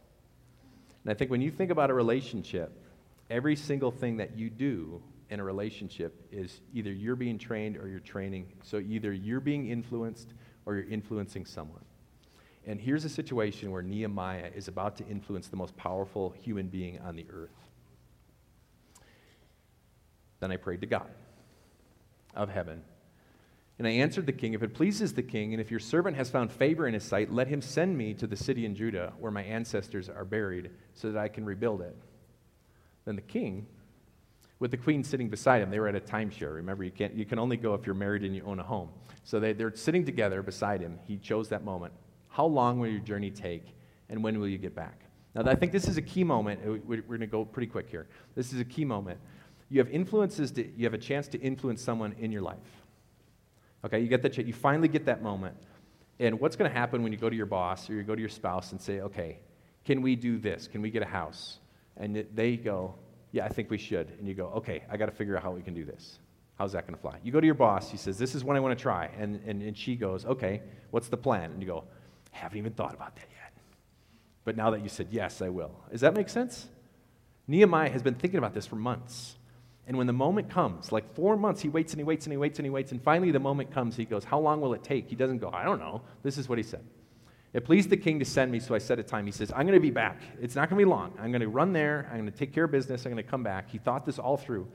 And 1.04 1.10
I 1.10 1.14
think 1.14 1.30
when 1.30 1.40
you 1.40 1.50
think 1.50 1.70
about 1.70 1.90
a 1.90 1.94
relationship, 1.94 2.78
every 3.32 3.56
single 3.56 3.90
thing 3.90 4.18
that 4.18 4.36
you 4.36 4.50
do 4.50 5.02
in 5.30 5.40
a 5.40 5.44
relationship 5.44 6.28
is 6.30 6.60
either 6.74 6.92
you're 6.92 7.16
being 7.16 7.38
trained 7.38 7.78
or 7.78 7.88
you're 7.88 7.98
training. 7.98 8.52
So 8.62 8.76
either 8.76 9.12
you're 9.12 9.40
being 9.40 9.70
influenced 9.70 10.34
or 10.66 10.76
you're 10.76 10.88
influencing 10.88 11.46
someone. 11.46 11.84
And 12.66 12.78
here's 12.78 13.06
a 13.06 13.08
situation 13.08 13.72
where 13.72 13.82
Nehemiah 13.82 14.50
is 14.54 14.68
about 14.68 14.96
to 14.98 15.06
influence 15.06 15.48
the 15.48 15.56
most 15.56 15.74
powerful 15.76 16.30
human 16.30 16.68
being 16.68 17.00
on 17.00 17.16
the 17.16 17.26
earth. 17.32 17.50
Then 20.40 20.52
I 20.52 20.58
prayed 20.58 20.82
to 20.82 20.86
God 20.86 21.10
of 22.36 22.50
heaven. 22.50 22.82
And 23.78 23.88
I 23.88 23.92
answered 23.92 24.26
the 24.26 24.32
king, 24.32 24.52
If 24.52 24.62
it 24.62 24.74
pleases 24.74 25.14
the 25.14 25.22
king, 25.22 25.54
and 25.54 25.60
if 25.60 25.70
your 25.70 25.80
servant 25.80 26.16
has 26.18 26.28
found 26.28 26.52
favor 26.52 26.86
in 26.86 26.92
his 26.92 27.04
sight, 27.04 27.32
let 27.32 27.48
him 27.48 27.62
send 27.62 27.96
me 27.96 28.12
to 28.14 28.26
the 28.26 28.36
city 28.36 28.66
in 28.66 28.74
Judah 28.74 29.14
where 29.18 29.32
my 29.32 29.42
ancestors 29.42 30.10
are 30.10 30.26
buried, 30.26 30.70
so 30.92 31.10
that 31.10 31.18
I 31.18 31.28
can 31.28 31.46
rebuild 31.46 31.80
it. 31.80 31.96
Then 33.04 33.16
the 33.16 33.22
king, 33.22 33.66
with 34.58 34.70
the 34.70 34.76
queen 34.76 35.02
sitting 35.02 35.28
beside 35.28 35.60
him, 35.60 35.70
they 35.70 35.80
were 35.80 35.88
at 35.88 35.96
a 35.96 36.00
timeshare. 36.00 36.54
Remember, 36.54 36.84
you, 36.84 36.90
can't, 36.90 37.14
you 37.14 37.24
can 37.24 37.38
only 37.38 37.56
go 37.56 37.74
if 37.74 37.84
you're 37.84 37.94
married 37.94 38.22
and 38.22 38.34
you 38.34 38.42
own 38.44 38.60
a 38.60 38.62
home. 38.62 38.90
So 39.24 39.40
they, 39.40 39.52
they're 39.52 39.74
sitting 39.74 40.04
together 40.04 40.42
beside 40.42 40.80
him. 40.80 40.98
He 41.06 41.16
chose 41.16 41.48
that 41.48 41.64
moment. 41.64 41.92
How 42.28 42.46
long 42.46 42.78
will 42.78 42.88
your 42.88 43.00
journey 43.00 43.30
take, 43.30 43.66
and 44.08 44.22
when 44.22 44.38
will 44.38 44.48
you 44.48 44.58
get 44.58 44.74
back? 44.74 45.00
Now, 45.34 45.42
I 45.46 45.54
think 45.54 45.72
this 45.72 45.88
is 45.88 45.96
a 45.96 46.02
key 46.02 46.24
moment. 46.24 46.60
We're 46.86 47.02
going 47.02 47.20
to 47.20 47.26
go 47.26 47.44
pretty 47.44 47.66
quick 47.66 47.88
here. 47.88 48.06
This 48.34 48.52
is 48.52 48.60
a 48.60 48.64
key 48.64 48.84
moment. 48.84 49.18
You 49.68 49.78
have 49.80 49.88
influences, 49.90 50.50
to, 50.52 50.70
you 50.76 50.84
have 50.84 50.94
a 50.94 50.98
chance 50.98 51.26
to 51.28 51.40
influence 51.40 51.82
someone 51.82 52.14
in 52.18 52.30
your 52.30 52.42
life. 52.42 52.58
Okay, 53.84 54.00
you 54.00 54.08
get 54.08 54.22
that, 54.22 54.36
you 54.38 54.52
finally 54.52 54.88
get 54.88 55.06
that 55.06 55.22
moment. 55.22 55.56
And 56.20 56.38
what's 56.38 56.54
going 56.54 56.70
to 56.70 56.76
happen 56.76 57.02
when 57.02 57.10
you 57.10 57.18
go 57.18 57.30
to 57.30 57.34
your 57.34 57.46
boss 57.46 57.90
or 57.90 57.94
you 57.94 58.02
go 58.02 58.14
to 58.14 58.20
your 58.20 58.28
spouse 58.28 58.72
and 58.72 58.80
say, 58.80 59.00
okay, 59.00 59.38
can 59.84 60.02
we 60.02 60.14
do 60.14 60.38
this? 60.38 60.68
Can 60.68 60.82
we 60.82 60.90
get 60.90 61.02
a 61.02 61.06
house? 61.06 61.58
And 61.96 62.26
they 62.34 62.56
go, 62.56 62.94
yeah, 63.32 63.44
I 63.44 63.48
think 63.48 63.70
we 63.70 63.78
should. 63.78 64.10
And 64.18 64.28
you 64.28 64.34
go, 64.34 64.46
okay, 64.56 64.82
I 64.90 64.96
got 64.96 65.06
to 65.06 65.12
figure 65.12 65.36
out 65.36 65.42
how 65.42 65.52
we 65.52 65.62
can 65.62 65.74
do 65.74 65.84
this. 65.84 66.18
How's 66.58 66.72
that 66.72 66.86
going 66.86 66.94
to 66.94 67.00
fly? 67.00 67.18
You 67.24 67.32
go 67.32 67.40
to 67.40 67.46
your 67.46 67.54
boss, 67.54 67.90
he 67.90 67.96
says, 67.96 68.18
this 68.18 68.34
is 68.34 68.44
what 68.44 68.56
I 68.56 68.60
want 68.60 68.76
to 68.76 68.82
try. 68.82 69.10
And, 69.18 69.40
and, 69.46 69.62
and 69.62 69.76
she 69.76 69.96
goes, 69.96 70.24
okay, 70.24 70.62
what's 70.90 71.08
the 71.08 71.16
plan? 71.16 71.50
And 71.50 71.60
you 71.60 71.66
go, 71.66 71.84
haven't 72.30 72.58
even 72.58 72.72
thought 72.72 72.94
about 72.94 73.16
that 73.16 73.26
yet. 73.30 73.52
But 74.44 74.56
now 74.56 74.70
that 74.70 74.82
you 74.82 74.88
said 74.88 75.08
yes, 75.10 75.40
I 75.40 75.48
will. 75.48 75.72
Does 75.90 76.02
that 76.02 76.14
make 76.14 76.28
sense? 76.28 76.68
Nehemiah 77.48 77.90
has 77.90 78.02
been 78.02 78.14
thinking 78.14 78.38
about 78.38 78.54
this 78.54 78.66
for 78.66 78.76
months. 78.76 79.36
And 79.86 79.96
when 79.98 80.06
the 80.06 80.12
moment 80.12 80.48
comes, 80.48 80.92
like 80.92 81.14
four 81.14 81.36
months, 81.36 81.60
he 81.60 81.68
waits 81.68 81.92
and 81.92 82.00
he 82.00 82.04
waits 82.04 82.26
and 82.26 82.32
he 82.32 82.36
waits 82.36 82.58
and 82.58 82.66
he 82.66 82.70
waits. 82.70 82.92
And 82.92 83.02
finally, 83.02 83.30
the 83.30 83.40
moment 83.40 83.72
comes, 83.72 83.96
he 83.96 84.04
goes, 84.04 84.24
How 84.24 84.38
long 84.38 84.60
will 84.60 84.74
it 84.74 84.84
take? 84.84 85.08
He 85.08 85.16
doesn't 85.16 85.38
go, 85.38 85.50
I 85.52 85.64
don't 85.64 85.80
know. 85.80 86.02
This 86.22 86.38
is 86.38 86.48
what 86.48 86.58
he 86.58 86.64
said. 86.64 86.84
It 87.52 87.66
pleased 87.66 87.90
the 87.90 87.96
king 87.96 88.18
to 88.18 88.24
send 88.24 88.50
me, 88.50 88.60
so 88.60 88.74
I 88.74 88.78
set 88.78 88.98
a 88.98 89.02
time. 89.02 89.26
He 89.26 89.32
says, 89.32 89.52
I'm 89.54 89.66
going 89.66 89.78
to 89.78 89.80
be 89.80 89.90
back. 89.90 90.22
It's 90.40 90.54
not 90.56 90.70
going 90.70 90.78
to 90.78 90.86
be 90.86 90.90
long. 90.90 91.12
I'm 91.18 91.30
going 91.30 91.42
to 91.42 91.48
run 91.48 91.72
there. 91.72 92.08
I'm 92.10 92.18
going 92.18 92.30
to 92.30 92.36
take 92.36 92.52
care 92.52 92.64
of 92.64 92.70
business. 92.70 93.04
I'm 93.04 93.12
going 93.12 93.22
to 93.22 93.30
come 93.30 93.42
back. 93.42 93.70
He 93.70 93.78
thought 93.78 94.06
this 94.06 94.18
all 94.18 94.38
through. 94.38 94.66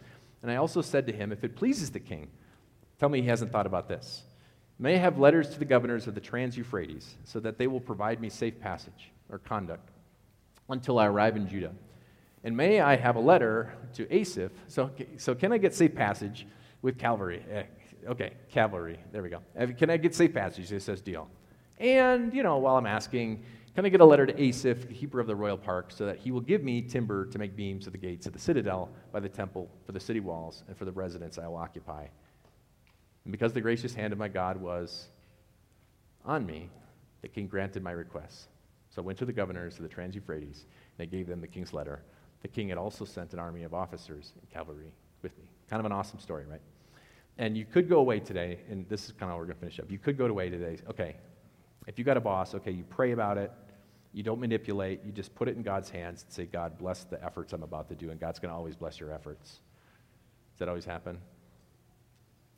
And 0.43 0.51
I 0.51 0.57
also 0.57 0.81
said 0.81 1.07
to 1.07 1.13
him, 1.13 1.31
If 1.31 1.43
it 1.43 1.55
pleases 1.55 1.89
the 1.89 1.99
king, 1.99 2.29
tell 2.99 3.09
me 3.09 3.21
he 3.21 3.27
hasn't 3.27 3.51
thought 3.51 3.65
about 3.65 3.87
this. 3.87 4.23
May 4.79 4.95
I 4.95 4.99
have 4.99 5.17
letters 5.17 5.49
to 5.49 5.59
the 5.59 5.65
governors 5.65 6.05
of 6.05 6.13
the 6.13 6.21
Trans 6.21 6.55
Euphrates, 6.55 7.15
so 7.23 7.39
that 7.39 7.57
they 7.57 7.65
will 7.65 7.79
provide 7.79 8.21
me 8.21 8.29
safe 8.29 8.59
passage 8.59 9.11
or 9.31 9.39
conduct 9.39 9.89
until 10.69 10.99
I 10.99 11.07
arrive 11.07 11.35
in 11.35 11.47
Judah. 11.47 11.73
And 12.43 12.55
may 12.55 12.79
I 12.79 12.95
have 12.95 13.15
a 13.15 13.19
letter 13.19 13.73
to 13.95 14.13
Asaph? 14.13 14.51
So, 14.67 14.91
so 15.17 15.33
can 15.33 15.51
I 15.51 15.57
get 15.57 15.73
safe 15.73 15.95
passage 15.95 16.45
with 16.83 16.99
cavalry? 16.99 17.43
Eh, 17.51 17.63
okay, 18.07 18.33
cavalry. 18.51 18.99
There 19.11 19.23
we 19.23 19.29
go. 19.29 19.41
Can 19.77 19.89
I 19.89 19.97
get 19.97 20.13
safe 20.13 20.33
passage? 20.33 20.71
It 20.71 20.81
says 20.83 21.01
deal. 21.01 21.27
And, 21.79 22.33
you 22.33 22.43
know, 22.43 22.57
while 22.57 22.77
I'm 22.77 22.85
asking, 22.85 23.43
Can 23.75 23.85
I 23.85 23.89
get 23.89 24.01
a 24.01 24.05
letter 24.05 24.25
to 24.25 24.41
Asaph, 24.41 24.89
keeper 24.91 25.19
of 25.19 25.27
the 25.27 25.35
royal 25.35 25.57
park, 25.57 25.91
so 25.91 26.05
that 26.07 26.17
he 26.17 26.31
will 26.31 26.41
give 26.41 26.63
me 26.63 26.81
timber 26.81 27.25
to 27.27 27.37
make 27.37 27.55
beams 27.55 27.85
of 27.85 27.93
the 27.93 27.99
gates 27.99 28.25
of 28.25 28.33
the 28.33 28.39
citadel 28.39 28.89
by 29.11 29.19
the 29.19 29.29
temple, 29.29 29.69
for 29.85 29.91
the 29.91 29.99
city 29.99 30.19
walls, 30.19 30.63
and 30.67 30.75
for 30.75 30.85
the 30.85 30.91
residence 30.91 31.37
I 31.37 31.47
will 31.47 31.57
occupy? 31.57 32.07
And 33.23 33.31
because 33.31 33.53
the 33.53 33.61
gracious 33.61 33.93
hand 33.93 34.13
of 34.13 34.19
my 34.19 34.29
God 34.29 34.57
was 34.57 35.09
on 36.25 36.45
me, 36.45 36.69
the 37.21 37.27
king 37.27 37.45
granted 37.45 37.83
my 37.83 37.91
request. 37.91 38.47
So 38.89 39.01
I 39.01 39.05
went 39.05 39.19
to 39.19 39.25
the 39.25 39.33
governors 39.33 39.75
of 39.77 39.83
the 39.83 39.89
Trans 39.89 40.15
Euphrates, 40.15 40.65
and 40.97 41.07
I 41.07 41.09
gave 41.09 41.27
them 41.27 41.39
the 41.39 41.47
king's 41.47 41.71
letter. 41.71 42.01
The 42.41 42.47
king 42.47 42.69
had 42.69 42.79
also 42.79 43.05
sent 43.05 43.33
an 43.33 43.39
army 43.39 43.61
of 43.61 43.75
officers 43.75 44.33
and 44.39 44.49
cavalry 44.49 44.91
with 45.21 45.37
me. 45.37 45.43
Kind 45.69 45.79
of 45.79 45.85
an 45.85 45.91
awesome 45.91 46.19
story, 46.19 46.45
right? 46.49 46.61
And 47.37 47.55
you 47.55 47.65
could 47.65 47.87
go 47.87 47.99
away 47.99 48.19
today, 48.21 48.57
and 48.71 48.89
this 48.89 49.05
is 49.05 49.11
kind 49.11 49.23
of 49.23 49.29
how 49.29 49.37
we're 49.37 49.45
going 49.45 49.55
to 49.55 49.59
finish 49.59 49.79
up. 49.79 49.91
You 49.91 49.99
could 49.99 50.17
go 50.17 50.25
away 50.25 50.49
today. 50.49 50.77
Okay, 50.89 51.17
if 51.87 51.97
you 51.97 52.05
got 52.05 52.17
a 52.17 52.21
boss, 52.21 52.53
okay, 52.53 52.71
you 52.71 52.83
pray 52.83 53.11
about 53.11 53.37
it. 53.37 53.51
You 54.13 54.23
don't 54.23 54.39
manipulate. 54.39 55.01
You 55.05 55.11
just 55.11 55.33
put 55.35 55.47
it 55.47 55.55
in 55.55 55.63
God's 55.63 55.89
hands 55.89 56.23
and 56.23 56.31
say, 56.31 56.45
God, 56.45 56.77
bless 56.77 57.03
the 57.03 57.23
efforts 57.23 57.53
I'm 57.53 57.63
about 57.63 57.89
to 57.89 57.95
do, 57.95 58.11
and 58.11 58.19
God's 58.19 58.39
going 58.39 58.51
to 58.51 58.55
always 58.55 58.75
bless 58.75 58.99
your 58.99 59.13
efforts. 59.13 59.59
Does 60.53 60.59
that 60.59 60.69
always 60.69 60.85
happen? 60.85 61.19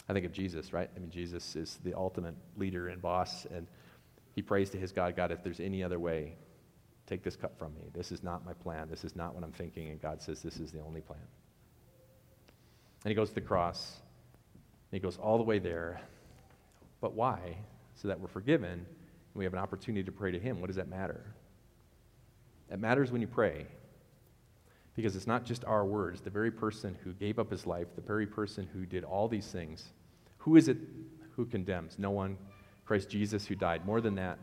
I 0.08 0.14
think 0.14 0.26
of 0.26 0.32
Jesus, 0.32 0.74
right? 0.74 0.90
I 0.96 1.00
mean, 1.00 1.12
Jesus 1.12 1.56
is 1.56 1.80
the 1.84 1.94
ultimate 1.94 2.36
leader 2.58 2.88
and 2.88 3.02
boss, 3.02 3.46
and 3.46 3.68
he 4.34 4.42
prays 4.42 4.70
to 4.72 4.78
his 4.78 4.92
God, 4.92 5.16
God, 5.16 5.32
if 5.32 5.44
there's 5.44 5.60
any 5.60 5.84
other 5.84 6.00
way, 6.00 6.36
take 7.08 7.24
this 7.24 7.36
cup 7.36 7.58
from 7.60 7.74
me. 7.76 7.90
This 7.94 8.12
is 8.12 8.24
not 8.24 8.46
my 8.46 8.54
plan. 8.54 8.88
This 8.90 9.04
is 9.04 9.16
not 9.16 9.36
what 9.36 9.44
I'm 9.44 9.52
thinking. 9.52 9.90
And 9.90 10.02
God 10.02 10.22
says, 10.22 10.42
this 10.42 10.58
is 10.58 10.72
the 10.72 10.80
only 10.80 11.02
plan. 11.02 11.20
And 13.04 13.12
he 13.12 13.16
goes 13.16 13.30
to 13.30 13.36
the 13.36 13.42
cross, 13.42 13.98
and 14.92 15.00
he 15.00 15.00
goes 15.00 15.18
all 15.18 15.38
the 15.38 15.44
way 15.44 15.60
there. 15.60 16.00
But 17.02 17.14
why? 17.14 17.58
So 17.96 18.08
that 18.08 18.20
we're 18.20 18.28
forgiven, 18.28 18.86
we 19.36 19.44
have 19.44 19.54
an 19.54 19.60
opportunity 19.60 20.04
to 20.04 20.12
pray 20.12 20.32
to 20.32 20.40
him. 20.40 20.60
What 20.60 20.68
does 20.68 20.76
that 20.76 20.90
matter? 20.90 21.24
It 22.72 22.80
matters 22.80 23.12
when 23.12 23.22
you 23.22 23.28
pray. 23.28 23.66
Because 24.96 25.16
it's 25.16 25.28
not 25.28 25.46
just 25.46 25.64
our 25.66 25.86
words. 25.86 26.22
The 26.22 26.30
very 26.30 26.52
person 26.52 26.98
who 27.04 27.14
gave 27.14 27.40
up 27.40 27.50
his 27.50 27.66
life, 27.66 27.88
the 27.96 28.02
very 28.02 28.28
person 28.28 28.68
who 28.74 28.86
did 28.86 29.04
all 29.04 29.28
these 29.28 29.48
things, 29.48 29.86
who 30.38 30.56
is 30.56 30.68
it 30.68 30.78
who 31.36 31.46
condemns? 31.46 31.98
No 31.98 32.12
one. 32.12 32.38
Christ 32.86 33.10
Jesus, 33.10 33.46
who 33.46 33.56
died. 33.56 33.86
More 33.86 34.02
than 34.02 34.16
that, 34.16 34.40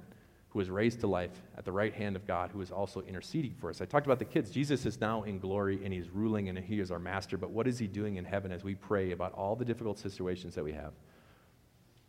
who 0.50 0.60
was 0.60 0.70
raised 0.70 1.00
to 1.00 1.06
life 1.06 1.42
at 1.58 1.64
the 1.64 1.72
right 1.72 1.92
hand 1.92 2.16
of 2.16 2.26
God, 2.26 2.50
who 2.50 2.60
is 2.60 2.70
also 2.70 3.02
interceding 3.02 3.54
for 3.60 3.68
us. 3.68 3.82
I 3.82 3.84
talked 3.84 4.06
about 4.06 4.18
the 4.18 4.24
kids. 4.24 4.50
Jesus 4.50 4.86
is 4.86 5.00
now 5.00 5.24
in 5.24 5.38
glory 5.38 5.84
and 5.84 5.92
he's 5.92 6.08
ruling 6.08 6.48
and 6.48 6.56
he 6.58 6.80
is 6.80 6.90
our 6.90 6.98
master. 6.98 7.36
But 7.36 7.50
what 7.50 7.66
is 7.66 7.78
he 7.78 7.86
doing 7.86 8.16
in 8.16 8.24
heaven 8.24 8.52
as 8.52 8.64
we 8.64 8.74
pray 8.74 9.10
about 9.10 9.32
all 9.34 9.56
the 9.56 9.64
difficult 9.64 9.98
situations 9.98 10.54
that 10.54 10.64
we 10.64 10.72
have? 10.72 10.92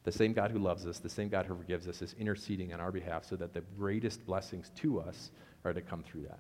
The 0.08 0.14
same 0.14 0.32
God 0.32 0.52
who 0.52 0.60
loves 0.60 0.88
us, 0.88 1.00
the 1.00 1.10
same 1.10 1.28
God 1.28 1.48
who 1.48 1.58
forgives 1.58 1.86
us, 1.86 2.02
is 2.02 2.16
interceding 2.18 2.74
on 2.74 2.80
our 2.80 2.94
behalf 2.94 3.26
so 3.26 3.36
that 3.36 3.54
the 3.54 3.60
greatest 3.78 4.26
blessings 4.26 4.72
to 4.78 5.02
us 5.02 5.32
are 5.66 5.74
to 5.74 5.82
come 5.82 6.02
through 6.02 6.22
that. 6.22 6.40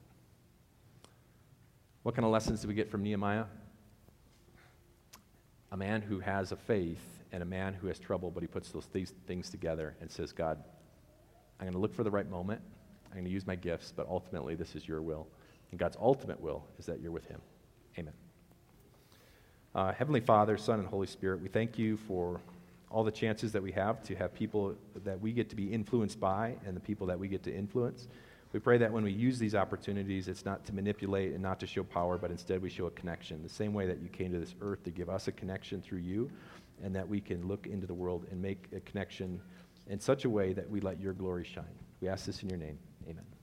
What 2.04 2.16
kind 2.16 2.26
of 2.26 2.32
lessons 2.32 2.62
do 2.62 2.70
we 2.70 2.74
get 2.74 2.90
from 2.90 3.04
Nehemiah? 3.04 3.44
A 5.74 5.76
man 5.76 6.02
who 6.02 6.22
has 6.22 6.54
a 6.54 6.56
faith 6.56 7.04
and 7.34 7.44
a 7.44 7.46
man 7.46 7.74
who 7.74 7.88
has 7.88 8.00
trouble, 8.00 8.32
but 8.32 8.42
he 8.42 8.48
puts 8.48 8.70
those 8.70 8.86
th- 8.86 9.10
things 9.28 9.50
together 9.50 9.98
and 10.00 10.10
says, 10.10 10.32
God, 10.32 10.64
I'm 11.60 11.66
going 11.66 11.74
to 11.74 11.80
look 11.80 11.94
for 11.94 12.06
the 12.06 12.12
right 12.12 12.30
moment. 12.30 12.62
I'm 13.08 13.16
going 13.16 13.26
to 13.26 13.32
use 13.32 13.46
my 13.46 13.56
gifts, 13.56 13.92
but 13.94 14.08
ultimately, 14.08 14.56
this 14.56 14.78
is 14.78 14.88
your 14.88 15.02
will. 15.02 15.28
And 15.72 15.78
God's 15.78 15.98
ultimate 16.00 16.40
will 16.40 16.64
is 16.80 16.86
that 16.86 17.02
you're 17.02 17.12
with 17.12 17.26
him. 17.26 17.42
Amen. 18.00 18.14
Uh, 19.76 19.92
Heavenly 19.92 20.22
Father, 20.22 20.56
Son, 20.56 20.80
and 20.80 20.88
Holy 20.88 21.08
Spirit, 21.08 21.42
we 21.42 21.50
thank 21.50 21.78
you 21.78 21.98
for 21.98 22.40
all 22.90 23.04
the 23.04 23.12
chances 23.12 23.52
that 23.52 23.62
we 23.62 23.72
have 23.72 24.02
to 24.04 24.16
have 24.16 24.34
people 24.34 24.76
that 25.04 25.20
we 25.20 25.34
get 25.34 25.50
to 25.50 25.56
be 25.56 25.72
influenced 25.74 26.20
by 26.20 26.56
and 26.66 26.76
the 26.76 26.82
people 26.82 27.08
that 27.08 27.20
we 27.20 27.28
get 27.28 27.44
to 27.44 27.54
influence. 27.54 28.08
We 28.54 28.60
pray 28.60 28.78
that 28.78 28.92
when 28.92 29.04
we 29.04 29.12
use 29.12 29.38
these 29.38 29.56
opportunities, 29.56 30.28
it's 30.28 30.46
not 30.46 30.66
to 30.66 30.74
manipulate 30.74 31.34
and 31.34 31.44
not 31.44 31.60
to 31.60 31.68
show 31.68 31.84
power, 31.84 32.18
but 32.18 32.32
instead 32.32 32.62
we 32.62 32.70
show 32.70 32.86
a 32.86 32.92
connection. 32.92 33.44
The 33.44 33.50
same 33.50 33.74
way 33.74 33.88
that 33.88 34.00
you 34.00 34.08
came 34.08 34.32
to 34.32 34.40
this 34.40 34.56
earth 34.62 34.84
to 34.86 34.92
give 34.92 35.10
us 35.10 35.28
a 35.28 35.34
connection 35.34 35.82
through 35.82 36.00
you, 36.00 36.32
and 36.82 36.96
that 36.96 37.08
we 37.08 37.20
can 37.20 37.46
look 37.48 37.68
into 37.68 37.88
the 37.88 37.94
world 37.94 38.26
and 38.32 38.42
make 38.42 38.68
a 38.76 38.80
connection 38.80 39.42
in 39.88 40.00
such 40.00 40.26
a 40.26 40.30
way 40.30 40.54
that 40.54 40.70
we 40.70 40.80
let 40.80 41.00
your 41.00 41.14
glory 41.14 41.44
shine. 41.44 41.66
We 42.02 42.08
ask 42.08 42.26
this 42.26 42.42
in 42.42 42.50
your 42.50 42.60
name. 42.60 42.78
Amen. 43.10 43.37